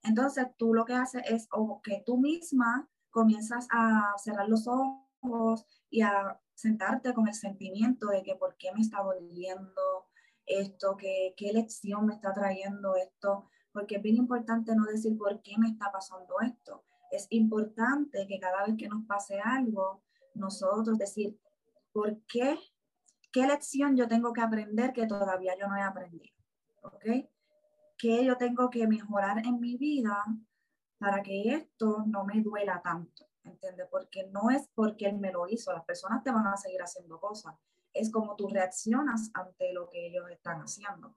Entonces 0.03 0.47
tú 0.57 0.75
lo 0.75 0.85
que 0.85 0.95
haces 0.95 1.23
es 1.29 1.49
o 1.51 1.81
que 1.83 2.03
tú 2.05 2.19
misma 2.19 2.89
comienzas 3.11 3.67
a 3.71 4.15
cerrar 4.19 4.49
los 4.49 4.67
ojos 4.67 5.04
y 5.91 6.03
a 6.03 6.41
sentarte 6.55 7.15
con 7.15 7.29
el 7.29 7.35
sentimiento 7.35 8.09
de 8.09 8.23
que 8.23 8.35
por 8.37 8.57
qué 8.57 8.73
me 8.73 8.81
está 8.81 9.03
doliendo 9.03 10.09
esto, 10.47 10.97
que, 10.97 11.35
qué 11.37 11.53
lección 11.53 12.07
me 12.07 12.15
está 12.15 12.33
trayendo 12.33 12.95
esto, 12.97 13.49
porque 13.73 13.97
es 13.97 14.03
bien 14.03 14.17
importante 14.17 14.75
no 14.75 14.85
decir 14.85 15.17
por 15.17 15.43
qué 15.43 15.57
me 15.59 15.69
está 15.69 15.91
pasando 15.91 16.35
esto. 16.41 16.85
Es 17.11 17.27
importante 17.31 18.27
que 18.27 18.39
cada 18.39 18.65
vez 18.65 18.77
que 18.77 18.89
nos 18.89 19.05
pase 19.07 19.41
algo, 19.41 20.03
nosotros 20.35 20.99
decir, 20.99 21.39
¿por 21.93 22.21
qué? 22.27 22.59
¿Qué 23.33 23.47
lección 23.47 23.97
yo 23.97 24.07
tengo 24.07 24.33
que 24.33 24.43
aprender 24.43 24.93
que 24.93 25.07
todavía 25.07 25.57
yo 25.59 25.67
no 25.69 25.77
he 25.77 25.83
aprendido? 25.83 26.37
¿Ok? 26.83 27.05
¿Qué 27.97 28.25
yo 28.25 28.37
tengo 28.37 28.71
que 28.71 28.87
mejorar 28.87 29.39
en 29.47 29.61
mi 29.61 29.77
vida 29.77 30.25
para 30.99 31.23
que 31.23 31.55
esto 31.55 32.05
no 32.07 32.25
me 32.25 32.43
duela 32.43 32.81
tanto? 32.83 33.27
¿Entiendes? 33.45 33.87
Porque 33.91 34.27
no 34.29 34.51
es 34.51 34.69
porque 34.75 35.07
él 35.07 35.19
me 35.19 35.33
lo 35.33 35.47
hizo, 35.47 35.73
las 35.73 35.85
personas 35.85 36.23
te 36.23 36.31
van 36.31 36.47
a 36.47 36.57
seguir 36.57 36.83
haciendo 36.83 37.21
cosas, 37.21 37.55
es 37.93 38.11
como 38.11 38.35
tú 38.37 38.49
reaccionas 38.49 39.31
ante 39.35 39.73
lo 39.73 39.89
que 39.89 40.09
ellos 40.09 40.29
están 40.31 40.61
haciendo. 40.61 41.17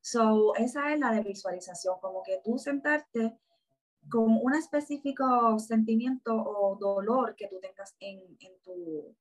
So, 0.00 0.54
esa 0.56 0.92
es 0.92 1.00
la 1.00 1.12
de 1.12 1.22
visualización, 1.22 1.98
como 2.00 2.22
que 2.22 2.40
tú 2.44 2.58
sentarte 2.58 3.38
con 4.08 4.38
un 4.42 4.54
específico 4.54 5.58
sentimiento 5.58 6.34
o 6.34 6.76
dolor 6.76 7.34
que 7.36 7.48
tú 7.48 7.58
tengas 7.60 7.94
en, 7.98 8.20
en 8.40 8.60
tu, 8.62 9.14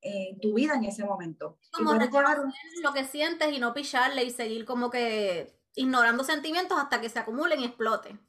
en 0.00 0.38
tu 0.40 0.54
vida 0.54 0.74
en 0.74 0.84
ese 0.84 1.04
momento. 1.04 1.58
Como 1.72 1.94
lo 1.94 2.92
que 2.92 3.04
sientes 3.04 3.52
y 3.52 3.58
no 3.58 3.74
picharle 3.74 4.24
y 4.24 4.30
seguir 4.30 4.64
como 4.64 4.90
que 4.90 5.58
ignorando 5.74 6.24
sentimientos 6.24 6.78
hasta 6.78 7.00
que 7.00 7.08
se 7.08 7.18
acumulen 7.18 7.60
y 7.60 7.64
exploten. 7.64 8.20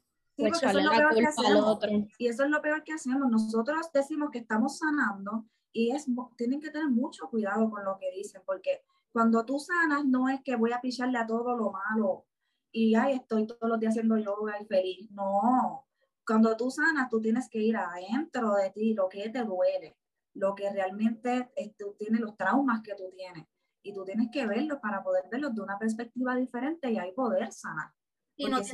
Y 2.18 2.28
eso 2.28 2.44
es 2.44 2.50
lo 2.50 2.62
peor 2.62 2.82
que 2.84 2.92
hacemos. 2.92 3.30
Nosotros 3.30 3.90
decimos 3.92 4.30
que 4.30 4.38
estamos 4.38 4.78
sanando 4.78 5.46
y 5.72 5.90
es, 5.92 6.06
tienen 6.36 6.60
que 6.60 6.70
tener 6.70 6.88
mucho 6.88 7.28
cuidado 7.28 7.70
con 7.70 7.84
lo 7.84 7.96
que 7.98 8.10
dicen, 8.10 8.42
porque 8.44 8.82
cuando 9.12 9.44
tú 9.44 9.58
sanas 9.58 10.04
no 10.04 10.28
es 10.28 10.40
que 10.42 10.56
voy 10.56 10.72
a 10.72 10.80
picharle 10.80 11.18
a 11.18 11.26
todo 11.26 11.56
lo 11.56 11.72
malo 11.72 12.26
y 12.72 12.94
ay, 12.94 13.14
estoy 13.14 13.46
todos 13.46 13.68
los 13.68 13.80
días 13.80 13.92
haciendo 13.92 14.16
yoga 14.16 14.60
y 14.60 14.64
feliz. 14.64 15.10
No. 15.10 15.86
Cuando 16.24 16.56
tú 16.56 16.70
sanas, 16.70 17.08
tú 17.08 17.20
tienes 17.20 17.48
que 17.48 17.58
ir 17.58 17.76
adentro 17.76 18.54
de 18.54 18.70
ti, 18.70 18.94
lo 18.94 19.08
que 19.08 19.28
te 19.30 19.42
duele, 19.42 19.96
lo 20.34 20.54
que 20.54 20.70
realmente 20.70 21.50
tú 21.76 21.94
tienes, 21.98 22.20
los 22.20 22.36
traumas 22.36 22.82
que 22.82 22.94
tú 22.94 23.10
tienes. 23.16 23.46
Y 23.82 23.94
tú 23.94 24.04
tienes 24.04 24.28
que 24.30 24.46
verlos 24.46 24.78
para 24.80 25.02
poder 25.02 25.24
verlos 25.30 25.54
de 25.54 25.62
una 25.62 25.78
perspectiva 25.78 26.36
diferente 26.36 26.90
y 26.90 26.98
ahí 26.98 27.12
poder 27.12 27.50
sanar. 27.50 27.92
Y 28.36 28.46
no, 28.46 28.58
No 28.58 28.64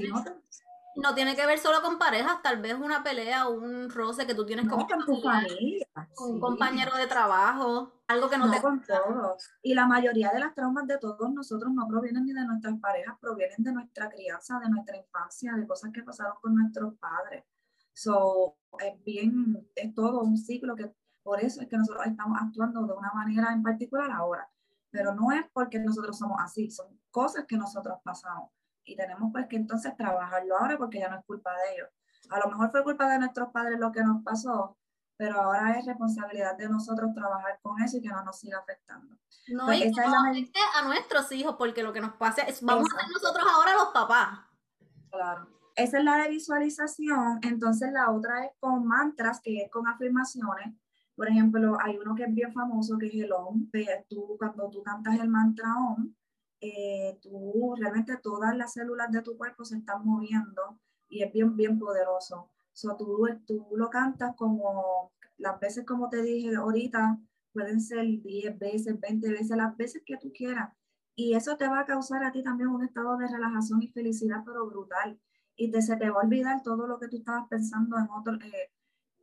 tiene 1.14 1.36
que 1.36 1.46
ver 1.46 1.58
solo 1.58 1.82
con 1.82 1.98
parejas, 1.98 2.42
tal 2.42 2.60
vez 2.60 2.74
una 2.74 3.02
pelea 3.02 3.48
o 3.48 3.52
un 3.52 3.90
roce 3.90 4.26
que 4.26 4.34
tú 4.34 4.46
tienes 4.46 4.68
con, 4.68 4.86
tu 4.86 5.20
familia, 5.20 5.86
con 6.14 6.32
un 6.32 6.40
compañero 6.40 6.96
de 6.96 7.06
trabajo, 7.06 7.92
algo 8.06 8.30
que 8.30 8.38
no, 8.38 8.50
te 8.50 8.60
con 8.60 8.82
todos. 8.82 9.50
Y 9.62 9.74
la 9.74 9.86
mayoría 9.86 10.30
de 10.30 10.40
las 10.40 10.54
traumas 10.54 10.86
de 10.86 10.98
todos 10.98 11.30
nosotros 11.32 11.72
no 11.72 11.86
provienen 11.86 12.24
ni 12.24 12.32
de 12.32 12.44
nuestras 12.44 12.78
parejas, 12.80 13.16
provienen 13.20 13.62
de 13.62 13.72
nuestra 13.72 14.08
crianza, 14.08 14.58
de 14.58 14.70
nuestra 14.70 14.96
infancia, 14.96 15.52
de 15.54 15.66
cosas 15.66 15.90
que 15.92 16.02
pasaron 16.02 16.34
con 16.40 16.54
nuestros 16.54 16.94
padres. 16.98 17.44
So, 17.92 18.56
es 18.78 19.02
bien, 19.04 19.68
es 19.74 19.94
todo 19.94 20.22
un 20.22 20.36
ciclo 20.36 20.74
que 20.76 20.92
por 21.22 21.40
eso 21.40 21.60
es 21.60 21.68
que 21.68 21.76
nosotros 21.76 22.06
estamos 22.06 22.38
actuando 22.40 22.86
de 22.86 22.92
una 22.92 23.12
manera 23.12 23.52
en 23.52 23.62
particular 23.62 24.10
ahora. 24.10 24.48
Pero 24.90 25.14
no 25.14 25.32
es 25.32 25.44
porque 25.52 25.78
nosotros 25.78 26.16
somos 26.16 26.38
así, 26.40 26.70
son 26.70 26.86
cosas 27.10 27.44
que 27.46 27.56
nosotros 27.56 27.98
pasamos 28.04 28.50
y 28.86 28.96
tenemos 28.96 29.30
pues 29.32 29.46
que 29.48 29.56
entonces 29.56 29.94
trabajarlo 29.96 30.56
ahora 30.56 30.78
porque 30.78 31.00
ya 31.00 31.08
no 31.08 31.18
es 31.18 31.24
culpa 31.26 31.50
de 31.52 31.74
ellos. 31.74 31.88
A 32.30 32.38
lo 32.38 32.48
mejor 32.48 32.70
fue 32.70 32.84
culpa 32.84 33.08
de 33.10 33.18
nuestros 33.18 33.50
padres 33.50 33.78
lo 33.78 33.92
que 33.92 34.02
nos 34.02 34.22
pasó, 34.22 34.78
pero 35.16 35.40
ahora 35.40 35.78
es 35.78 35.86
responsabilidad 35.86 36.56
de 36.56 36.68
nosotros 36.68 37.12
trabajar 37.14 37.58
con 37.62 37.82
eso 37.82 37.96
y 37.96 38.02
que 38.02 38.08
no 38.08 38.22
nos 38.24 38.38
siga 38.38 38.58
afectando. 38.58 39.16
No, 39.48 39.72
y 39.72 39.92
que 39.92 40.00
no 40.00 40.30
afecte 40.30 40.60
a 40.74 40.82
nuestros 40.82 41.30
hijos, 41.32 41.56
porque 41.58 41.82
lo 41.82 41.92
que 41.92 42.00
nos 42.00 42.14
pasa 42.14 42.42
es, 42.42 42.62
vamos 42.62 42.86
a 42.92 43.00
ser 43.00 43.10
nosotros 43.12 43.44
ahora 43.52 43.74
los 43.74 43.88
papás. 43.88 44.40
Claro. 45.10 45.48
Esa 45.74 45.98
es 45.98 46.04
la 46.04 46.16
de 46.16 46.28
visualización, 46.30 47.40
entonces 47.42 47.92
la 47.92 48.10
otra 48.10 48.44
es 48.44 48.52
con 48.58 48.86
mantras, 48.86 49.40
que 49.42 49.62
es 49.62 49.70
con 49.70 49.86
afirmaciones. 49.86 50.74
Por 51.14 51.28
ejemplo, 51.28 51.78
hay 51.80 51.96
uno 51.96 52.14
que 52.14 52.24
es 52.24 52.34
bien 52.34 52.52
famoso, 52.52 52.98
que 52.98 53.06
es 53.06 53.14
el 53.14 53.32
OM, 53.32 53.70
tú, 54.08 54.36
cuando 54.38 54.70
tú 54.70 54.82
cantas 54.82 55.18
el 55.18 55.28
mantra 55.28 55.74
OM, 55.76 56.14
eh, 56.60 57.18
tú 57.22 57.74
realmente 57.78 58.16
todas 58.18 58.56
las 58.56 58.72
células 58.72 59.10
de 59.10 59.22
tu 59.22 59.36
cuerpo 59.36 59.64
se 59.64 59.78
están 59.78 60.04
moviendo 60.04 60.78
y 61.08 61.22
es 61.22 61.32
bien, 61.32 61.56
bien 61.56 61.78
poderoso. 61.78 62.50
So, 62.72 62.96
tú, 62.96 63.26
tú 63.46 63.68
lo 63.76 63.88
cantas 63.90 64.34
como 64.36 65.12
las 65.38 65.60
veces 65.60 65.84
como 65.84 66.08
te 66.08 66.22
dije 66.22 66.54
ahorita, 66.56 67.18
pueden 67.52 67.80
ser 67.80 68.04
10 68.04 68.58
veces, 68.58 69.00
20 69.00 69.30
veces, 69.30 69.56
las 69.56 69.76
veces 69.76 70.02
que 70.04 70.16
tú 70.16 70.32
quieras. 70.32 70.72
Y 71.14 71.34
eso 71.34 71.56
te 71.56 71.68
va 71.68 71.80
a 71.80 71.86
causar 71.86 72.22
a 72.24 72.32
ti 72.32 72.42
también 72.42 72.68
un 72.68 72.84
estado 72.84 73.16
de 73.16 73.28
relajación 73.28 73.82
y 73.82 73.88
felicidad, 73.88 74.42
pero 74.44 74.66
brutal. 74.66 75.18
Y 75.56 75.70
te, 75.70 75.80
se 75.80 75.96
te 75.96 76.10
va 76.10 76.20
a 76.20 76.24
olvidar 76.24 76.62
todo 76.62 76.86
lo 76.86 76.98
que 76.98 77.08
tú 77.08 77.16
estabas 77.18 77.48
pensando 77.48 77.96
en 77.98 78.08
otro, 78.10 78.34
eh, 78.34 78.70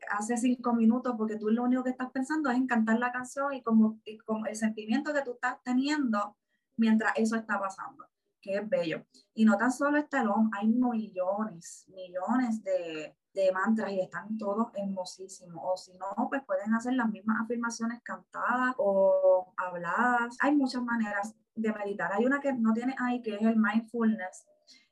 hace 0.09 0.37
cinco 0.37 0.73
minutos, 0.73 1.13
porque 1.17 1.37
tú 1.37 1.49
lo 1.49 1.63
único 1.63 1.83
que 1.83 1.91
estás 1.91 2.11
pensando 2.11 2.49
es 2.49 2.57
en 2.57 2.67
cantar 2.67 2.99
la 2.99 3.11
canción 3.11 3.53
y 3.53 3.61
como, 3.61 3.99
y 4.05 4.17
como 4.19 4.47
el 4.47 4.55
sentimiento 4.55 5.13
que 5.13 5.21
tú 5.21 5.33
estás 5.33 5.57
teniendo 5.63 6.35
mientras 6.77 7.13
eso 7.15 7.35
está 7.35 7.59
pasando, 7.59 8.05
que 8.41 8.55
es 8.55 8.69
bello. 8.69 9.05
Y 9.33 9.45
no 9.45 9.57
tan 9.57 9.71
solo 9.71 9.97
está 9.97 10.21
el 10.21 10.29
hay 10.53 10.67
millones, 10.67 11.85
millones 11.87 12.63
de, 12.63 13.15
de 13.33 13.51
mantras 13.51 13.91
y 13.91 14.01
están 14.01 14.37
todos 14.37 14.67
hermosísimos. 14.75 15.61
O 15.63 15.77
si 15.77 15.93
no, 15.97 16.29
pues 16.29 16.43
pueden 16.45 16.73
hacer 16.73 16.93
las 16.93 17.09
mismas 17.09 17.41
afirmaciones 17.41 18.01
cantadas 18.03 18.75
o 18.77 19.53
habladas. 19.57 20.37
Hay 20.39 20.55
muchas 20.55 20.83
maneras 20.83 21.35
de 21.55 21.73
meditar. 21.73 22.11
Hay 22.13 22.25
una 22.25 22.39
que 22.39 22.53
no 22.53 22.73
tiene 22.73 22.95
ahí, 22.99 23.21
que 23.21 23.35
es 23.35 23.41
el 23.41 23.57
mindfulness. 23.57 24.45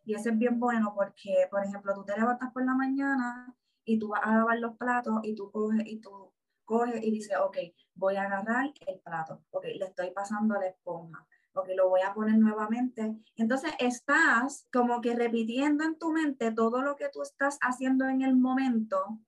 Y 0.04 0.16
ese 0.16 0.30
es 0.30 0.38
bien 0.38 0.60
bueno 0.60 0.94
porque, 0.96 1.48
por 1.50 1.64
ejemplo, 1.64 1.94
tú 1.94 2.04
te 2.04 2.18
levantas 2.18 2.52
por 2.52 2.66
la 2.66 2.74
mañana 2.74 3.56
y 3.86 4.00
tú 4.00 4.10
vas 4.10 4.22
a 4.24 4.38
lavar 4.38 4.60
los 4.60 4.78
platos 4.78 5.20
y 5.24 5.36
tú 5.36 5.52
coges 5.52 5.84
y 5.86 6.00
tú 6.00 6.34
coges 6.66 7.04
y 7.04 7.12
dices, 7.12 7.38
ok, 7.38 7.58
voy 7.96 8.16
a 8.16 8.24
agarrar 8.24 8.72
el 8.88 9.00
plato, 9.02 9.44
ok, 9.52 9.66
le 9.78 9.86
estoy 9.86 10.12
pasando 10.12 10.56
la 10.56 10.68
esponja, 10.68 11.28
porque 11.54 11.76
lo 11.76 11.90
voy 11.90 12.02
a 12.02 12.14
poner 12.14 12.38
nuevamente. 12.38 13.16
Entonces 13.36 13.72
estás 13.80 14.68
como 14.72 15.02
que 15.02 15.16
repitiendo 15.16 15.84
en 15.84 15.98
tu 15.98 16.12
mente 16.12 16.52
todo 16.52 16.82
lo 16.82 16.96
que 16.96 17.10
tú 17.10 17.22
estás 17.22 17.58
haciendo 17.62 18.08
en 18.08 18.22
el 18.22 18.36
momento 18.36 19.20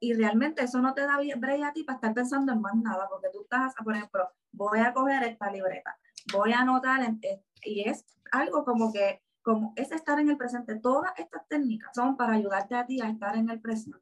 y 0.00 0.14
realmente 0.14 0.62
eso 0.62 0.80
no 0.80 0.94
te 0.94 1.02
da 1.02 1.18
brella 1.36 1.68
a 1.68 1.72
ti 1.72 1.84
para 1.84 1.96
estar 1.96 2.14
pensando 2.14 2.52
en 2.52 2.60
más 2.60 2.74
nada, 2.76 3.08
porque 3.08 3.28
tú 3.32 3.42
estás, 3.42 3.74
por 3.82 3.94
ejemplo, 3.94 4.30
voy 4.52 4.80
a 4.80 4.92
coger 4.92 5.24
esta 5.24 5.50
libreta, 5.50 5.98
voy 6.32 6.52
a 6.52 6.60
anotar, 6.60 7.00
eh, 7.22 7.42
y 7.62 7.88
es 7.88 8.04
algo 8.30 8.64
como 8.64 8.92
que, 8.92 9.22
como 9.42 9.72
es 9.76 9.90
estar 9.90 10.18
en 10.20 10.30
el 10.30 10.36
presente. 10.36 10.76
Todas 10.76 11.12
estas 11.16 11.46
técnicas 11.48 11.90
son 11.94 12.16
para 12.16 12.34
ayudarte 12.34 12.76
a 12.76 12.86
ti 12.86 13.00
a 13.00 13.08
estar 13.08 13.36
en 13.36 13.50
el 13.50 13.60
presente. 13.60 13.98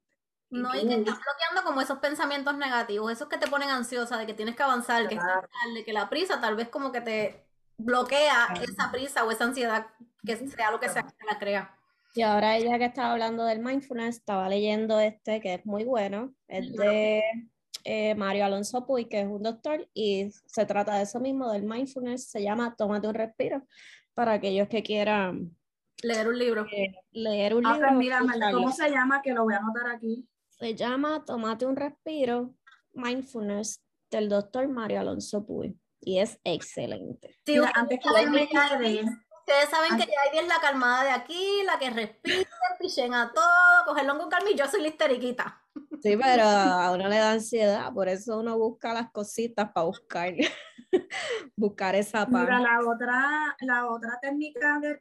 No, 0.51 0.75
y 0.75 0.87
que 0.87 0.95
estás 0.95 1.19
bloqueando 1.19 1.65
como 1.65 1.81
esos 1.81 1.99
pensamientos 1.99 2.57
negativos, 2.57 3.11
esos 3.11 3.29
que 3.29 3.39
te 3.39 3.49
ponen 3.49 3.71
ansiosa, 3.71 4.17
de 4.17 4.27
que 4.27 4.35
tienes 4.35 4.55
que 4.55 4.63
avanzar, 4.63 5.09
que, 5.09 5.19
de 5.75 5.85
que 5.85 5.93
la 5.93 6.09
prisa 6.09 6.41
tal 6.41 6.55
vez 6.55 6.69
como 6.69 6.93
que 6.93 7.01
te 7.01 7.46
bloquea 7.79 8.55
esa 8.63 8.91
prisa 8.91 9.25
o 9.25 9.31
esa 9.31 9.45
ansiedad 9.45 9.87
que 10.25 10.37
sea 10.37 10.71
lo 10.71 10.81
que 10.81 10.89
sea 10.89 11.03
que 11.03 11.27
la 11.31 11.39
crea. 11.39 11.77
Y 12.15 12.23
ahora 12.23 12.57
ella 12.57 12.79
que 12.79 12.87
estaba 12.87 13.13
hablando 13.13 13.45
del 13.45 13.61
mindfulness, 13.61 14.17
estaba 14.17 14.49
leyendo 14.49 14.99
este 15.01 15.41
que 15.41 15.55
es 15.55 15.67
muy 15.67 15.85
bueno, 15.85 16.35
es 16.49 16.73
de 16.73 17.23
eh, 17.85 18.15
Mario 18.15 18.47
Alonso 18.47 18.87
Puy, 18.87 19.05
que 19.05 19.21
es 19.21 19.27
un 19.27 19.43
doctor, 19.43 19.87
y 19.93 20.31
se 20.47 20.65
trata 20.65 20.97
de 20.97 21.03
eso 21.03 21.21
mismo, 21.21 21.53
del 21.53 21.65
mindfulness, 21.65 22.31
se 22.31 22.43
llama 22.43 22.75
Tómate 22.75 23.07
un 23.07 23.15
respiro, 23.15 23.67
para 24.15 24.33
aquellos 24.33 24.67
que 24.69 24.83
quieran 24.83 25.55
leer 26.03 26.29
un 26.29 26.39
libro. 26.39 26.67
Eh, 26.73 26.95
leer 27.13 27.55
un 27.55 27.67
ah, 27.67 27.77
pues 27.79 27.93
libro. 27.99 28.25
mira, 28.25 28.51
¿cómo 28.51 28.73
se 28.73 28.91
llama? 28.91 29.21
Que 29.21 29.35
lo 29.35 29.45
voy 29.45 29.55
a 29.55 29.59
anotar 29.59 29.95
aquí. 29.95 30.27
Se 30.49 30.75
llama 30.75 31.23
Tómate 31.27 31.67
un 31.67 31.77
respiro, 31.77 32.55
mindfulness, 32.95 33.83
del 34.11 34.31
doctor 34.31 34.67
Mario 34.69 35.01
Alonso 35.01 35.45
Puy 35.45 35.79
y 36.07 36.21
es 36.21 36.39
excelente. 36.45 37.37
Sí, 37.45 37.59
antes 37.75 37.99
que 37.99 38.09
Ustedes 39.49 39.69
saben 39.71 39.97
que 39.97 40.13
Yairi 40.13 40.39
es 40.39 40.49
la 40.49 40.61
calmada 40.61 41.05
de 41.05 41.11
aquí, 41.11 41.63
la 41.65 41.79
que 41.79 41.91
respira, 41.91 42.49
pichen 42.81 43.15
a 43.15 43.33
todo, 43.33 43.87
cogerlo 43.87 44.19
con 44.19 44.29
calma 44.29 44.51
y 44.51 44.57
yo 44.57 44.67
soy 44.67 44.83
la 44.83 44.89
histeriquita. 44.89 45.63
Sí, 46.03 46.17
pero 46.17 46.43
a 46.43 46.91
uno 46.93 47.09
le 47.09 47.19
da 47.19 47.31
ansiedad, 47.33 47.93
por 47.93 48.09
eso 48.09 48.39
uno 48.39 48.59
busca 48.59 48.93
las 48.93 49.13
cositas 49.13 49.71
para 49.73 49.87
buscar, 49.87 50.35
buscar 51.57 51.95
esa 51.95 52.27
paz. 52.27 52.43
Mira, 52.43 52.59
la 52.59 52.81
otra, 52.81 53.57
la 53.61 53.89
otra 53.89 54.19
técnica 54.21 54.81
de, 54.81 54.99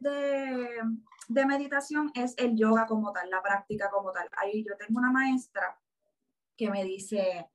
de, 1.28 1.46
meditación 1.48 2.12
es 2.14 2.36
el 2.38 2.56
yoga 2.56 2.86
como 2.86 3.12
tal, 3.12 3.28
la 3.32 3.42
práctica 3.42 3.90
como 3.90 4.12
tal. 4.12 4.30
Ahí 4.38 4.64
yo 4.64 4.78
tengo 4.78 5.00
una 5.00 5.12
maestra 5.12 5.80
que 6.56 6.70
me 6.70 6.84
dice, 6.84 7.48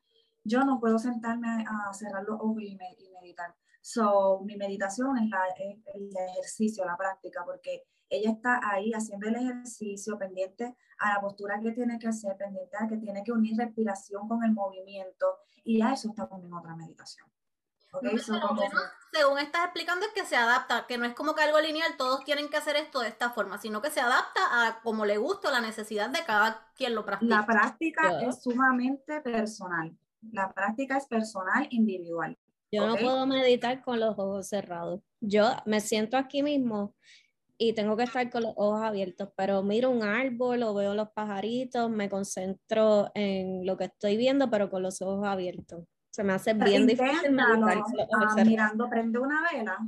yo 0.45 0.65
no 0.65 0.81
puedo 0.81 0.99
sentarme 0.99 1.65
a 1.69 1.93
cerrar 1.93 2.25
los 2.25 2.41
ojos 2.41 2.63
y, 2.63 2.77
meditar. 3.21 3.55
So, 3.83 4.41
mi 4.45 4.57
meditación 4.57 5.17
es, 5.19 5.29
la, 5.31 5.43
el 5.59 6.11
ejercicio, 6.17 6.85
la 6.85 6.97
práctica, 6.97 7.45
porque 7.45 7.85
ella 8.09 8.33
está 8.33 8.61
ahí 8.63 8.93
haciendo 8.93 9.29
el 9.29 9.37
ejercicio, 9.37 10.19
pendiente 10.19 10.77
a 10.99 11.15
la 11.15 11.21
postura 11.21 11.61
que 11.61 11.73
tiene 11.73 11.99
que 11.99 12.09
hacer, 12.09 12.37
pendiente 12.37 12.77
a 12.79 12.89
que 12.89 12.99
tiene 12.99 13.23
que 13.23 13.33
unir 13.33 13.57
respiración 13.57 14.29
con 14.29 14.43
el 14.45 14.53
movimiento, 14.53 15.39
y 15.65 15.81
a 15.81 15.93
eso 15.93 16.09
está 16.09 16.29
en 16.33 16.53
otra 16.53 16.75
meditación. 16.75 17.27
Okay, 17.93 18.19
según 19.13 19.39
estás 19.39 19.65
explicando, 19.65 20.07
es 20.07 20.13
que 20.13 20.25
se 20.25 20.37
adapta, 20.37 20.87
que 20.87 20.97
no 20.97 21.05
es 21.05 21.15
como 21.15 21.35
que 21.35 21.43
algo 21.43 21.61
lineal, 21.61 21.97
todos 21.97 22.25
tienen 22.25 22.49
que 22.49 22.57
hacer 22.57 22.77
esto 22.77 23.01
de 23.01 23.09
esta 23.09 23.31
forma, 23.31 23.59
sino 23.59 23.83
que 23.83 23.91
se 23.91 24.01
adapta 24.01 24.41
a 24.53 24.81
como 24.81 25.05
le 25.05 25.19
gusta 25.19 25.51
la 25.51 25.61
necesidad 25.61 26.09
de 26.11 26.25
cada 26.25 26.71
quien 26.77 26.95
lo 26.95 27.05
practica. 27.05 27.37
La 27.37 27.47
práctica 27.47 28.21
es 28.23 28.43
sumamente 28.43 29.21
personal. 29.21 29.97
La 30.33 30.53
práctica 30.53 30.97
es 30.97 31.07
personal, 31.07 31.67
individual. 31.71 32.37
Yo 32.73 32.87
no 32.87 32.97
puedo 32.97 33.27
meditar 33.27 33.83
con 33.83 33.99
los 33.99 34.19
ojos 34.19 34.49
cerrados. 34.49 35.01
Yo 35.21 35.51
me 35.67 35.81
siento 35.81 36.17
aquí 36.17 36.43
mismo 36.43 36.95
y 37.59 37.75
tengo 37.75 37.97
que 37.97 38.05
estar 38.05 38.31
con 38.31 38.45
los 38.45 38.55
ojos 38.57 38.81
abiertos, 38.83 39.29
pero 39.37 39.63
miro 39.63 39.91
un 39.91 40.03
árbol 40.03 40.63
o 40.63 40.73
veo 40.73 40.95
los 40.95 41.11
pajaritos, 41.11 41.91
me 41.91 42.09
concentro 42.09 43.11
en 43.15 43.67
lo 43.67 43.77
que 43.77 43.85
estoy 43.85 44.17
viendo, 44.17 44.49
pero 44.49 44.71
con 44.71 44.83
los 44.83 45.03
ojos 45.03 45.27
abiertos. 45.27 45.85
Se 46.11 46.25
me 46.25 46.33
hace 46.33 46.55
bien 46.55 46.87
difícil 46.87 47.33
meditar 47.33 47.83
ah, 48.13 48.45
mirando, 48.45 48.89
prende 48.89 49.19
una 49.19 49.43
vela, 49.53 49.79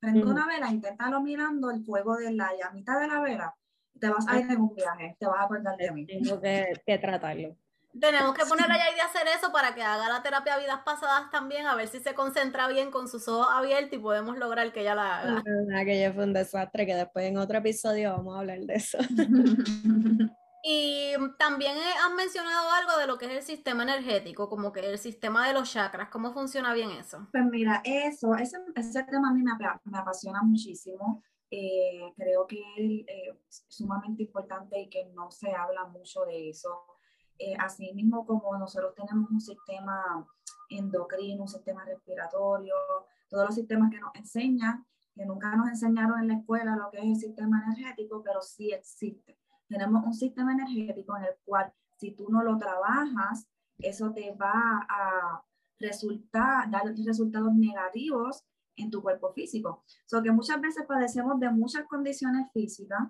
prende 0.00 0.24
una 0.24 0.46
vela, 0.46 0.70
inténtalo 0.70 1.20
mirando 1.20 1.70
el 1.70 1.84
fuego 1.84 2.16
de 2.16 2.32
la 2.32 2.50
llamita 2.60 2.98
de 2.98 3.06
la 3.06 3.20
vela, 3.20 3.54
te 3.98 4.08
vas 4.08 4.26
a 4.26 4.40
ir 4.40 4.50
en 4.50 4.60
un 4.60 4.74
viaje, 4.74 5.16
te 5.18 5.26
vas 5.26 5.38
a 5.40 5.44
acordar 5.44 5.76
de 5.76 5.92
mí. 5.92 6.06
Tengo 6.06 6.40
que, 6.40 6.72
que 6.84 6.98
tratarlo. 6.98 7.56
Tenemos 7.98 8.34
que 8.34 8.46
ponerle 8.46 8.74
a 8.74 8.94
de 8.94 9.00
hacer 9.00 9.26
eso 9.36 9.50
para 9.50 9.74
que 9.74 9.82
haga 9.82 10.08
la 10.08 10.22
terapia 10.22 10.58
vidas 10.58 10.80
pasadas 10.84 11.30
también, 11.30 11.66
a 11.66 11.74
ver 11.74 11.88
si 11.88 11.98
se 11.98 12.14
concentra 12.14 12.68
bien 12.68 12.90
con 12.90 13.08
sus 13.08 13.26
ojos 13.26 13.48
abiertos 13.50 13.94
y 13.94 13.98
podemos 13.98 14.38
lograr 14.38 14.72
que 14.72 14.82
ella 14.82 14.94
la 14.94 15.18
haga. 15.18 15.42
Aquello 15.76 16.12
fue 16.14 16.24
un 16.24 16.32
desastre, 16.32 16.86
que 16.86 16.94
después 16.94 17.24
en 17.26 17.38
otro 17.38 17.58
episodio 17.58 18.12
vamos 18.12 18.36
a 18.36 18.40
hablar 18.40 18.60
de 18.60 18.74
eso. 18.74 18.98
Y 20.62 21.14
también 21.38 21.74
han 22.04 22.14
mencionado 22.16 22.70
algo 22.72 22.98
de 22.98 23.06
lo 23.06 23.16
que 23.16 23.24
es 23.24 23.32
el 23.32 23.42
sistema 23.42 23.82
energético, 23.82 24.50
como 24.50 24.72
que 24.72 24.80
el 24.80 24.98
sistema 24.98 25.48
de 25.48 25.54
los 25.54 25.72
chakras, 25.72 26.10
¿cómo 26.10 26.34
funciona 26.34 26.74
bien 26.74 26.90
eso? 26.90 27.28
Pues 27.32 27.44
mira, 27.46 27.80
eso, 27.82 28.34
ese, 28.34 28.58
ese 28.76 29.02
tema 29.04 29.30
a 29.30 29.32
mí 29.32 29.42
me, 29.42 29.52
me 29.84 29.98
apasiona 29.98 30.42
muchísimo. 30.42 31.22
Eh, 31.50 32.12
creo 32.14 32.46
que 32.46 32.60
es 32.76 33.06
eh, 33.08 33.40
sumamente 33.48 34.22
importante 34.24 34.78
y 34.78 34.90
que 34.90 35.06
no 35.14 35.30
se 35.30 35.50
habla 35.50 35.86
mucho 35.86 36.26
de 36.26 36.50
eso 36.50 36.84
eh, 37.42 37.56
así 37.58 37.90
mismo 37.94 38.26
como 38.26 38.54
nosotros 38.58 38.94
tenemos 38.94 39.30
un 39.30 39.40
sistema 39.40 40.28
endocrino, 40.68 41.44
un 41.44 41.48
sistema 41.48 41.82
respiratorio, 41.86 42.74
todos 43.30 43.46
los 43.46 43.54
sistemas 43.54 43.90
que 43.90 43.98
nos 43.98 44.14
enseñan, 44.14 44.84
que 45.14 45.24
nunca 45.24 45.56
nos 45.56 45.68
enseñaron 45.68 46.20
en 46.20 46.28
la 46.28 46.34
escuela 46.34 46.76
lo 46.76 46.90
que 46.90 46.98
es 46.98 47.04
el 47.04 47.16
sistema 47.16 47.64
energético, 47.64 48.22
pero 48.22 48.42
sí 48.42 48.72
existe. 48.72 49.38
tenemos 49.68 50.04
un 50.04 50.12
sistema 50.12 50.52
energético 50.52 51.16
en 51.16 51.24
el 51.24 51.34
cual 51.44 51.72
si 51.96 52.10
tú 52.10 52.28
no 52.28 52.42
lo 52.42 52.58
trabajas, 52.58 53.48
eso 53.78 54.12
te 54.12 54.34
va 54.34 54.86
a 54.90 55.42
resultar, 55.78 56.70
dar 56.70 56.82
resultados 57.06 57.54
negativos 57.54 58.44
en 58.76 58.90
tu 58.90 59.00
cuerpo 59.00 59.32
físico. 59.32 59.82
So 60.04 60.22
que 60.22 60.30
muchas 60.30 60.60
veces 60.60 60.84
padecemos 60.86 61.40
de 61.40 61.48
muchas 61.48 61.86
condiciones 61.86 62.52
físicas 62.52 63.08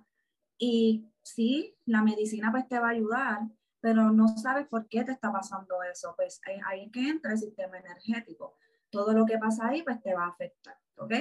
y 0.56 1.10
sí, 1.22 1.74
la 1.84 2.02
medicina 2.02 2.52
pues 2.52 2.68
te 2.68 2.78
va 2.78 2.88
a 2.88 2.92
ayudar, 2.92 3.40
pero 3.80 4.10
no 4.10 4.28
sabes 4.28 4.66
por 4.68 4.88
qué 4.88 5.04
te 5.04 5.12
está 5.12 5.32
pasando 5.32 5.82
eso. 5.82 6.14
Pues 6.16 6.40
ahí 6.66 6.90
que 6.90 7.08
entra 7.08 7.32
el 7.32 7.38
sistema 7.38 7.78
energético. 7.78 8.56
Todo 8.90 9.12
lo 9.12 9.24
que 9.24 9.38
pasa 9.38 9.68
ahí 9.68 9.82
pues 9.82 10.02
te 10.02 10.14
va 10.14 10.24
a 10.24 10.28
afectar, 10.28 10.76
¿ok? 10.96 11.12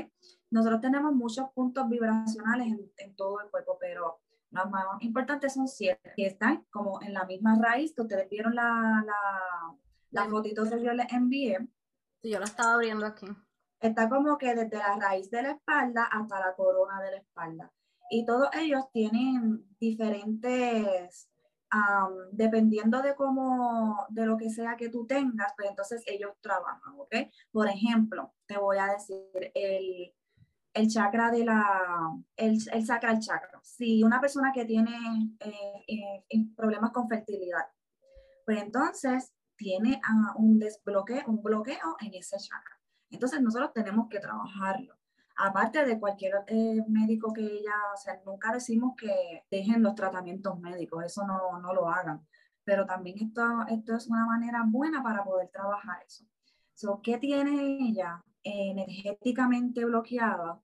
Nosotros 0.49 0.81
tenemos 0.81 1.13
muchos 1.13 1.49
puntos 1.53 1.87
vibracionales 1.87 2.67
en, 2.67 2.91
en 2.97 3.15
todo 3.15 3.41
el 3.41 3.49
cuerpo, 3.49 3.77
pero 3.79 4.19
los 4.51 4.69
más 4.69 4.85
importantes 5.01 5.53
son 5.53 5.67
siete, 5.67 6.11
que 6.15 6.25
están 6.25 6.65
como 6.71 7.01
en 7.01 7.13
la 7.13 7.25
misma 7.25 7.57
raíz 7.61 7.93
que 7.93 8.01
ustedes 8.01 8.27
vieron 8.29 8.55
la, 8.55 9.03
la, 9.05 9.77
las 10.11 10.27
fotitos 10.27 10.69
que 10.69 10.83
yo 10.83 10.93
les 10.93 11.11
envié. 11.13 11.59
Sí, 12.21 12.31
yo 12.31 12.39
la 12.39 12.45
estaba 12.45 12.73
abriendo 12.73 13.05
aquí. 13.05 13.27
Está 13.79 14.09
como 14.09 14.37
que 14.37 14.55
desde 14.55 14.77
la 14.77 14.97
raíz 14.97 15.29
de 15.29 15.43
la 15.43 15.51
espalda 15.51 16.05
hasta 16.11 16.39
la 16.39 16.55
corona 16.55 16.99
de 17.01 17.11
la 17.11 17.17
espalda. 17.17 17.71
Y 18.09 18.25
todos 18.25 18.49
ellos 18.55 18.85
tienen 18.91 19.63
diferentes, 19.79 21.28
dependiendo 22.31 23.01
de 23.01 23.15
cómo, 23.15 24.05
de 24.09 24.25
lo 24.25 24.37
que 24.37 24.49
sea 24.49 24.75
que 24.75 24.89
tú 24.89 25.05
tengas, 25.05 25.53
pues 25.55 25.69
entonces 25.69 26.03
ellos 26.07 26.31
trabajan, 26.41 26.93
¿ok? 26.97 27.15
Por 27.51 27.67
ejemplo, 27.67 28.33
te 28.45 28.57
voy 28.57 28.77
a 28.77 28.87
decir 28.87 29.51
el, 29.53 30.13
el 30.73 30.87
chakra 30.87 31.31
de 31.31 31.45
la, 31.45 32.11
el, 32.35 32.57
el 32.71 32.85
sacral 32.85 33.19
chakra. 33.19 33.59
Si 33.63 34.03
una 34.03 34.19
persona 34.19 34.51
que 34.53 34.65
tiene 34.65 34.91
eh, 35.39 36.25
eh, 36.29 36.45
problemas 36.55 36.91
con 36.91 37.07
fertilidad, 37.07 37.65
pues 38.45 38.61
entonces 38.61 39.33
tiene 39.55 40.01
ah, 40.03 40.33
un 40.37 40.57
desbloqueo, 40.57 41.23
un 41.27 41.41
bloqueo 41.41 41.97
en 41.99 42.13
ese 42.13 42.37
chakra. 42.37 42.79
Entonces 43.11 43.41
nosotros 43.41 43.73
tenemos 43.73 44.07
que 44.09 44.19
trabajarlo. 44.19 44.98
Aparte 45.41 45.85
de 45.85 45.99
cualquier 45.99 46.43
eh, 46.47 46.83
médico 46.87 47.31
que 47.33 47.41
ella, 47.41 47.73
o 47.93 47.97
sea, 47.97 48.19
nunca 48.25 48.51
decimos 48.51 48.95
que 48.97 49.45
dejen 49.49 49.81
los 49.81 49.95
tratamientos 49.95 50.59
médicos, 50.59 51.05
eso 51.05 51.25
no, 51.25 51.59
no 51.59 51.73
lo 51.73 51.87
hagan. 51.89 52.27
Pero 52.63 52.85
también 52.85 53.17
esto, 53.19 53.41
esto 53.69 53.95
es 53.95 54.07
una 54.07 54.25
manera 54.25 54.63
buena 54.67 55.01
para 55.01 55.23
poder 55.23 55.49
trabajar 55.49 56.03
eso. 56.05 56.25
So, 56.73 57.01
¿Qué 57.01 57.17
tiene 57.17 57.77
ella 57.89 58.23
energéticamente 58.43 59.85
bloqueada 59.85 60.61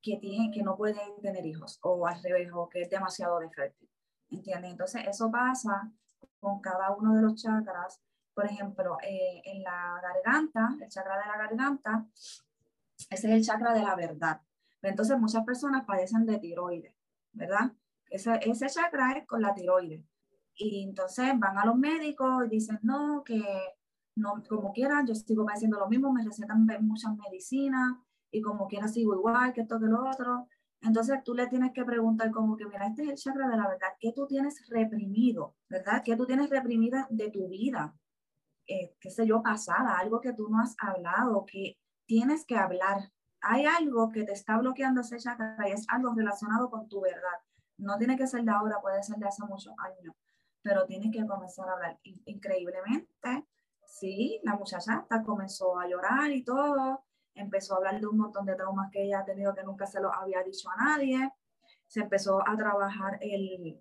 que, 0.00 0.16
tiene, 0.18 0.50
que 0.50 0.62
no 0.62 0.76
puede 0.76 1.00
tener 1.22 1.44
hijos? 1.46 1.78
O 1.82 2.06
al 2.06 2.22
revés, 2.22 2.50
o 2.52 2.68
que 2.68 2.82
es 2.82 2.90
demasiado 2.90 3.38
de 3.40 3.50
fértil. 3.50 3.90
¿Entiendes? 4.30 4.70
Entonces 4.72 5.06
eso 5.06 5.30
pasa 5.30 5.90
con 6.40 6.60
cada 6.60 6.90
uno 6.92 7.14
de 7.14 7.22
los 7.22 7.34
chakras 7.34 8.02
por 8.34 8.46
ejemplo, 8.46 8.98
eh, 9.02 9.40
en 9.44 9.62
la 9.62 10.00
garganta, 10.02 10.76
el 10.80 10.88
chakra 10.88 11.18
de 11.18 11.26
la 11.26 11.38
garganta, 11.38 12.04
ese 13.10 13.28
es 13.28 13.34
el 13.34 13.42
chakra 13.42 13.72
de 13.74 13.82
la 13.82 13.94
verdad. 13.94 14.40
Entonces, 14.82 15.18
muchas 15.18 15.44
personas 15.44 15.84
padecen 15.84 16.26
de 16.26 16.38
tiroides, 16.38 16.94
¿verdad? 17.32 17.72
Ese, 18.10 18.38
ese 18.42 18.66
chakra 18.66 19.12
es 19.12 19.26
con 19.26 19.40
la 19.40 19.54
tiroides. 19.54 20.04
Y 20.56 20.84
entonces 20.84 21.38
van 21.38 21.58
a 21.58 21.64
los 21.64 21.76
médicos 21.76 22.46
y 22.46 22.48
dicen, 22.50 22.78
no, 22.82 23.24
que 23.24 23.42
no, 24.16 24.42
como 24.48 24.72
quiera, 24.72 25.02
yo 25.06 25.14
sigo 25.14 25.44
padeciendo 25.44 25.78
lo 25.78 25.88
mismo, 25.88 26.12
me 26.12 26.22
recetan 26.22 26.66
muchas 26.82 27.16
medicinas 27.16 27.96
y 28.30 28.40
como 28.40 28.68
quiera 28.68 28.86
sigo 28.86 29.14
igual 29.14 29.52
que 29.52 29.62
esto 29.62 29.80
que 29.80 29.86
lo 29.86 30.08
otro. 30.08 30.48
Entonces 30.80 31.24
tú 31.24 31.34
le 31.34 31.46
tienes 31.48 31.72
que 31.72 31.84
preguntar 31.84 32.30
como 32.30 32.56
que, 32.56 32.66
mira, 32.66 32.86
este 32.86 33.02
es 33.04 33.08
el 33.08 33.16
chakra 33.16 33.48
de 33.48 33.56
la 33.56 33.66
verdad, 33.66 33.88
¿qué 33.98 34.12
tú 34.12 34.26
tienes 34.26 34.68
reprimido? 34.68 35.56
¿Verdad? 35.68 36.02
¿Qué 36.04 36.14
tú 36.14 36.26
tienes 36.26 36.50
reprimido 36.50 36.98
de 37.10 37.30
tu 37.30 37.48
vida? 37.48 37.94
eh, 38.66 38.94
qué 39.00 39.10
sé 39.10 39.26
yo, 39.26 39.42
pasada, 39.42 39.98
algo 39.98 40.20
que 40.20 40.32
tú 40.32 40.48
no 40.48 40.60
has 40.60 40.74
hablado, 40.78 41.44
que 41.46 41.78
tienes 42.06 42.44
que 42.44 42.56
hablar. 42.56 43.10
Hay 43.40 43.66
algo 43.66 44.10
que 44.10 44.24
te 44.24 44.32
está 44.32 44.58
bloqueando 44.58 45.02
ese 45.02 45.18
chakra 45.18 45.56
y 45.68 45.72
es 45.72 45.86
algo 45.88 46.14
relacionado 46.14 46.70
con 46.70 46.88
tu 46.88 47.00
verdad. 47.00 47.38
No 47.76 47.98
tiene 47.98 48.16
que 48.16 48.26
ser 48.26 48.44
de 48.44 48.52
ahora, 48.52 48.80
puede 48.80 49.02
ser 49.02 49.16
de 49.16 49.26
hace 49.26 49.44
muchos 49.44 49.74
años, 49.78 50.14
pero 50.62 50.86
tienes 50.86 51.10
que 51.12 51.26
comenzar 51.26 51.68
a 51.68 51.72
hablar. 51.72 51.98
Increíblemente, 52.02 53.46
sí, 53.84 54.40
la 54.44 54.54
muchacha 54.54 54.94
hasta 54.94 55.22
comenzó 55.22 55.78
a 55.78 55.88
llorar 55.88 56.30
y 56.30 56.42
todo, 56.42 57.04
empezó 57.34 57.74
a 57.74 57.76
hablar 57.78 58.00
de 58.00 58.06
un 58.06 58.18
montón 58.18 58.46
de 58.46 58.54
traumas 58.54 58.90
que 58.90 59.02
ella 59.02 59.20
ha 59.20 59.24
tenido 59.24 59.54
que 59.54 59.64
nunca 59.64 59.86
se 59.86 60.00
lo 60.00 60.12
había 60.12 60.42
dicho 60.42 60.70
a 60.70 60.76
nadie, 60.76 61.30
se 61.86 62.00
empezó 62.00 62.46
a 62.48 62.56
trabajar 62.56 63.18
el, 63.20 63.78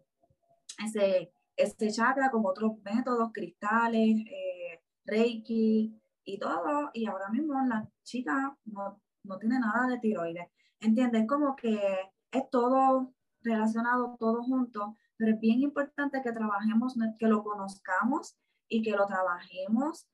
ese, 0.84 1.34
ese 1.56 1.92
chakra 1.92 2.30
con 2.32 2.46
otros 2.46 2.74
métodos, 2.84 3.32
cristales, 3.32 4.26
eh, 4.28 4.82
Reiki 5.06 6.03
y 6.26 6.40
todo, 6.40 6.90
y 6.94 7.06
ahora 7.06 7.30
mismo 7.30 7.54
la 7.68 7.88
chica 8.04 8.58
no, 8.66 9.02
no 9.24 9.38
tiene 9.38 9.60
nada 9.60 9.88
de 9.88 10.00
tiroides. 10.00 10.48
¿Entiendes? 10.80 11.26
Como 11.28 11.56
que 11.56 11.80
es 12.32 12.50
todo 12.50 13.14
relacionado, 13.42 14.16
todo 14.20 14.44
junto, 14.44 14.98
pero 15.18 15.34
es 15.34 15.40
bien 15.40 15.62
importante 15.62 16.22
que 16.22 16.32
trabajemos, 16.32 16.96
que 17.20 17.28
lo 17.28 17.44
conozcamos 17.44 18.36
y 18.68 18.82
que 18.82 18.92
lo 18.92 19.06
trabajemos 19.06 20.08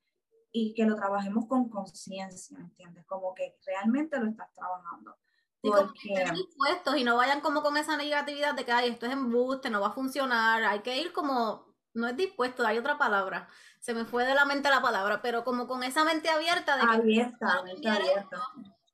y 0.51 0.73
que 0.73 0.85
lo 0.85 0.95
trabajemos 0.95 1.45
con 1.47 1.69
conciencia, 1.69 2.57
¿entiendes? 2.59 3.05
Como 3.05 3.33
que 3.33 3.57
realmente 3.65 4.19
lo 4.19 4.29
estás 4.29 4.51
trabajando. 4.53 5.15
porque... 5.61 6.31
dispuestos 6.33 6.97
y 6.97 7.03
no 7.03 7.15
vayan 7.17 7.41
como 7.41 7.61
con 7.61 7.77
esa 7.77 7.97
negatividad 7.97 8.55
de 8.55 8.65
que 8.65 8.71
Ay, 8.71 8.89
esto 8.89 9.05
es 9.05 9.13
embuste, 9.13 9.69
no 9.69 9.81
va 9.81 9.87
a 9.87 9.93
funcionar, 9.93 10.63
hay 10.63 10.79
que 10.79 10.99
ir 10.99 11.13
como, 11.13 11.65
no 11.93 12.07
es 12.07 12.17
dispuesto, 12.17 12.65
hay 12.65 12.77
otra 12.77 12.97
palabra, 12.97 13.47
se 13.79 13.93
me 13.93 14.05
fue 14.05 14.25
de 14.25 14.35
la 14.35 14.45
mente 14.45 14.69
la 14.69 14.81
palabra, 14.81 15.21
pero 15.21 15.43
como 15.43 15.67
con 15.67 15.83
esa 15.83 16.03
mente 16.03 16.29
abierta 16.29 16.75
de 16.75 16.81
que 16.81 16.87
abierta, 16.87 17.63
mente 17.63 17.89
abierta 17.89 18.41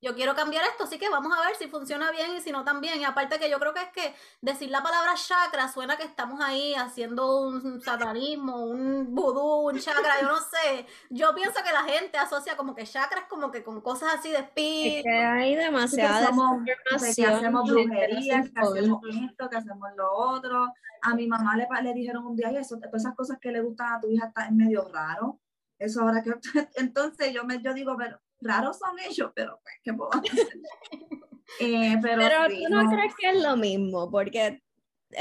yo 0.06 0.14
quiero 0.14 0.36
cambiar 0.36 0.64
esto, 0.66 0.84
así 0.84 1.00
que 1.00 1.10
vamos 1.10 1.36
a 1.36 1.44
ver 1.48 1.56
si 1.56 1.68
funciona 1.68 2.12
bien 2.12 2.36
y 2.38 2.40
si 2.40 2.52
no 2.52 2.64
también. 2.64 3.02
Y 3.02 3.04
aparte 3.04 3.40
que 3.40 3.50
yo 3.50 3.60
creo 3.60 3.74
que 3.74 3.82
es 3.82 3.90
que 3.90 4.14
decir 4.40 4.70
la 4.70 4.84
palabra 4.84 5.16
chakra 5.16 5.68
suena 5.68 5.98
que 5.98 6.04
estamos 6.04 6.40
ahí 6.42 6.76
haciendo 6.76 7.42
un 7.42 7.82
satanismo, 7.82 8.66
un 8.66 9.16
vudú, 9.16 9.68
un 9.68 9.80
chakra, 9.80 10.22
yo 10.22 10.28
no 10.28 10.38
sé. 10.38 10.86
Yo 11.10 11.34
pienso 11.34 11.64
que 11.64 11.74
la 11.74 11.84
gente 11.84 12.20
asocia 12.20 12.56
como 12.56 12.76
que 12.76 12.84
chakras 12.84 13.26
como 13.28 13.50
que 13.50 13.64
con 13.64 13.82
cosas 13.82 14.14
así 14.14 14.30
de 14.30 14.38
espíritu. 14.38 15.04
que 15.04 15.18
hay 15.18 15.56
demasiada 15.56 16.30
que 16.30 17.26
hacemos 17.26 17.68
brujería, 17.68 18.44
que 18.44 18.60
hacemos 18.60 19.02
esto, 19.10 19.50
que 19.50 19.58
hacemos 19.58 19.90
lo 19.98 20.12
otro. 20.14 20.72
A 21.02 21.16
mi 21.16 21.28
mamá 21.28 21.58
le, 21.58 21.68
le 21.82 21.94
dijeron 21.96 22.28
un 22.28 22.36
día, 22.36 22.52
y 22.52 22.58
eso, 22.58 22.78
todas 22.78 23.02
esas 23.02 23.16
cosas 23.16 23.40
que 23.42 23.52
le 23.52 23.62
gustan 23.62 23.94
a 23.94 24.00
tu 24.00 24.08
hija 24.12 24.28
está 24.28 24.46
en 24.48 24.58
medio 24.58 24.88
raro. 24.94 25.40
Eso 25.80 26.02
ahora 26.02 26.22
que 26.22 26.32
entonces 26.76 27.34
yo 27.34 27.44
me 27.44 27.60
yo 27.62 27.74
digo, 27.74 27.96
pero 27.98 28.20
raros 28.42 28.78
son 28.78 28.98
ellos, 29.00 29.32
pero 29.36 29.60
pues, 29.62 29.76
¿qué 29.84 29.94
puedo 29.94 30.14
hacer? 30.14 30.48
Eh, 31.60 31.96
pero, 32.02 32.48
tú 32.50 32.70
no, 32.70 32.90
crees 32.90 33.14
que 33.16 33.30
es 33.30 33.42
lo 33.42 33.56
mismo, 33.56 34.10
porque 34.10 34.64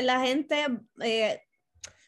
la 0.01 0.21
gente, 0.23 0.67
eh, 1.03 1.43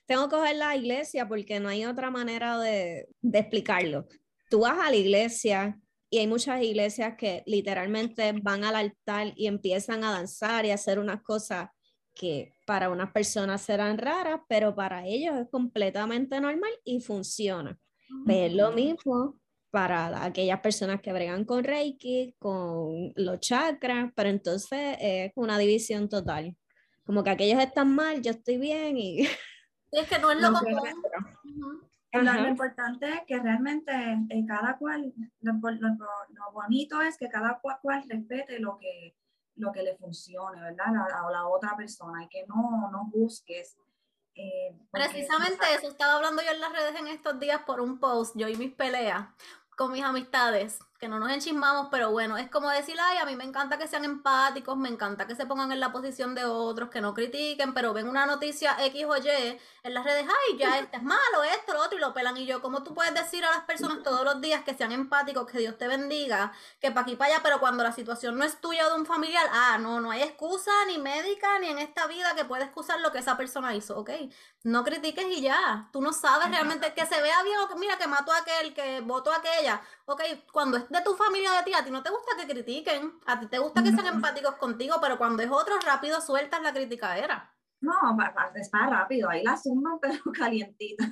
tengo 0.06 0.24
que 0.24 0.36
coger 0.36 0.56
la 0.56 0.74
iglesia 0.74 1.28
porque 1.28 1.60
no 1.60 1.68
hay 1.68 1.84
otra 1.84 2.10
manera 2.10 2.58
de, 2.58 3.08
de 3.20 3.38
explicarlo. 3.38 4.06
Tú 4.48 4.60
vas 4.60 4.78
a 4.78 4.90
la 4.90 4.96
iglesia 4.96 5.78
y 6.08 6.18
hay 6.18 6.26
muchas 6.26 6.62
iglesias 6.62 7.14
que 7.18 7.42
literalmente 7.46 8.32
van 8.42 8.64
al 8.64 8.76
altar 8.76 9.34
y 9.36 9.48
empiezan 9.48 10.02
a 10.02 10.12
danzar 10.12 10.64
y 10.64 10.70
a 10.70 10.74
hacer 10.74 10.98
unas 10.98 11.22
cosas 11.22 11.68
que 12.14 12.54
para 12.64 12.88
unas 12.88 13.12
personas 13.12 13.60
serán 13.60 13.98
raras, 13.98 14.40
pero 14.48 14.74
para 14.74 15.06
ellos 15.06 15.36
es 15.36 15.48
completamente 15.50 16.40
normal 16.40 16.72
y 16.84 17.00
funciona. 17.00 17.78
Pero 18.24 18.46
es 18.46 18.54
lo 18.54 18.72
mismo 18.72 19.38
para 19.70 20.24
aquellas 20.24 20.60
personas 20.60 21.00
que 21.00 21.12
bregan 21.12 21.44
con 21.44 21.64
Reiki, 21.64 22.34
con 22.38 23.12
los 23.16 23.40
chakras, 23.40 24.10
pero 24.14 24.28
entonces 24.28 24.96
es 25.00 25.32
una 25.34 25.58
división 25.58 26.08
total. 26.08 26.56
Como 27.04 27.22
que 27.22 27.30
aquellos 27.30 27.62
están 27.62 27.94
mal, 27.94 28.22
yo 28.22 28.30
estoy 28.32 28.58
bien 28.58 28.96
y... 28.98 29.20
Es 29.92 30.08
que 30.08 30.18
no 30.18 30.32
es 30.32 30.40
lo, 30.40 30.50
lo, 30.50 30.60
lo 32.22 32.48
importante 32.48 33.08
es 33.08 33.20
que 33.26 33.38
realmente 33.38 33.92
eh, 34.30 34.44
cada 34.46 34.76
cual, 34.78 35.12
lo, 35.40 35.52
bonito 36.52 37.00
es 37.02 37.16
que 37.16 37.28
cada 37.28 37.60
cual, 37.60 38.04
respete 38.08 38.58
lo 38.58 38.78
que, 38.78 39.14
lo 39.56 39.72
que 39.72 39.82
le 39.82 39.96
funcione, 39.96 40.60
¿verdad? 40.60 40.86
A, 40.88 41.30
la 41.30 41.46
otra 41.46 41.76
persona 41.76 42.24
y 42.24 42.28
que 42.28 42.46
no, 42.46 42.90
no 42.90 43.10
busques. 43.12 43.76
Eh, 44.36 44.76
Precisamente 44.90 45.64
eso 45.74 45.88
estaba 45.88 46.14
hablando 46.16 46.42
yo 46.42 46.50
en 46.50 46.60
las 46.60 46.72
redes 46.72 46.94
en 47.00 47.06
estos 47.08 47.38
días 47.40 47.62
por 47.66 47.80
un 47.80 47.98
post, 47.98 48.34
yo 48.36 48.48
y 48.48 48.56
mis 48.56 48.72
peleas, 48.74 49.28
con 49.76 49.92
mis 49.92 50.02
amistades. 50.04 50.78
que 50.98 51.08
no 51.08 51.18
nos 51.18 51.30
enchismamos, 51.30 51.88
pero 51.90 52.10
bueno, 52.10 52.38
es 52.38 52.48
como 52.50 52.70
decir, 52.70 52.96
ay, 52.98 53.18
a 53.18 53.26
mí 53.26 53.36
me 53.36 53.44
encanta 53.44 53.76
que 53.78 53.86
sean 53.86 54.04
empáticos, 54.06 54.78
me 54.78 54.88
encanta 54.88 55.26
que 55.26 55.34
se 55.36 55.44
pongan 55.46 55.70
en 55.72 55.80
la 55.80 55.92
posición 55.92 56.34
de 56.34 56.46
otros, 56.46 56.88
que 56.90 57.02
no 57.02 57.12
critiquen, 57.12 57.74
pero 57.74 57.92
ven 57.92 58.08
una 58.08 58.24
noticia 58.24 58.76
X 58.86 59.04
o 59.04 59.16
Y 59.18 59.58
en 59.86 59.94
las 59.94 60.04
redes, 60.04 60.26
ay, 60.28 60.58
ya 60.58 60.78
este 60.78 60.96
es 60.96 61.02
malo, 61.02 61.44
esto, 61.44 61.72
lo 61.72 61.80
otro, 61.80 61.96
y 61.96 62.00
lo 62.00 62.12
pelan. 62.12 62.36
Y 62.36 62.46
yo, 62.46 62.60
¿cómo 62.60 62.82
tú 62.82 62.94
puedes 62.94 63.14
decir 63.14 63.44
a 63.44 63.50
las 63.50 63.60
personas 63.60 64.02
todos 64.02 64.24
los 64.24 64.40
días 64.40 64.64
que 64.64 64.74
sean 64.74 64.92
empáticos, 64.92 65.46
que 65.50 65.58
Dios 65.58 65.78
te 65.78 65.86
bendiga, 65.86 66.52
que 66.80 66.90
para 66.90 67.02
aquí 67.02 67.16
para 67.16 67.34
allá, 67.34 67.42
pero 67.42 67.60
cuando 67.60 67.82
la 67.84 67.92
situación 67.92 68.36
no 68.36 68.44
es 68.44 68.60
tuya 68.60 68.86
o 68.86 68.90
de 68.90 69.00
un 69.00 69.06
familiar, 69.06 69.48
ah, 69.52 69.78
no, 69.78 70.00
no 70.00 70.10
hay 70.10 70.22
excusa 70.22 70.72
ni 70.88 70.98
médica 70.98 71.58
ni 71.60 71.68
en 71.68 71.78
esta 71.78 72.06
vida 72.06 72.34
que 72.34 72.44
pueda 72.44 72.64
excusar 72.64 73.00
lo 73.00 73.12
que 73.12 73.18
esa 73.18 73.36
persona 73.36 73.74
hizo, 73.74 73.96
¿ok? 73.98 74.10
No 74.64 74.82
critiques 74.82 75.26
y 75.28 75.42
ya, 75.42 75.88
tú 75.92 76.00
no 76.00 76.12
sabes 76.12 76.50
realmente 76.50 76.92
que 76.92 77.06
se 77.06 77.20
vea 77.22 77.42
bien 77.44 77.58
o 77.60 77.68
que 77.68 77.76
mira, 77.76 77.96
que 77.96 78.08
mató 78.08 78.32
a 78.32 78.38
aquel, 78.38 78.74
que 78.74 79.00
votó 79.02 79.32
a 79.32 79.36
aquella, 79.36 79.82
ok, 80.06 80.22
cuando 80.52 80.78
es 80.78 80.88
de 80.88 81.00
tu 81.02 81.14
familia 81.14 81.52
o 81.52 81.56
de 81.56 81.62
ti, 81.62 81.74
a 81.74 81.84
ti 81.84 81.90
no 81.90 82.02
te 82.02 82.10
gusta 82.10 82.36
que 82.36 82.46
critiquen, 82.46 83.20
a 83.26 83.38
ti 83.38 83.46
te 83.46 83.58
gusta 83.58 83.82
que 83.82 83.92
sean 83.92 84.06
empáticos 84.06 84.56
contigo, 84.56 84.96
pero 85.00 85.16
cuando 85.16 85.42
es 85.42 85.50
otro, 85.50 85.78
rápido 85.80 86.20
sueltas 86.20 86.60
la 86.62 86.72
era 87.16 87.55
No, 87.80 88.16
está 88.54 88.88
rápido, 88.88 89.28
ahí 89.28 89.42
la 89.44 89.56
suma, 89.56 89.98
pero 90.02 90.18
calientita. 90.36 91.04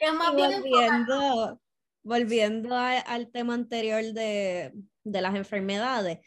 es 0.00 0.14
más 0.14 0.32
volviendo, 0.32 1.60
volviendo 2.02 2.76
al 2.76 3.30
tema 3.30 3.54
anterior 3.54 4.02
de, 4.02 4.72
de 5.04 5.20
las 5.20 5.34
enfermedades, 5.34 6.18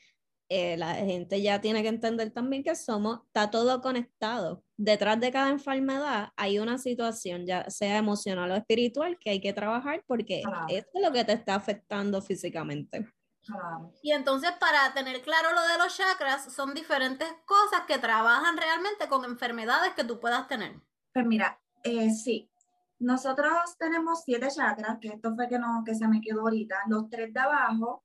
eh, 0.56 0.78
la 0.78 0.94
gente 0.96 1.42
ya 1.42 1.62
tiene 1.62 1.82
que 1.82 1.88
entender 1.88 2.30
también 2.30 2.64
que 2.64 2.76
somos, 2.76 3.22
está 3.26 3.50
todo 3.50 3.82
conectado. 3.82 4.64
Detrás 4.78 5.20
de 5.20 5.32
cada 5.32 5.50
enfermedad 5.50 6.30
hay 6.36 6.60
una 6.60 6.78
situación, 6.78 7.48
ya 7.48 7.68
sea 7.72 7.98
emocional 7.98 8.52
o 8.52 8.56
espiritual, 8.56 9.18
que 9.20 9.32
hay 9.32 9.42
que 9.42 9.54
trabajar 9.54 10.04
porque 10.06 10.44
esto 10.70 10.92
es 10.94 11.02
lo 11.02 11.12
que 11.12 11.24
te 11.24 11.34
está 11.34 11.56
afectando 11.56 12.22
físicamente. 12.22 13.08
Y 14.02 14.12
entonces 14.12 14.52
para 14.60 14.94
tener 14.94 15.22
claro 15.22 15.54
lo 15.54 15.62
de 15.68 15.78
los 15.78 15.96
chakras, 15.96 16.54
son 16.54 16.74
diferentes 16.74 17.28
cosas 17.46 17.82
que 17.88 17.98
trabajan 17.98 18.58
realmente 18.58 19.08
con 19.08 19.26
enfermedades 19.26 19.94
que 19.94 20.04
tú 20.04 20.20
puedas 20.20 20.48
tener. 20.48 20.76
Pues 21.14 21.26
mira, 21.26 21.60
eh, 21.84 22.10
sí, 22.12 22.50
nosotros 23.00 23.52
tenemos 23.78 24.24
siete 24.24 24.48
chakras, 24.48 24.98
que 25.00 25.10
esto 25.10 25.36
fue 25.36 25.48
que, 25.48 25.60
no, 25.60 25.84
que 25.86 25.94
se 25.94 26.08
me 26.08 26.22
quedó 26.22 26.42
ahorita. 26.42 26.76
Los 26.88 27.10
tres 27.10 27.34
de 27.34 27.40
abajo 27.40 28.04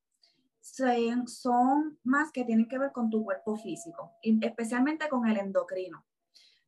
son 1.27 1.99
más 2.05 2.31
que 2.33 2.45
tienen 2.45 2.69
que 2.69 2.79
ver 2.79 2.93
con 2.93 3.11
tu 3.11 3.25
cuerpo 3.25 3.57
físico, 3.57 4.13
especialmente 4.23 5.09
con 5.09 5.27
el 5.27 5.39
endocrino, 5.39 6.05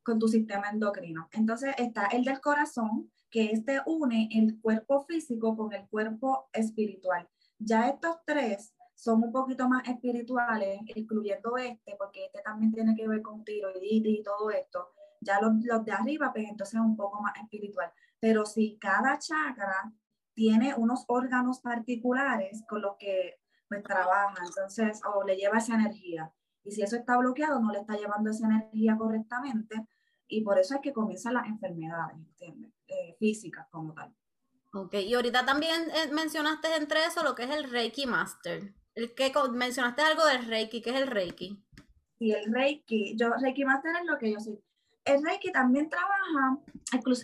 con 0.03 0.19
tu 0.19 0.29
sistema 0.29 0.71
endocrino. 0.71 1.29
Entonces 1.33 1.75
está 1.77 2.07
el 2.07 2.25
del 2.25 2.41
corazón, 2.41 3.11
que 3.31 3.51
este 3.53 3.81
une 3.87 4.29
el 4.33 4.61
cuerpo 4.61 5.03
físico 5.03 5.57
con 5.57 5.73
el 5.73 5.87
cuerpo 5.89 6.49
espiritual. 6.53 7.29
Ya 7.61 7.89
estos 7.89 8.17
tres 8.27 8.75
son 8.95 9.23
un 9.23 9.33
poquito 9.33 9.69
más 9.69 9.87
espirituales, 9.87 10.81
incluyendo 10.95 11.57
este, 11.57 11.95
porque 11.97 12.27
este 12.27 12.43
también 12.43 12.73
tiene 12.73 12.97
que 12.97 13.07
ver 13.07 13.23
con 13.23 13.45
tiroiditis 13.45 14.21
y 14.21 14.23
todo 14.23 14.51
esto. 14.51 14.89
Ya 15.21 15.41
los, 15.41 15.53
los 15.65 15.85
de 15.85 15.93
arriba, 15.93 16.33
pues 16.33 16.49
entonces 16.49 16.75
es 16.75 16.81
un 16.81 16.97
poco 16.97 17.21
más 17.21 17.35
espiritual. 17.37 17.93
Pero 18.19 18.45
si 18.45 18.79
cada 18.79 19.19
chakra 19.19 19.93
tiene 20.35 20.75
unos 20.75 21.05
órganos 21.07 21.61
particulares 21.61 22.65
con 22.67 22.83
los 22.83 22.97
que 22.99 23.37
pues 23.69 23.83
trabaja, 23.85 24.43
entonces, 24.45 25.01
o 25.15 25.23
le 25.23 25.37
lleva 25.37 25.59
esa 25.59 25.75
energía. 25.75 26.33
Y 26.65 26.73
si 26.73 26.83
eso 26.83 26.97
está 26.97 27.17
bloqueado, 27.19 27.61
no 27.61 27.71
le 27.71 27.81
está 27.81 27.97
llevando 27.97 28.31
esa 28.31 28.47
energía 28.47 28.97
correctamente, 28.97 29.87
y 30.27 30.43
por 30.43 30.59
eso 30.59 30.75
es 30.75 30.81
que 30.81 30.93
comienzan 30.93 31.35
las 31.35 31.47
enfermedades, 31.47 32.17
¿entiendes? 32.17 32.73
Eh, 32.87 33.17
físicas 33.19 33.67
como 33.71 33.93
tal. 33.93 34.15
Ok, 34.73 34.95
y 34.95 35.15
ahorita 35.15 35.45
también 35.45 35.91
eh, 35.91 36.13
mencionaste 36.13 36.77
entre 36.77 37.05
eso 37.05 37.25
lo 37.25 37.35
que 37.35 37.45
es 37.45 37.51
el 37.51 37.71
Reiki 37.71 38.07
Master. 38.07 38.75
El 38.95 39.15
que 39.15 39.33
mencionaste 39.53 40.03
algo 40.03 40.25
del 40.27 40.47
Reiki, 40.47 40.83
¿qué 40.83 40.91
es 40.91 40.97
el 40.97 41.07
Reiki? 41.07 41.65
Sí, 42.19 42.33
el 42.33 42.53
Reiki, 42.53 43.17
yo, 43.17 43.31
Reiki 43.41 43.65
Master 43.65 43.97
es 43.97 44.07
lo 44.07 44.19
que 44.19 44.33
yo 44.33 44.41
soy. 44.41 44.63
El 45.05 45.25
Reiki 45.25 45.51
también 45.51 45.89
trabaja 45.89 46.59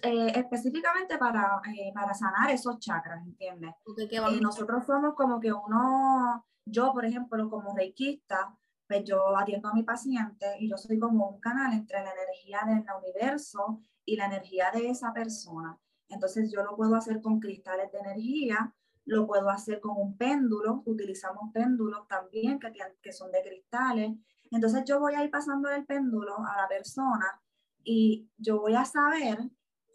eh, 0.03 0.32
específicamente 0.34 1.18
para, 1.18 1.61
eh, 1.76 1.92
para 1.94 2.14
sanar 2.14 2.51
esos 2.51 2.78
chakras, 2.78 3.22
¿entiendes? 3.24 3.74
Eh, 3.99 4.40
nosotros 4.40 4.86
somos 4.86 5.14
como 5.14 5.38
que 5.38 5.53
uno, 5.53 6.47
yo 6.64 6.92
por 6.92 7.05
ejemplo, 7.05 7.51
como 7.51 7.74
reikista, 7.76 8.57
pues 8.88 9.05
yo 9.05 9.36
atiendo 9.36 9.68
a 9.68 9.74
mi 9.74 9.82
paciente 9.82 10.57
y 10.59 10.70
yo 10.70 10.76
soy 10.76 10.99
como 10.99 11.28
un 11.28 11.40
canal 11.40 11.72
entre 11.72 12.03
la 12.03 12.12
energía 12.12 12.62
del 12.66 12.84
universo 13.05 13.80
y 14.05 14.16
la 14.16 14.26
energía 14.26 14.70
de 14.72 14.88
esa 14.88 15.12
persona. 15.12 15.78
Entonces 16.09 16.51
yo 16.53 16.63
lo 16.63 16.77
puedo 16.77 16.95
hacer 16.95 17.21
con 17.21 17.41
cristales 17.41 17.91
de 17.93 17.99
energía, 17.99 18.75
lo 19.05 19.27
puedo 19.27 19.51
hacer 19.51 19.81
con 19.81 19.97
un 19.97 20.17
péndulo, 20.17 20.83
utilizamos 20.87 21.53
péndulos 21.53 22.07
también 22.09 22.59
que, 22.59 22.73
que 23.01 23.13
son 23.13 23.31
de 23.33 23.43
cristales. 23.43 24.13
Entonces 24.51 24.85
yo 24.85 25.01
voy 25.01 25.15
a 25.15 25.25
ir 25.25 25.31
pasando 25.31 25.71
el 25.71 25.85
péndulo 25.87 26.39
a 26.39 26.63
la 26.63 26.69
persona 26.69 27.41
y 27.85 28.29
yo 28.37 28.61
voy 28.61 28.75
a 28.75 28.85
saber 28.85 29.39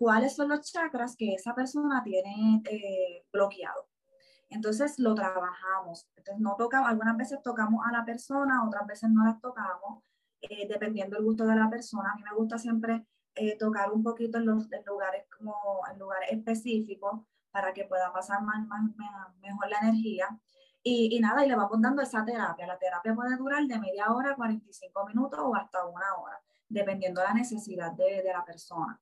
cuáles 0.01 0.36
son 0.36 0.49
los 0.49 0.62
chakras 0.62 1.16
que 1.16 1.34
esa 1.36 1.53
persona 1.53 2.01
tiene 2.03 2.64
eh, 2.70 3.26
bloqueado. 3.32 3.88
Entonces 4.49 4.97
lo 4.97 5.14
trabajamos. 5.14 6.07
Entonces 6.16 6.41
no 6.41 6.55
tocamos, 6.57 6.89
algunas 6.89 7.18
veces 7.18 7.41
tocamos 7.43 7.86
a 7.86 7.91
la 7.91 8.03
persona, 8.03 8.66
otras 8.66 8.88
veces 8.88 9.09
no 9.09 9.24
las 9.24 9.39
tocamos, 9.39 10.03
eh, 10.41 10.68
dependiendo 10.68 11.16
del 11.16 11.26
gusto 11.26 11.45
de 11.45 11.55
la 11.55 11.70
persona. 11.70 12.12
A 12.12 12.16
mí 12.16 12.24
me 12.24 12.36
gusta 12.36 12.57
siempre 12.57 13.05
eh, 13.36 13.57
tocar 13.57 13.91
un 13.91 14.03
poquito 14.03 14.38
en 14.38 14.45
los 14.45 14.67
lugares 14.86 15.25
como 15.38 15.55
en 15.91 15.99
lugares 15.99 16.32
específicos 16.32 17.21
para 17.51 17.73
que 17.73 17.86
pueda 17.86 18.11
pasar 18.13 18.41
más, 18.43 18.65
más, 18.67 18.82
mejor 19.41 19.69
la 19.69 19.79
energía. 19.79 20.27
Y, 20.84 21.15
y, 21.15 21.19
nada, 21.19 21.45
y 21.45 21.49
le 21.49 21.55
vamos 21.55 21.79
dando 21.82 22.01
esa 22.01 22.25
terapia. 22.25 22.65
La 22.65 22.79
terapia 22.79 23.13
puede 23.13 23.38
durar 23.38 23.63
de 23.65 23.79
media 23.79 24.11
hora, 24.11 24.36
45 24.36 25.05
minutos 25.05 25.39
o 25.43 25.55
hasta 25.55 25.86
una 25.86 26.15
hora 26.15 26.41
dependiendo 26.71 27.21
de 27.21 27.27
la 27.27 27.34
necesidad 27.34 27.91
de, 27.91 28.23
de 28.23 28.32
la 28.32 28.43
persona. 28.45 28.99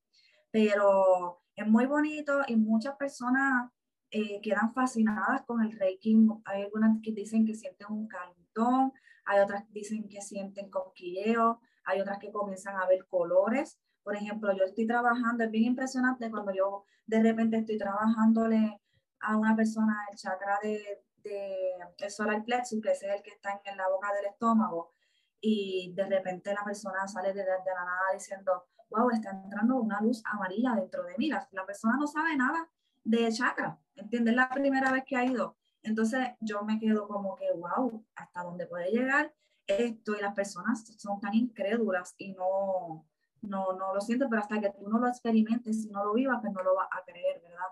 Pero 0.52 1.42
es 1.56 1.68
muy 1.68 1.86
bonito 1.86 2.42
y 2.48 2.56
muchas 2.56 2.96
personas 2.96 3.72
eh, 4.12 4.42
quedan 4.42 4.74
fascinadas 4.74 5.44
con 5.46 5.62
el 5.62 5.72
Reiki. 5.78 6.18
Hay 6.46 6.64
algunas 6.64 6.98
que 7.04 7.12
dicen 7.12 7.46
que 7.46 7.54
sienten 7.54 7.88
un 7.92 8.08
calentón, 8.08 8.94
hay 9.26 9.40
otras 9.40 9.66
que 9.66 9.74
dicen 9.74 10.10
que 10.10 10.22
sienten 10.22 10.70
cosquilleo, 10.70 11.62
hay 11.86 12.02
otras 12.02 12.18
que 12.18 12.32
comienzan 12.32 12.76
a 12.78 12.88
ver 12.88 13.06
colores. 13.08 13.80
Por 14.04 14.16
ejemplo, 14.16 14.52
yo 14.56 14.64
estoy 14.64 14.88
trabajando, 14.88 15.44
es 15.44 15.52
bien 15.52 15.66
impresionante 15.66 16.30
cuando 16.30 16.54
yo 16.54 16.86
de 17.06 17.22
repente 17.22 17.58
estoy 17.58 17.78
trabajándole 17.78 18.82
a 19.22 19.38
una 19.38 19.56
persona 19.56 19.96
el 20.12 20.18
chakra 20.18 20.60
de, 20.62 21.04
de 21.24 21.56
el 21.98 22.12
solar 22.12 22.44
plexus, 22.44 22.82
que 22.82 22.92
es 22.92 23.04
el 23.04 23.22
que 23.22 23.32
está 23.32 23.62
en 23.66 23.78
la 23.78 23.90
boca 23.90 24.14
del 24.14 24.26
estómago, 24.26 24.94
y 25.42 25.94
de 25.96 26.06
repente 26.06 26.54
la 26.54 26.64
persona 26.64 27.08
sale 27.08 27.34
de, 27.34 27.44
la 27.46 27.58
nada 27.58 28.14
diciendo, 28.14 28.66
wow, 28.90 29.10
está 29.12 29.32
entrando 29.32 29.78
una 29.78 30.02
luz 30.02 30.22
amarilla 30.26 30.76
dentro 30.76 31.04
de 31.04 31.16
mí. 31.18 31.30
La, 31.30 31.48
la 31.52 31.66
persona 31.66 31.96
no 31.98 32.08
sabe 32.08 32.36
nada 32.36 32.70
de 33.04 33.32
chakra, 33.32 33.80
¿entiendes? 33.96 34.36
La 34.36 34.50
primera 34.50 34.92
vez 34.92 35.04
que 35.06 35.16
ha 35.16 35.26
ido. 35.26 35.58
Entonces 35.82 36.20
yo 36.42 36.64
me 36.64 36.80
quedo 36.80 37.08
como 37.08 37.36
que, 37.36 37.52
wow, 37.54 38.06
hasta 38.16 38.44
dónde 38.44 38.68
puede 38.68 38.92
llegar 38.92 39.34
esto 39.70 40.16
y 40.16 40.22
las 40.22 40.34
personas 40.34 40.86
son 40.98 41.20
tan 41.20 41.34
incrédulas 41.34 42.16
y 42.18 42.34
no, 42.34 43.06
no, 43.42 43.74
no 43.74 43.94
lo 43.94 44.02
sienten, 44.02 44.30
pero 44.30 44.42
hasta 44.42 44.60
que 44.60 44.70
tú 44.72 44.88
no 44.88 45.00
lo 45.00 45.08
experimentes 45.08 45.86
y 45.86 45.90
no 45.90 46.06
lo 46.06 46.14
vivas, 46.14 46.40
pues 46.42 46.54
no 46.54 46.64
lo 46.64 46.76
vas 46.76 46.90
a 46.92 47.04
creer, 47.04 47.42
¿verdad? 47.42 47.68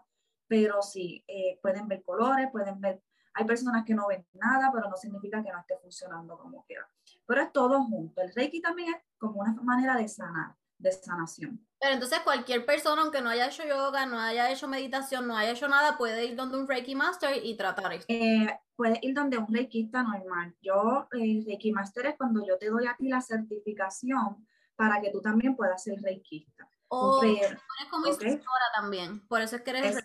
Pero 0.47 0.81
sí, 0.81 1.23
eh, 1.27 1.59
pueden 1.61 1.87
ver 1.87 2.03
colores, 2.03 2.49
pueden 2.51 2.79
ver, 2.79 3.01
hay 3.33 3.45
personas 3.45 3.85
que 3.85 3.93
no 3.93 4.07
ven 4.07 4.25
nada, 4.33 4.71
pero 4.73 4.89
no 4.89 4.95
significa 4.95 5.43
que 5.43 5.51
no 5.51 5.59
esté 5.59 5.77
funcionando 5.77 6.37
como 6.37 6.63
quiera 6.65 6.87
pero 7.27 7.41
es 7.41 7.51
todo 7.51 7.83
junto. 7.83 8.21
El 8.21 8.33
Reiki 8.33 8.61
también 8.61 8.95
es 8.95 9.01
como 9.17 9.41
una 9.41 9.53
manera 9.61 9.95
de 9.95 10.07
sanar, 10.07 10.55
de 10.77 10.91
sanación. 10.91 11.63
Pero 11.79 11.93
entonces 11.93 12.19
cualquier 12.21 12.65
persona, 12.65 13.03
aunque 13.03 13.21
no 13.21 13.29
haya 13.29 13.47
hecho 13.47 13.63
yoga, 13.67 14.05
no 14.05 14.19
haya 14.19 14.49
hecho 14.49 14.67
meditación, 14.67 15.27
no 15.27 15.37
haya 15.37 15.51
hecho 15.51 15.67
nada, 15.67 15.97
puede 15.97 16.25
ir 16.25 16.35
donde 16.35 16.57
un 16.57 16.67
Reiki 16.67 16.95
Master 16.95 17.39
y 17.43 17.55
tratar 17.55 17.93
esto. 17.93 18.05
Eh, 18.07 18.47
puede 18.75 18.97
ir 19.01 19.13
donde 19.13 19.37
un 19.37 19.53
Reikista 19.53 20.01
normal. 20.01 20.55
Yo, 20.61 21.07
el 21.11 21.45
Reiki 21.45 21.71
Master 21.71 22.07
es 22.07 22.17
cuando 22.17 22.45
yo 22.45 22.57
te 22.57 22.69
doy 22.69 22.87
a 22.87 22.95
ti 22.95 23.09
la 23.09 23.21
certificación 23.21 24.47
para 24.77 25.01
que 25.01 25.11
tú 25.11 25.19
también 25.21 25.55
puedas 25.55 25.83
ser 25.83 26.01
Reikista. 26.01 26.69
O 26.87 27.21
eres 27.21 27.57
como 27.91 28.07
instructora 28.07 28.65
también, 28.73 29.27
por 29.27 29.41
eso 29.41 29.57
es 29.57 29.61
que 29.63 29.71
eres 29.71 29.97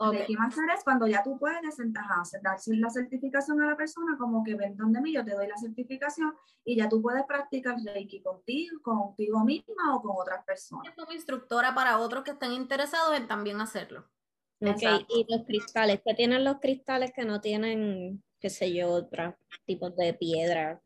Okay. 0.00 0.26
De 0.28 0.38
más 0.38 0.56
es 0.56 0.84
cuando 0.84 1.08
ya 1.08 1.24
tú 1.24 1.36
puedes 1.40 1.58
darse 1.60 2.76
la 2.76 2.88
certificación 2.88 3.60
a 3.60 3.66
la 3.66 3.76
persona, 3.76 4.16
como 4.16 4.44
que 4.44 4.54
ven 4.54 4.76
donde 4.76 5.00
mí, 5.00 5.12
yo 5.12 5.24
te 5.24 5.32
doy 5.32 5.48
la 5.48 5.56
certificación 5.56 6.36
y 6.64 6.76
ya 6.76 6.88
tú 6.88 7.02
puedes 7.02 7.24
practicar 7.26 7.76
Reiki 7.84 8.22
contigo, 8.22 8.80
contigo 8.80 9.44
misma 9.44 9.96
o 9.96 10.00
con 10.00 10.12
otras 10.16 10.44
personas. 10.44 10.94
Como 10.94 11.12
instructora 11.12 11.74
para 11.74 11.98
otros 11.98 12.22
que 12.22 12.30
estén 12.30 12.52
interesados 12.52 13.16
en 13.16 13.26
también 13.26 13.60
hacerlo. 13.60 14.08
Ok, 14.60 14.82
y 15.08 15.26
los 15.28 15.44
cristales, 15.44 16.00
¿qué 16.04 16.14
tienen 16.14 16.44
los 16.44 16.60
cristales 16.60 17.12
que 17.12 17.24
no 17.24 17.40
tienen, 17.40 18.22
qué 18.38 18.50
sé 18.50 18.72
yo, 18.72 18.90
otros 18.90 19.34
tipos 19.66 19.96
de 19.96 20.14
piedra? 20.14 20.80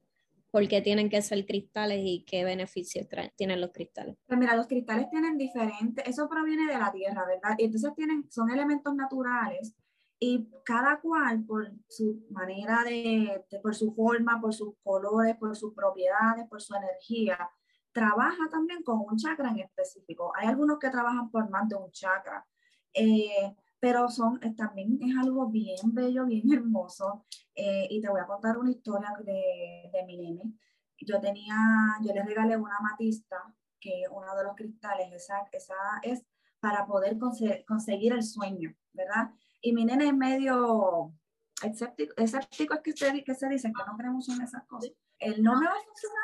¿Por 0.52 0.68
qué 0.68 0.82
tienen 0.82 1.08
que 1.08 1.22
ser 1.22 1.46
cristales 1.46 2.00
y 2.02 2.24
qué 2.26 2.44
beneficios 2.44 3.06
tienen 3.36 3.58
los 3.58 3.72
cristales? 3.72 4.16
Pues 4.26 4.38
mira, 4.38 4.54
los 4.54 4.66
cristales 4.66 5.08
tienen 5.08 5.38
diferentes, 5.38 6.06
eso 6.06 6.28
proviene 6.28 6.70
de 6.70 6.78
la 6.78 6.92
tierra, 6.92 7.24
¿verdad? 7.26 7.56
Y 7.56 7.64
entonces 7.64 7.90
tienen, 7.96 8.30
son 8.30 8.50
elementos 8.50 8.94
naturales 8.94 9.74
y 10.20 10.46
cada 10.62 11.00
cual 11.00 11.42
por 11.46 11.72
su 11.88 12.26
manera 12.28 12.84
de, 12.84 13.42
por 13.62 13.74
su 13.74 13.94
forma, 13.94 14.42
por 14.42 14.52
sus 14.52 14.74
colores, 14.84 15.36
por 15.36 15.56
sus 15.56 15.72
propiedades, 15.72 16.46
por 16.50 16.60
su 16.60 16.74
energía, 16.74 17.50
trabaja 17.90 18.50
también 18.50 18.82
con 18.82 19.00
un 19.00 19.16
chakra 19.16 19.50
en 19.50 19.60
específico. 19.60 20.32
Hay 20.36 20.48
algunos 20.48 20.78
que 20.78 20.90
trabajan 20.90 21.30
por 21.30 21.48
más 21.48 21.66
de 21.66 21.76
un 21.76 21.90
chakra, 21.92 22.46
eh, 22.92 23.56
pero 23.82 24.08
son, 24.08 24.38
también 24.56 24.96
es 25.02 25.16
algo 25.16 25.48
bien 25.48 25.92
bello, 25.92 26.24
bien 26.24 26.52
hermoso. 26.52 27.26
Eh, 27.52 27.88
y 27.90 28.00
te 28.00 28.08
voy 28.08 28.20
a 28.20 28.26
contar 28.26 28.56
una 28.56 28.70
historia 28.70 29.12
de, 29.24 29.90
de 29.92 30.04
mi 30.06 30.18
nene. 30.18 30.54
Yo 31.00 31.20
tenía, 31.20 31.56
yo 32.00 32.14
le 32.14 32.22
regalé 32.22 32.56
una 32.56 32.78
matista, 32.80 33.52
que 33.80 34.04
uno 34.08 34.36
de 34.36 34.44
los 34.44 34.54
cristales, 34.54 35.12
esa, 35.12 35.48
esa 35.50 35.74
es 36.02 36.24
para 36.60 36.86
poder 36.86 37.18
conseguir 37.66 38.12
el 38.12 38.22
sueño, 38.22 38.72
¿verdad? 38.92 39.32
Y 39.60 39.72
mi 39.72 39.84
nene 39.84 40.06
es 40.06 40.14
medio 40.14 41.12
escéptico, 41.60 42.14
escéptico 42.18 42.74
es 42.74 42.80
que, 42.82 42.90
usted, 42.90 43.24
que 43.24 43.34
se 43.34 43.48
dice 43.48 43.72
que 43.76 43.84
no 43.84 43.96
creemos 43.96 44.28
en 44.28 44.42
esas 44.42 44.64
cosas. 44.68 44.92
Él 45.18 45.42
no 45.42 45.58
me 45.58 45.66
va 45.66 45.72
a 45.72 45.84
funcionar. 45.84 46.22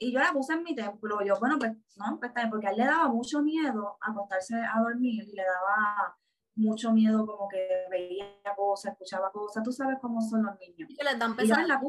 Y 0.00 0.12
yo 0.12 0.18
la 0.18 0.32
puse 0.32 0.54
en 0.54 0.64
mi 0.64 0.74
templo. 0.74 1.24
Yo, 1.24 1.38
bueno, 1.38 1.60
pues 1.60 1.76
no, 1.96 2.18
pues 2.18 2.32
porque 2.50 2.66
a 2.66 2.70
él 2.70 2.78
le 2.78 2.86
daba 2.86 3.06
mucho 3.06 3.40
miedo 3.40 3.98
acostarse 4.00 4.56
a 4.56 4.80
dormir 4.80 5.22
y 5.22 5.36
le 5.36 5.44
daba 5.44 6.18
mucho 6.58 6.92
miedo 6.92 7.26
como 7.26 7.48
que 7.48 7.66
veía 7.90 8.26
cosas, 8.56 8.92
escuchaba 8.92 9.30
cosas. 9.32 9.62
Tú 9.62 9.72
sabes 9.72 9.98
cómo 10.00 10.20
son 10.20 10.42
los 10.42 10.58
niños. 10.58 10.90
Y 10.90 10.96
que 10.96 11.04
les 11.04 11.18
dan 11.18 11.34
y 11.38 11.46
yo 11.46 11.54
la. 11.54 11.80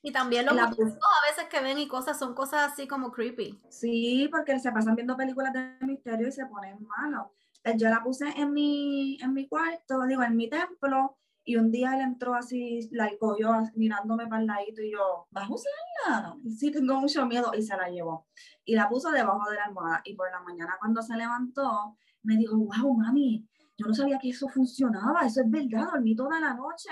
Y 0.00 0.12
también 0.12 0.46
los 0.46 0.56
a 0.56 0.68
veces 0.68 1.48
que 1.50 1.60
ven 1.60 1.78
y 1.78 1.88
cosas 1.88 2.18
son 2.18 2.34
cosas 2.34 2.72
así 2.72 2.86
como 2.86 3.10
creepy. 3.10 3.60
Sí, 3.68 4.28
porque 4.30 4.58
se 4.58 4.70
pasan 4.70 4.94
viendo 4.94 5.16
películas 5.16 5.52
de 5.52 5.76
misterio 5.86 6.28
y 6.28 6.32
se 6.32 6.46
ponen 6.46 6.78
malos. 6.86 7.28
Eh, 7.64 7.74
yo 7.76 7.88
la 7.88 8.02
puse 8.02 8.28
en 8.36 8.52
mi, 8.52 9.18
en 9.20 9.32
mi 9.32 9.48
cuarto, 9.48 10.06
digo, 10.06 10.22
en 10.22 10.36
mi 10.36 10.48
templo, 10.48 11.18
y 11.44 11.56
un 11.56 11.70
día 11.70 11.94
él 11.94 12.02
entró 12.02 12.34
así, 12.34 12.88
la 12.92 13.10
cogió 13.18 13.52
mirándome 13.74 14.26
para 14.26 14.42
el 14.42 14.46
ladito 14.46 14.82
y 14.82 14.92
yo, 14.92 15.26
¿vas 15.30 15.48
a 15.48 15.52
usarla? 15.52 16.36
Sí, 16.56 16.70
tengo 16.70 17.00
mucho 17.00 17.26
miedo 17.26 17.52
y 17.54 17.62
se 17.62 17.76
la 17.76 17.88
llevó. 17.88 18.26
Y 18.64 18.74
la 18.74 18.88
puso 18.88 19.10
debajo 19.10 19.48
de 19.50 19.56
la 19.56 19.64
almohada 19.64 20.02
y 20.04 20.14
por 20.14 20.30
la 20.30 20.40
mañana 20.40 20.76
cuando 20.78 21.02
se 21.02 21.16
levantó, 21.16 21.96
me 22.22 22.36
dijo, 22.36 22.56
wow, 22.56 22.94
mami, 22.94 23.48
yo 23.78 23.86
no 23.86 23.94
sabía 23.94 24.18
que 24.18 24.30
eso 24.30 24.48
funcionaba, 24.48 25.24
eso 25.24 25.40
es 25.40 25.50
verdad, 25.50 25.92
dormí 25.92 26.16
toda 26.16 26.40
la 26.40 26.52
noche. 26.52 26.90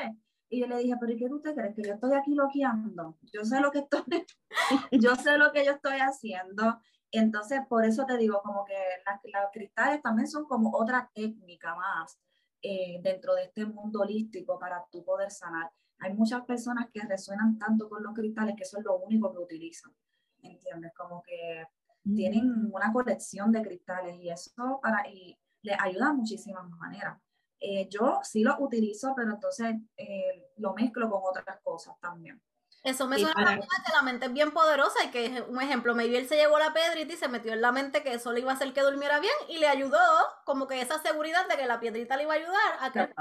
Y 0.48 0.60
yo 0.60 0.68
le 0.68 0.78
dije, 0.78 0.94
pero 1.00 1.12
¿y 1.12 1.16
qué 1.16 1.28
tú 1.28 1.40
te 1.40 1.52
crees? 1.52 1.74
Que 1.74 1.82
yo 1.82 1.94
estoy 1.94 2.14
aquí 2.14 2.32
loqueando. 2.32 3.18
Yo 3.32 3.44
sé 3.44 3.60
lo 3.60 3.72
que 3.72 3.80
estoy, 3.80 4.04
yo 4.92 5.16
sé 5.16 5.36
lo 5.36 5.50
que 5.50 5.64
yo 5.64 5.72
estoy 5.72 5.98
haciendo. 5.98 6.78
Entonces, 7.10 7.60
por 7.68 7.84
eso 7.84 8.06
te 8.06 8.16
digo, 8.16 8.40
como 8.42 8.64
que 8.64 8.78
las, 9.04 9.50
cristales 9.52 10.00
también 10.00 10.28
son 10.28 10.44
como 10.44 10.70
otra 10.76 11.10
técnica 11.12 11.74
más 11.74 12.20
eh, 12.62 13.00
dentro 13.02 13.34
de 13.34 13.44
este 13.44 13.66
mundo 13.66 14.02
holístico 14.02 14.56
para 14.56 14.86
tú 14.92 15.04
poder 15.04 15.32
sanar. 15.32 15.72
Hay 15.98 16.14
muchas 16.14 16.44
personas 16.44 16.86
que 16.92 17.00
resuenan 17.00 17.58
tanto 17.58 17.88
con 17.88 18.04
los 18.04 18.14
cristales 18.14 18.54
que 18.56 18.62
eso 18.62 18.78
es 18.78 18.84
lo 18.84 18.98
único 18.98 19.32
que 19.32 19.38
utilizan, 19.38 19.92
¿entiendes? 20.42 20.92
Como 20.94 21.22
que 21.22 21.64
tienen 22.04 22.70
una 22.72 22.92
colección 22.92 23.50
de 23.50 23.62
cristales 23.62 24.16
y 24.20 24.30
eso 24.30 24.78
para, 24.80 25.08
y 25.08 25.36
les 25.66 25.78
ayuda 25.80 26.06
de 26.08 26.14
muchísimas 26.14 26.68
maneras. 26.70 27.18
Eh, 27.60 27.88
yo 27.90 28.20
sí 28.22 28.42
lo 28.42 28.56
utilizo, 28.60 29.14
pero 29.16 29.32
entonces 29.32 29.74
eh, 29.96 30.52
lo 30.56 30.74
mezclo 30.74 31.10
con 31.10 31.20
otras 31.24 31.58
cosas 31.62 31.94
también. 32.00 32.40
Eso 32.84 33.08
me 33.08 33.18
suena 33.18 33.50
a 33.50 33.56
que 33.56 33.92
la 33.92 34.02
mente 34.02 34.26
es 34.26 34.32
bien 34.32 34.52
poderosa 34.52 35.04
y 35.04 35.08
que, 35.08 35.44
un 35.48 35.60
ejemplo, 35.60 35.96
maybe 35.96 36.18
él 36.18 36.28
se 36.28 36.36
llevó 36.36 36.56
la 36.58 36.72
piedrita 36.72 37.14
y 37.14 37.16
se 37.16 37.26
metió 37.26 37.52
en 37.52 37.60
la 37.60 37.72
mente 37.72 38.04
que 38.04 38.14
eso 38.14 38.32
le 38.32 38.40
iba 38.40 38.52
a 38.52 38.54
hacer 38.54 38.72
que 38.72 38.82
durmiera 38.82 39.18
bien 39.18 39.34
y 39.48 39.58
le 39.58 39.66
ayudó 39.66 39.98
como 40.44 40.68
que 40.68 40.80
esa 40.80 41.00
seguridad 41.00 41.48
de 41.48 41.56
que 41.56 41.66
la 41.66 41.80
piedrita 41.80 42.16
le 42.16 42.22
iba 42.22 42.34
a 42.34 42.36
ayudar 42.36 42.76
a 42.80 42.92
que... 42.92 43.12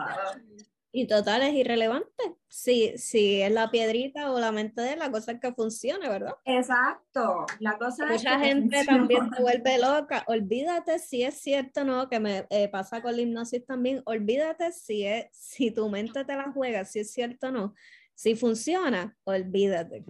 Y 0.97 1.07
total 1.07 1.41
es 1.41 1.53
irrelevante. 1.53 2.37
Si, 2.47 2.97
si 2.97 3.41
es 3.41 3.51
la 3.51 3.69
piedrita 3.69 4.31
o 4.31 4.39
la 4.39 4.51
mente 4.51 4.81
de 4.81 4.93
él, 4.93 4.99
la 4.99 5.11
cosa 5.11 5.33
es 5.33 5.39
que 5.41 5.53
funcione, 5.53 6.07
¿verdad? 6.07 6.35
Exacto. 6.45 7.45
La 7.59 7.77
cosa 7.77 8.05
Mucha 8.05 8.39
gente 8.39 8.85
también 8.85 9.29
se 9.35 9.41
vuelve 9.41 9.77
loca. 9.77 10.23
Olvídate 10.27 10.99
si 10.99 11.23
es 11.23 11.35
cierto 11.41 11.81
o 11.81 11.83
no, 11.83 12.07
que 12.07 12.19
me 12.19 12.47
eh, 12.49 12.69
pasa 12.69 13.01
con 13.01 13.15
la 13.15 13.21
hipnosis 13.21 13.65
también. 13.65 14.01
Olvídate 14.05 14.71
si, 14.71 15.05
es, 15.05 15.27
si 15.33 15.71
tu 15.71 15.89
mente 15.89 16.23
te 16.23 16.35
la 16.35 16.51
juega, 16.53 16.85
si 16.85 16.99
es 16.99 17.11
cierto 17.11 17.47
o 17.47 17.51
no 17.51 17.73
si 18.15 18.35
funciona, 18.35 19.15
olvídate. 19.25 20.05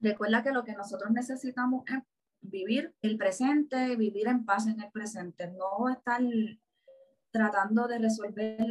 Recuerda 0.00 0.42
que 0.42 0.52
lo 0.52 0.64
que 0.64 0.74
nosotros 0.74 1.10
necesitamos 1.10 1.84
es 1.88 1.98
vivir 2.40 2.94
el 3.02 3.18
presente, 3.18 3.96
vivir 3.96 4.28
en 4.28 4.44
paz 4.44 4.68
en 4.68 4.80
el 4.80 4.90
presente, 4.92 5.48
no 5.48 5.88
estar 5.88 6.22
tratando 7.32 7.88
de 7.88 7.98
resolver 7.98 8.64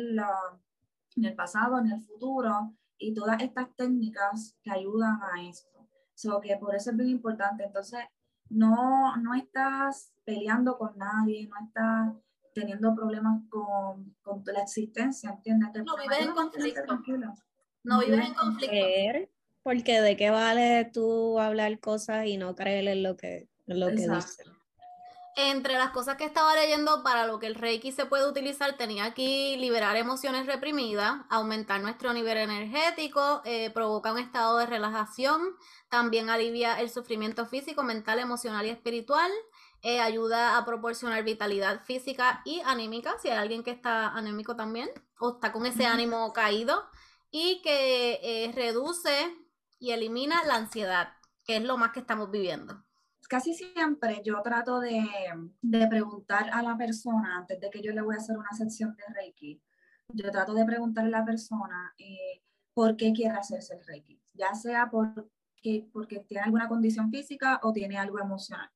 en 1.15 1.25
el 1.25 1.35
pasado, 1.35 1.79
en 1.79 1.91
el 1.91 2.01
futuro 2.01 2.73
y 2.97 3.13
todas 3.13 3.41
estas 3.41 3.73
técnicas 3.75 4.55
que 4.63 4.71
ayudan 4.71 5.19
a 5.21 5.47
esto. 5.47 5.87
So 6.13 6.39
que 6.39 6.55
por 6.57 6.75
eso 6.75 6.91
es 6.91 6.95
muy 6.95 7.09
importante. 7.09 7.63
Entonces, 7.63 7.99
no, 8.49 9.15
no 9.17 9.33
estás 9.33 10.13
peleando 10.23 10.77
con 10.77 10.97
nadie, 10.97 11.47
no 11.47 11.55
estás 11.65 12.13
teniendo 12.53 12.95
problemas 12.95 13.41
con, 13.49 14.15
con 14.21 14.43
la 14.45 14.61
existencia, 14.61 15.31
¿entiendes? 15.31 15.83
No 15.85 15.97
vives 15.97 16.21
en 16.21 16.33
conflicto. 16.33 16.81
No 17.83 17.99
vives 17.99 18.27
en 18.27 18.33
conflicto. 18.33 19.31
Porque 19.61 19.99
de 19.99 20.15
qué 20.15 20.29
vale 20.29 20.89
tú 20.93 21.39
hablar 21.39 21.79
cosas 21.79 22.27
y 22.27 22.37
no 22.37 22.55
creer 22.55 22.87
en 22.87 23.03
lo 23.03 23.17
que, 23.17 23.49
lo 23.65 23.87
que 23.87 23.93
dices. 23.93 24.37
Entre 25.37 25.73
las 25.73 25.89
cosas 25.89 26.15
que 26.15 26.23
estaba 26.23 26.55
leyendo 26.55 27.03
para 27.03 27.27
lo 27.27 27.39
que 27.39 27.47
el 27.47 27.55
Reiki 27.55 27.91
se 27.91 28.05
puede 28.05 28.25
utilizar, 28.25 28.77
tenía 28.77 29.03
aquí 29.03 29.57
liberar 29.57 29.97
emociones 29.97 30.45
reprimidas, 30.45 31.25
aumentar 31.29 31.81
nuestro 31.81 32.13
nivel 32.13 32.37
energético, 32.37 33.41
eh, 33.43 33.69
provoca 33.71 34.13
un 34.13 34.19
estado 34.19 34.57
de 34.59 34.65
relajación, 34.65 35.41
también 35.89 36.29
alivia 36.29 36.79
el 36.79 36.89
sufrimiento 36.89 37.45
físico, 37.45 37.83
mental, 37.83 38.19
emocional 38.19 38.65
y 38.65 38.69
espiritual, 38.69 39.29
eh, 39.81 39.99
ayuda 39.99 40.57
a 40.57 40.63
proporcionar 40.63 41.25
vitalidad 41.25 41.83
física 41.83 42.41
y 42.45 42.61
anímica, 42.61 43.19
si 43.19 43.27
hay 43.27 43.37
alguien 43.37 43.61
que 43.61 43.71
está 43.71 44.07
anémico 44.07 44.55
también, 44.55 44.89
o 45.19 45.31
está 45.33 45.51
con 45.51 45.65
ese 45.65 45.85
ánimo 45.85 46.31
caído, 46.31 46.81
y 47.29 47.61
que 47.61 48.21
eh, 48.23 48.53
reduce 48.55 49.35
y 49.79 49.91
elimina 49.91 50.45
la 50.45 50.55
ansiedad, 50.55 51.09
que 51.43 51.57
es 51.57 51.63
lo 51.63 51.77
más 51.77 51.91
que 51.91 51.99
estamos 51.99 52.31
viviendo. 52.31 52.84
Casi 53.27 53.53
siempre 53.53 54.21
yo 54.23 54.41
trato 54.41 54.79
de, 54.79 55.03
de 55.61 55.87
preguntar 55.87 56.49
a 56.51 56.61
la 56.61 56.77
persona, 56.77 57.37
antes 57.37 57.59
de 57.59 57.69
que 57.69 57.81
yo 57.81 57.91
le 57.91 58.01
voy 58.01 58.15
a 58.15 58.19
hacer 58.19 58.37
una 58.37 58.51
sección 58.51 58.95
de 58.95 59.03
Reiki, 59.13 59.61
yo 60.09 60.31
trato 60.31 60.53
de 60.53 60.65
preguntarle 60.65 61.15
a 61.15 61.19
la 61.19 61.25
persona 61.25 61.93
eh, 61.97 62.43
por 62.73 62.95
qué 62.95 63.13
quiere 63.13 63.35
hacerse 63.35 63.75
el 63.75 63.85
Reiki, 63.85 64.21
ya 64.33 64.53
sea 64.53 64.89
porque, 64.91 65.89
porque 65.91 66.19
tiene 66.19 66.43
alguna 66.43 66.67
condición 66.67 67.09
física 67.09 67.59
o 67.63 67.73
tiene 67.73 67.97
algo 67.97 68.19
emocional. 68.19 68.69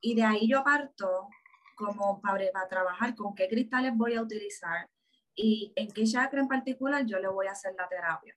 Y 0.00 0.14
de 0.14 0.24
ahí 0.24 0.48
yo 0.48 0.64
parto 0.64 1.28
como 1.76 2.20
para, 2.20 2.44
para 2.52 2.68
trabajar 2.68 3.14
con 3.14 3.34
qué 3.34 3.48
cristales 3.48 3.92
voy 3.96 4.14
a 4.14 4.22
utilizar, 4.22 4.88
y 5.36 5.72
en 5.76 5.88
qué 5.88 6.04
chakra 6.04 6.40
en 6.40 6.48
particular 6.48 7.04
yo 7.06 7.18
le 7.18 7.28
voy 7.28 7.46
a 7.46 7.52
hacer 7.52 7.74
la 7.76 7.88
terapia. 7.88 8.36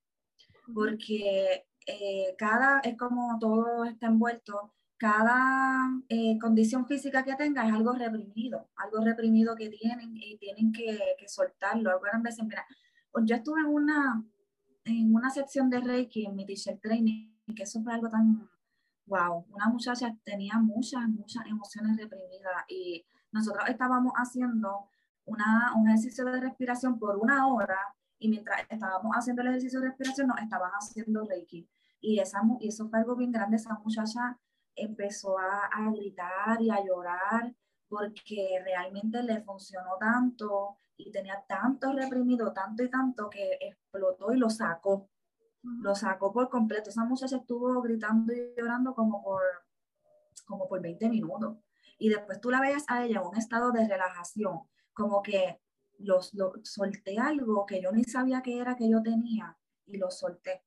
Porque 0.74 1.68
eh, 1.86 2.36
cada, 2.38 2.80
es 2.80 2.98
como 2.98 3.38
todo 3.40 3.86
está 3.86 4.08
envuelto, 4.08 4.74
cada 4.98 5.92
eh, 6.10 6.38
condición 6.40 6.88
física 6.88 7.24
que 7.24 7.36
tenga 7.36 7.66
es 7.68 7.74
algo 7.74 7.94
reprimido, 7.94 8.68
algo 8.76 9.04
reprimido 9.04 9.56
que 9.56 9.70
tienen 9.70 10.18
y 10.18 10.38
tienen 10.38 10.72
que, 10.72 11.00
que 11.20 11.28
soltarlo. 11.28 11.92
Algunas 11.92 12.22
veces, 12.22 12.44
mira, 12.44 12.66
pues 13.12 13.26
yo 13.26 13.36
estuve 13.36 13.62
en 13.62 13.68
una, 13.68 14.24
en 14.86 15.14
una 15.14 15.30
sección 15.30 15.70
de 15.70 15.80
Reiki 15.80 16.26
en 16.26 16.36
mi 16.36 16.46
teacher 16.46 16.80
training, 16.80 17.32
que 17.56 17.64
eso 17.64 17.82
fue 17.82 17.94
algo 17.94 18.10
tan, 18.10 18.50
wow, 19.06 19.46
una 19.52 19.70
muchacha 19.70 20.16
tenía 20.24 20.58
muchas, 20.58 21.08
muchas 21.08 21.46
emociones 21.46 21.96
reprimidas 21.98 22.66
y 22.68 23.06
nosotros 23.32 23.70
estábamos 23.70 24.14
haciendo 24.16 24.90
una, 25.26 25.74
un 25.76 25.88
ejercicio 25.88 26.26
de 26.26 26.40
respiración 26.40 26.98
por 26.98 27.18
una 27.18 27.48
hora 27.48 27.78
y 28.18 28.30
mientras 28.30 28.62
estábamos 28.70 29.16
haciendo 29.16 29.44
el 29.44 29.50
ejercicio 29.50 29.80
de 29.80 29.90
respiración 29.90 30.28
nos 30.28 30.42
estaban 30.42 30.72
haciendo 30.72 31.24
Reiki. 31.26 31.70
Y, 32.00 32.20
esa, 32.20 32.42
y 32.60 32.70
eso 32.70 32.90
fue 32.90 33.00
algo 33.00 33.16
bien 33.16 33.32
grande, 33.32 33.58
esa 33.58 33.74
muchacha 33.84 34.38
empezó 34.78 35.38
a, 35.38 35.66
a 35.66 35.92
gritar 35.92 36.62
y 36.62 36.70
a 36.70 36.84
llorar 36.84 37.54
porque 37.90 38.62
realmente 38.64 39.22
le 39.24 39.42
funcionó 39.42 39.98
tanto 40.00 40.78
y 40.98 41.12
tenía 41.12 41.44
tanto 41.48 41.94
reprimido, 41.94 42.54
tanto 42.54 42.84
y 42.84 42.90
tanto 42.90 43.30
que 43.30 43.58
explotó 43.62 44.32
y 44.32 44.38
lo 44.38 44.50
sacó. 44.50 45.10
Lo 45.64 45.96
sacó 45.96 46.32
por 46.32 46.50
completo. 46.50 46.90
Esa 46.90 47.04
muchacha 47.04 47.38
estuvo 47.38 47.82
gritando 47.82 48.34
y 48.34 48.54
llorando 48.58 48.94
como 48.94 49.24
por, 49.24 49.42
como 50.46 50.68
por 50.68 50.82
20 50.82 51.10
minutos. 51.10 51.58
Y 52.00 52.10
después 52.10 52.40
tú 52.40 52.50
la 52.50 52.62
veías 52.62 52.86
a 52.88 53.04
ella 53.04 53.20
en 53.20 53.28
un 53.28 53.38
estado 53.38 53.72
de 53.72 53.88
relajación 53.88 54.62
como 54.94 55.22
que 55.22 55.62
los, 56.00 56.34
lo, 56.34 56.54
solté 56.64 57.18
algo 57.20 57.66
que 57.66 57.82
yo 57.82 57.92
ni 57.92 58.04
sabía 58.04 58.42
que 58.42 58.60
era 58.60 58.76
que 58.76 58.90
yo 58.90 59.02
tenía 59.02 59.58
y 59.86 59.98
lo 59.98 60.10
solté. 60.10 60.64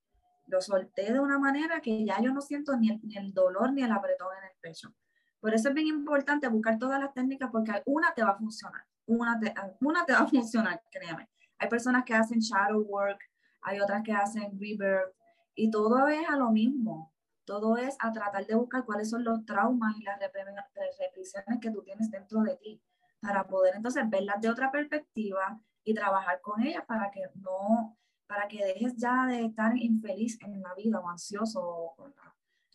Lo 0.51 0.59
solté 0.59 1.13
de 1.13 1.19
una 1.21 1.39
manera 1.39 1.79
que 1.79 2.03
ya 2.03 2.21
yo 2.21 2.33
no 2.33 2.41
siento 2.41 2.75
ni 2.75 2.89
el, 2.89 2.99
ni 3.03 3.15
el 3.15 3.33
dolor 3.33 3.71
ni 3.71 3.83
el 3.83 3.91
apretón 3.91 4.27
en 4.37 4.49
el 4.49 4.57
pecho. 4.59 4.93
Por 5.39 5.53
eso 5.53 5.69
es 5.69 5.73
bien 5.73 5.87
importante 5.87 6.49
buscar 6.49 6.77
todas 6.77 6.99
las 6.99 7.13
técnicas 7.13 7.49
porque 7.49 7.81
una 7.85 8.13
te 8.13 8.21
va 8.21 8.31
a 8.31 8.37
funcionar, 8.37 8.85
una 9.05 9.39
te, 9.39 9.53
una 9.79 10.05
te 10.05 10.11
va 10.11 10.19
a 10.19 10.27
funcionar, 10.27 10.83
créeme. 10.91 11.29
Hay 11.57 11.69
personas 11.69 12.03
que 12.03 12.13
hacen 12.13 12.39
shadow 12.39 12.81
work, 12.81 13.21
hay 13.61 13.79
otras 13.79 14.03
que 14.03 14.11
hacen 14.11 14.59
rebirth, 14.59 15.15
y 15.55 15.71
todo 15.71 16.09
es 16.09 16.27
a 16.27 16.35
lo 16.35 16.51
mismo. 16.51 17.13
Todo 17.45 17.77
es 17.77 17.95
a 17.99 18.11
tratar 18.11 18.45
de 18.45 18.55
buscar 18.55 18.83
cuáles 18.83 19.09
son 19.09 19.23
los 19.23 19.45
traumas 19.45 19.95
y 19.97 20.03
las 20.03 20.19
represiones 20.19 21.59
que 21.61 21.71
tú 21.71 21.81
tienes 21.81 22.11
dentro 22.11 22.41
de 22.41 22.57
ti, 22.57 22.83
para 23.21 23.47
poder 23.47 23.75
entonces 23.75 24.03
verlas 24.09 24.41
de 24.41 24.49
otra 24.49 24.69
perspectiva 24.69 25.61
y 25.85 25.93
trabajar 25.93 26.41
con 26.41 26.61
ellas 26.61 26.83
para 26.85 27.09
que 27.09 27.21
no, 27.35 27.97
para 28.31 28.47
que 28.47 28.63
dejes 28.63 28.95
ya 28.95 29.25
de 29.27 29.43
estar 29.43 29.75
infeliz 29.75 30.39
en 30.41 30.61
la 30.61 30.73
vida 30.73 31.01
o 31.01 31.09
ansioso 31.09 31.59
o 31.61 31.95
con 31.97 32.13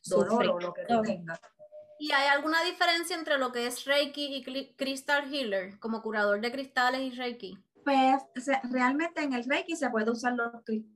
dolor 0.05 0.49
o 0.49 0.61
lo 0.61 0.75
que 0.75 0.85
tú 0.85 1.01
tengas. 1.01 1.41
¿Y 1.99 2.13
hay 2.13 2.29
alguna 2.29 2.63
diferencia 2.63 3.17
entre 3.17 3.39
lo 3.39 3.53
que 3.53 3.67
es 3.67 3.87
Reiki 3.87 4.37
y 4.37 4.75
Crystal 4.77 5.33
Healer, 5.33 5.79
como 5.79 6.03
curador 6.03 6.43
de 6.43 6.53
cristales 6.53 7.01
y 7.01 7.11
Reiki? 7.17 7.59
Pues 7.87 8.23
realmente 8.65 9.23
en 9.23 9.33
el 9.33 9.45
Reiki 9.45 9.77
se 9.77 9.89
puede 9.89 10.11
usar 10.11 10.35
los 10.35 10.63
cristales. 10.63 10.93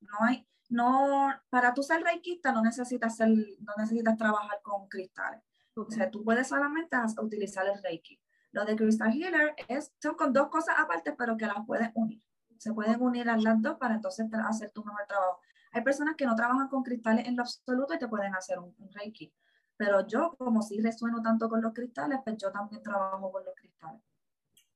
No 0.00 0.26
hay, 0.26 0.44
no, 0.70 1.32
para 1.48 1.72
tú 1.72 1.84
ser 1.84 2.02
reikista 2.02 2.50
no 2.50 2.62
necesitas, 2.62 3.16
ser, 3.16 3.28
no 3.28 3.74
necesitas 3.78 4.16
trabajar 4.16 4.60
con 4.62 4.88
cristales. 4.88 5.40
O 5.76 5.88
sea, 5.88 6.10
tú 6.10 6.24
puedes 6.24 6.48
solamente 6.48 6.96
utilizar 7.22 7.64
el 7.68 7.80
Reiki. 7.80 8.20
Lo 8.50 8.64
de 8.64 8.74
Crystal 8.74 9.12
Healer 9.12 9.54
es, 9.68 9.92
son 10.02 10.16
con 10.16 10.32
dos 10.32 10.48
cosas 10.48 10.74
aparte, 10.80 11.12
pero 11.12 11.36
que 11.36 11.46
las 11.46 11.64
puedes 11.64 11.90
unir. 11.94 12.20
Se 12.58 12.72
pueden 12.72 13.00
unir 13.00 13.28
a 13.28 13.36
las 13.36 13.60
dos 13.60 13.76
para 13.78 13.94
entonces 13.94 14.26
hacer 14.46 14.70
tu 14.70 14.84
mejor 14.84 15.04
trabajo. 15.06 15.40
Hay 15.72 15.82
personas 15.82 16.14
que 16.16 16.24
no 16.24 16.36
trabajan 16.36 16.68
con 16.68 16.82
cristales 16.82 17.26
en 17.26 17.36
lo 17.36 17.42
absoluto 17.42 17.94
y 17.94 17.98
te 17.98 18.08
pueden 18.08 18.34
hacer 18.34 18.58
un, 18.58 18.74
Reiki. 18.92 19.32
Pero 19.76 20.06
yo, 20.06 20.34
como 20.38 20.62
sí 20.62 20.80
resueno 20.80 21.20
tanto 21.20 21.48
con 21.48 21.60
los 21.60 21.72
cristales, 21.74 22.20
pues 22.24 22.36
yo 22.38 22.52
también 22.52 22.82
trabajo 22.82 23.32
con 23.32 23.44
los 23.44 23.54
cristales. 23.56 24.00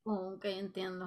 Ok, 0.03 0.45
entiendo. 0.47 1.07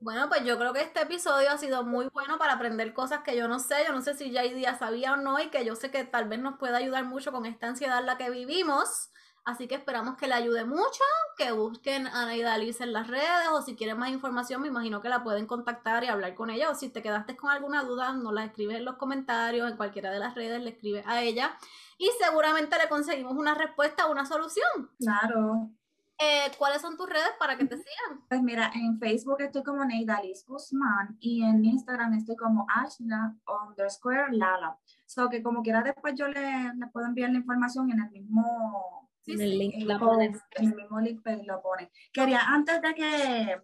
Bueno, 0.00 0.28
pues 0.28 0.44
yo 0.44 0.58
creo 0.58 0.72
que 0.72 0.82
este 0.82 1.02
episodio 1.02 1.50
ha 1.50 1.58
sido 1.58 1.84
muy 1.84 2.08
bueno 2.12 2.38
para 2.38 2.54
aprender 2.54 2.92
cosas 2.92 3.20
que 3.20 3.36
yo 3.36 3.48
no 3.48 3.58
sé. 3.58 3.76
Yo 3.86 3.92
no 3.92 4.02
sé 4.02 4.14
si 4.14 4.30
ya 4.32 4.42
día 4.42 4.76
sabía 4.76 5.14
o 5.14 5.16
no 5.16 5.40
y 5.40 5.48
que 5.48 5.64
yo 5.64 5.76
sé 5.76 5.90
que 5.90 6.04
tal 6.04 6.28
vez 6.28 6.40
nos 6.40 6.58
pueda 6.58 6.78
ayudar 6.78 7.04
mucho 7.04 7.32
con 7.32 7.46
esta 7.46 7.68
ansiedad 7.68 8.00
en 8.00 8.06
la 8.06 8.18
que 8.18 8.28
vivimos. 8.28 9.10
Así 9.46 9.68
que 9.68 9.76
esperamos 9.76 10.16
que 10.16 10.26
le 10.26 10.34
ayude 10.34 10.64
mucho, 10.64 11.04
que 11.36 11.52
busquen 11.52 12.08
a 12.08 12.26
Naida 12.26 12.58
Liz 12.58 12.80
en 12.80 12.92
las 12.92 13.06
redes 13.06 13.46
o 13.52 13.62
si 13.62 13.76
quieren 13.76 13.96
más 13.96 14.10
información 14.10 14.60
me 14.60 14.66
imagino 14.66 15.00
que 15.00 15.08
la 15.08 15.22
pueden 15.22 15.46
contactar 15.46 16.02
y 16.02 16.08
hablar 16.08 16.34
con 16.34 16.50
ella 16.50 16.68
o 16.68 16.74
si 16.74 16.88
te 16.88 17.00
quedaste 17.00 17.36
con 17.36 17.50
alguna 17.50 17.84
duda 17.84 18.12
nos 18.12 18.32
la 18.32 18.44
escribes 18.44 18.78
en 18.78 18.84
los 18.84 18.96
comentarios, 18.96 19.70
en 19.70 19.76
cualquiera 19.76 20.10
de 20.10 20.18
las 20.18 20.34
redes 20.34 20.60
le 20.60 20.70
escribes 20.70 21.06
a 21.06 21.22
ella 21.22 21.56
y 21.96 22.10
seguramente 22.18 22.76
le 22.76 22.88
conseguimos 22.88 23.34
una 23.34 23.54
respuesta, 23.54 24.10
una 24.10 24.26
solución. 24.26 24.90
Claro. 24.98 25.70
Eh, 26.18 26.50
¿Cuáles 26.58 26.82
son 26.82 26.96
tus 26.96 27.08
redes 27.08 27.30
para 27.38 27.56
que 27.56 27.66
te 27.66 27.76
sigan? 27.76 28.26
Pues 28.28 28.42
mira, 28.42 28.72
en 28.74 28.98
Facebook 28.98 29.42
estoy 29.42 29.62
como 29.62 29.84
Neidalis 29.84 30.44
Guzmán 30.44 31.16
y 31.20 31.44
en 31.44 31.64
Instagram 31.64 32.14
estoy 32.14 32.34
como 32.34 32.66
Ashna 32.68 33.36
underscore 33.68 34.32
Lala. 34.32 34.76
So 35.04 35.28
que 35.28 35.40
como 35.40 35.62
quiera 35.62 35.82
después 35.82 36.14
yo 36.16 36.26
le, 36.26 36.74
le 36.74 36.86
puedo 36.88 37.06
enviar 37.06 37.30
la 37.30 37.38
información 37.38 37.92
en 37.92 38.00
el 38.00 38.10
mismo 38.10 39.05
en 39.26 39.40
el 39.40 39.58
link 39.58 39.74
la 39.84 39.98
pones. 39.98 40.40
En 40.52 40.70
el 40.70 40.76
mismo 40.76 41.00
link 41.00 41.20
pues, 41.22 41.44
lo 41.46 41.60
pone. 41.62 41.90
Quería, 42.12 42.40
antes 42.40 42.80
de 42.80 42.94
que, 42.94 43.60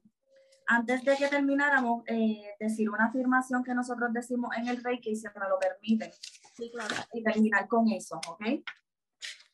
antes 0.67 1.05
de 1.05 1.17
que 1.17 1.29
termináramos, 1.29 2.03
eh, 2.07 2.55
decir 2.59 2.91
una 2.91 3.07
afirmación 3.07 3.63
que 3.63 3.75
nosotros 3.75 4.13
decimos 4.13 4.51
en 4.57 4.69
el 4.69 4.83
Reiki, 4.83 5.15
si 5.17 5.27
me 5.27 5.49
lo 5.49 5.59
permiten. 5.59 6.11
Sí, 6.55 6.71
claro. 6.73 6.95
Y 7.13 7.23
terminar 7.23 7.69
con 7.69 7.89
eso, 7.89 8.21
¿ok? 8.29 8.63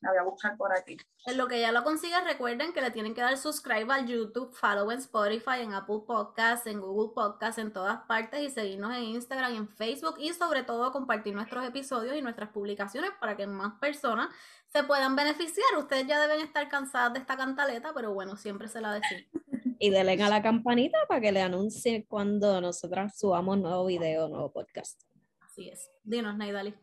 La 0.01 0.11
voy 0.11 0.19
a 0.19 0.23
buscar 0.23 0.57
por 0.57 0.73
aquí. 0.73 0.97
En 1.27 1.37
lo 1.37 1.49
que 1.49 1.61
ya 1.61 1.73
lo 1.73 1.83
consigues, 1.83 2.23
recuerden 2.25 2.73
que 2.73 2.81
le 2.81 2.93
tienen 2.93 3.15
que 3.15 3.21
dar 3.21 3.37
subscribe 3.37 3.93
al 3.93 4.07
YouTube, 4.07 4.55
follow 4.55 4.91
en 4.93 4.99
Spotify, 4.99 5.61
en 5.63 5.75
Apple 5.75 6.03
Podcasts, 6.07 6.67
en 6.69 6.81
Google 6.81 7.13
Podcasts, 7.15 7.59
en 7.59 7.73
todas 7.73 8.01
partes 8.07 8.41
y 8.41 8.51
seguirnos 8.51 8.97
en 8.97 9.03
Instagram, 9.03 9.55
en 9.55 9.69
Facebook 9.69 10.15
y 10.19 10.33
sobre 10.33 10.63
todo 10.63 10.93
compartir 10.93 11.35
nuestros 11.35 11.67
episodios 11.67 12.17
y 12.17 12.23
nuestras 12.23 12.51
publicaciones 12.51 13.11
para 13.21 13.37
que 13.37 13.49
más 13.49 13.75
personas 13.81 14.29
se 14.69 14.85
puedan 14.85 15.17
beneficiar. 15.17 15.67
Ustedes 15.79 16.07
ya 16.07 16.21
deben 16.21 16.45
estar 16.45 16.69
cansadas 16.69 17.15
de 17.15 17.19
esta 17.19 17.37
cantaleta, 17.37 17.93
pero 17.93 18.15
bueno, 18.15 18.37
siempre 18.37 18.69
se 18.69 18.81
la 18.81 18.95
decimos. 18.95 19.25
Y 19.81 19.91
denle 19.91 20.21
a 20.21 20.29
la 20.29 20.43
campanita 20.43 20.99
para 21.07 21.21
que 21.21 21.31
le 21.31 21.41
anuncie 21.41 22.05
cuando 22.09 22.61
nosotras 22.61 23.17
subamos 23.17 23.59
nuevo 23.59 23.87
video, 23.87 24.29
nuevo 24.29 24.51
podcast. 24.51 25.03
Así 25.39 25.69
es. 25.69 25.89
Dinos, 26.03 26.37
Naidali. 26.37 26.75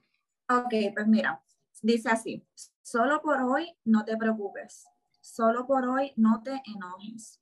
Ok, 0.49 0.73
pues 0.93 1.05
mira, 1.05 1.43
dice 1.81 2.07
así, 2.07 2.47
solo 2.85 3.19
por 3.23 3.41
hoy 3.41 3.75
no 3.83 4.05
te 4.05 4.15
preocupes, 4.15 4.85
solo 5.19 5.65
por 5.65 5.87
hoy 5.87 6.13
no 6.17 6.43
te 6.43 6.61
enojes. 6.65 7.41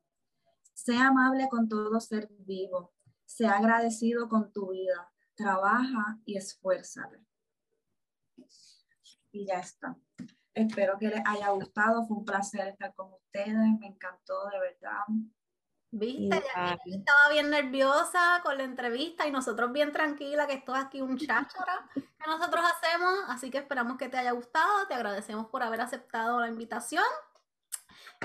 Sea 0.73 1.07
amable 1.07 1.49
con 1.49 1.67
todo 1.67 1.99
ser 1.99 2.29
vivo, 2.39 2.93
sea 3.25 3.57
agradecido 3.57 4.29
con 4.29 4.53
tu 4.53 4.71
vida, 4.71 5.11
trabaja 5.35 6.17
y 6.23 6.37
esfuérzate. 6.37 7.19
Y 9.33 9.45
ya 9.45 9.59
está. 9.59 9.97
Espero 10.53 10.97
que 10.97 11.09
les 11.09 11.21
haya 11.25 11.49
gustado. 11.49 12.05
Fue 12.05 12.17
un 12.17 12.25
placer 12.25 12.69
estar 12.69 12.93
con 12.95 13.11
ustedes. 13.11 13.79
Me 13.79 13.87
encantó, 13.87 14.47
de 14.49 14.59
verdad. 14.59 15.01
Viste, 15.95 16.43
estaba 16.85 17.29
bien 17.31 17.51
nerviosa 17.51 18.41
con 18.41 18.57
la 18.57 18.63
entrevista 18.63 19.27
y 19.27 19.31
nosotros 19.31 19.71
bien 19.71 19.91
tranquila 19.91 20.47
que 20.47 20.53
esto 20.53 20.75
es 20.75 20.83
aquí 20.83 21.01
un 21.03 21.19
cháchara 21.19 21.87
que 21.93 22.25
nosotros 22.25 22.65
hacemos. 22.65 23.13
Así 23.27 23.51
que 23.51 23.59
esperamos 23.59 23.99
que 23.99 24.09
te 24.09 24.17
haya 24.17 24.31
gustado. 24.31 24.87
Te 24.87 24.95
agradecemos 24.95 25.45
por 25.49 25.61
haber 25.61 25.81
aceptado 25.81 26.39
la 26.39 26.47
invitación. 26.47 27.03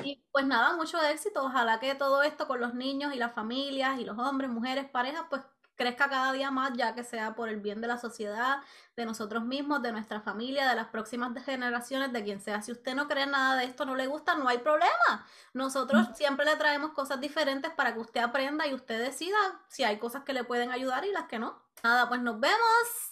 Y 0.02 0.24
pues 0.32 0.46
nada, 0.46 0.76
mucho 0.76 0.98
éxito. 1.02 1.44
Ojalá 1.44 1.78
que 1.78 1.94
todo 1.94 2.22
esto 2.22 2.48
con 2.48 2.58
los 2.58 2.72
niños 2.72 3.14
y 3.14 3.18
las 3.18 3.34
familias 3.34 3.98
y 3.98 4.06
los 4.06 4.18
hombres, 4.18 4.48
mujeres, 4.48 4.88
parejas, 4.88 5.26
pues 5.28 5.42
crezca 5.78 6.10
cada 6.10 6.32
día 6.32 6.50
más, 6.50 6.72
ya 6.74 6.94
que 6.94 7.04
sea 7.04 7.36
por 7.36 7.48
el 7.48 7.60
bien 7.60 7.80
de 7.80 7.86
la 7.86 7.98
sociedad, 7.98 8.58
de 8.96 9.06
nosotros 9.06 9.44
mismos, 9.44 9.80
de 9.80 9.92
nuestra 9.92 10.20
familia, 10.20 10.68
de 10.68 10.74
las 10.74 10.88
próximas 10.88 11.32
generaciones, 11.44 12.12
de 12.12 12.24
quien 12.24 12.40
sea. 12.40 12.60
Si 12.62 12.72
usted 12.72 12.96
no 12.96 13.06
cree 13.06 13.26
nada 13.26 13.56
de 13.56 13.64
esto, 13.64 13.86
no 13.86 13.94
le 13.94 14.08
gusta, 14.08 14.34
no 14.34 14.48
hay 14.48 14.58
problema. 14.58 15.26
Nosotros 15.54 16.08
siempre 16.16 16.44
le 16.44 16.56
traemos 16.56 16.90
cosas 16.90 17.20
diferentes 17.20 17.70
para 17.70 17.94
que 17.94 18.00
usted 18.00 18.20
aprenda 18.20 18.66
y 18.66 18.74
usted 18.74 19.00
decida 19.00 19.38
si 19.68 19.84
hay 19.84 19.98
cosas 19.98 20.24
que 20.24 20.32
le 20.32 20.42
pueden 20.42 20.72
ayudar 20.72 21.04
y 21.04 21.12
las 21.12 21.28
que 21.28 21.38
no. 21.38 21.62
Nada, 21.84 22.08
pues 22.08 22.20
nos 22.20 22.40
vemos. 22.40 22.58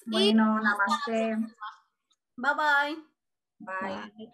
Bueno, 0.05 0.61
namaste. 0.61 1.37
Bye 2.37 2.55
bye. 2.57 2.99
Bye. 3.61 4.33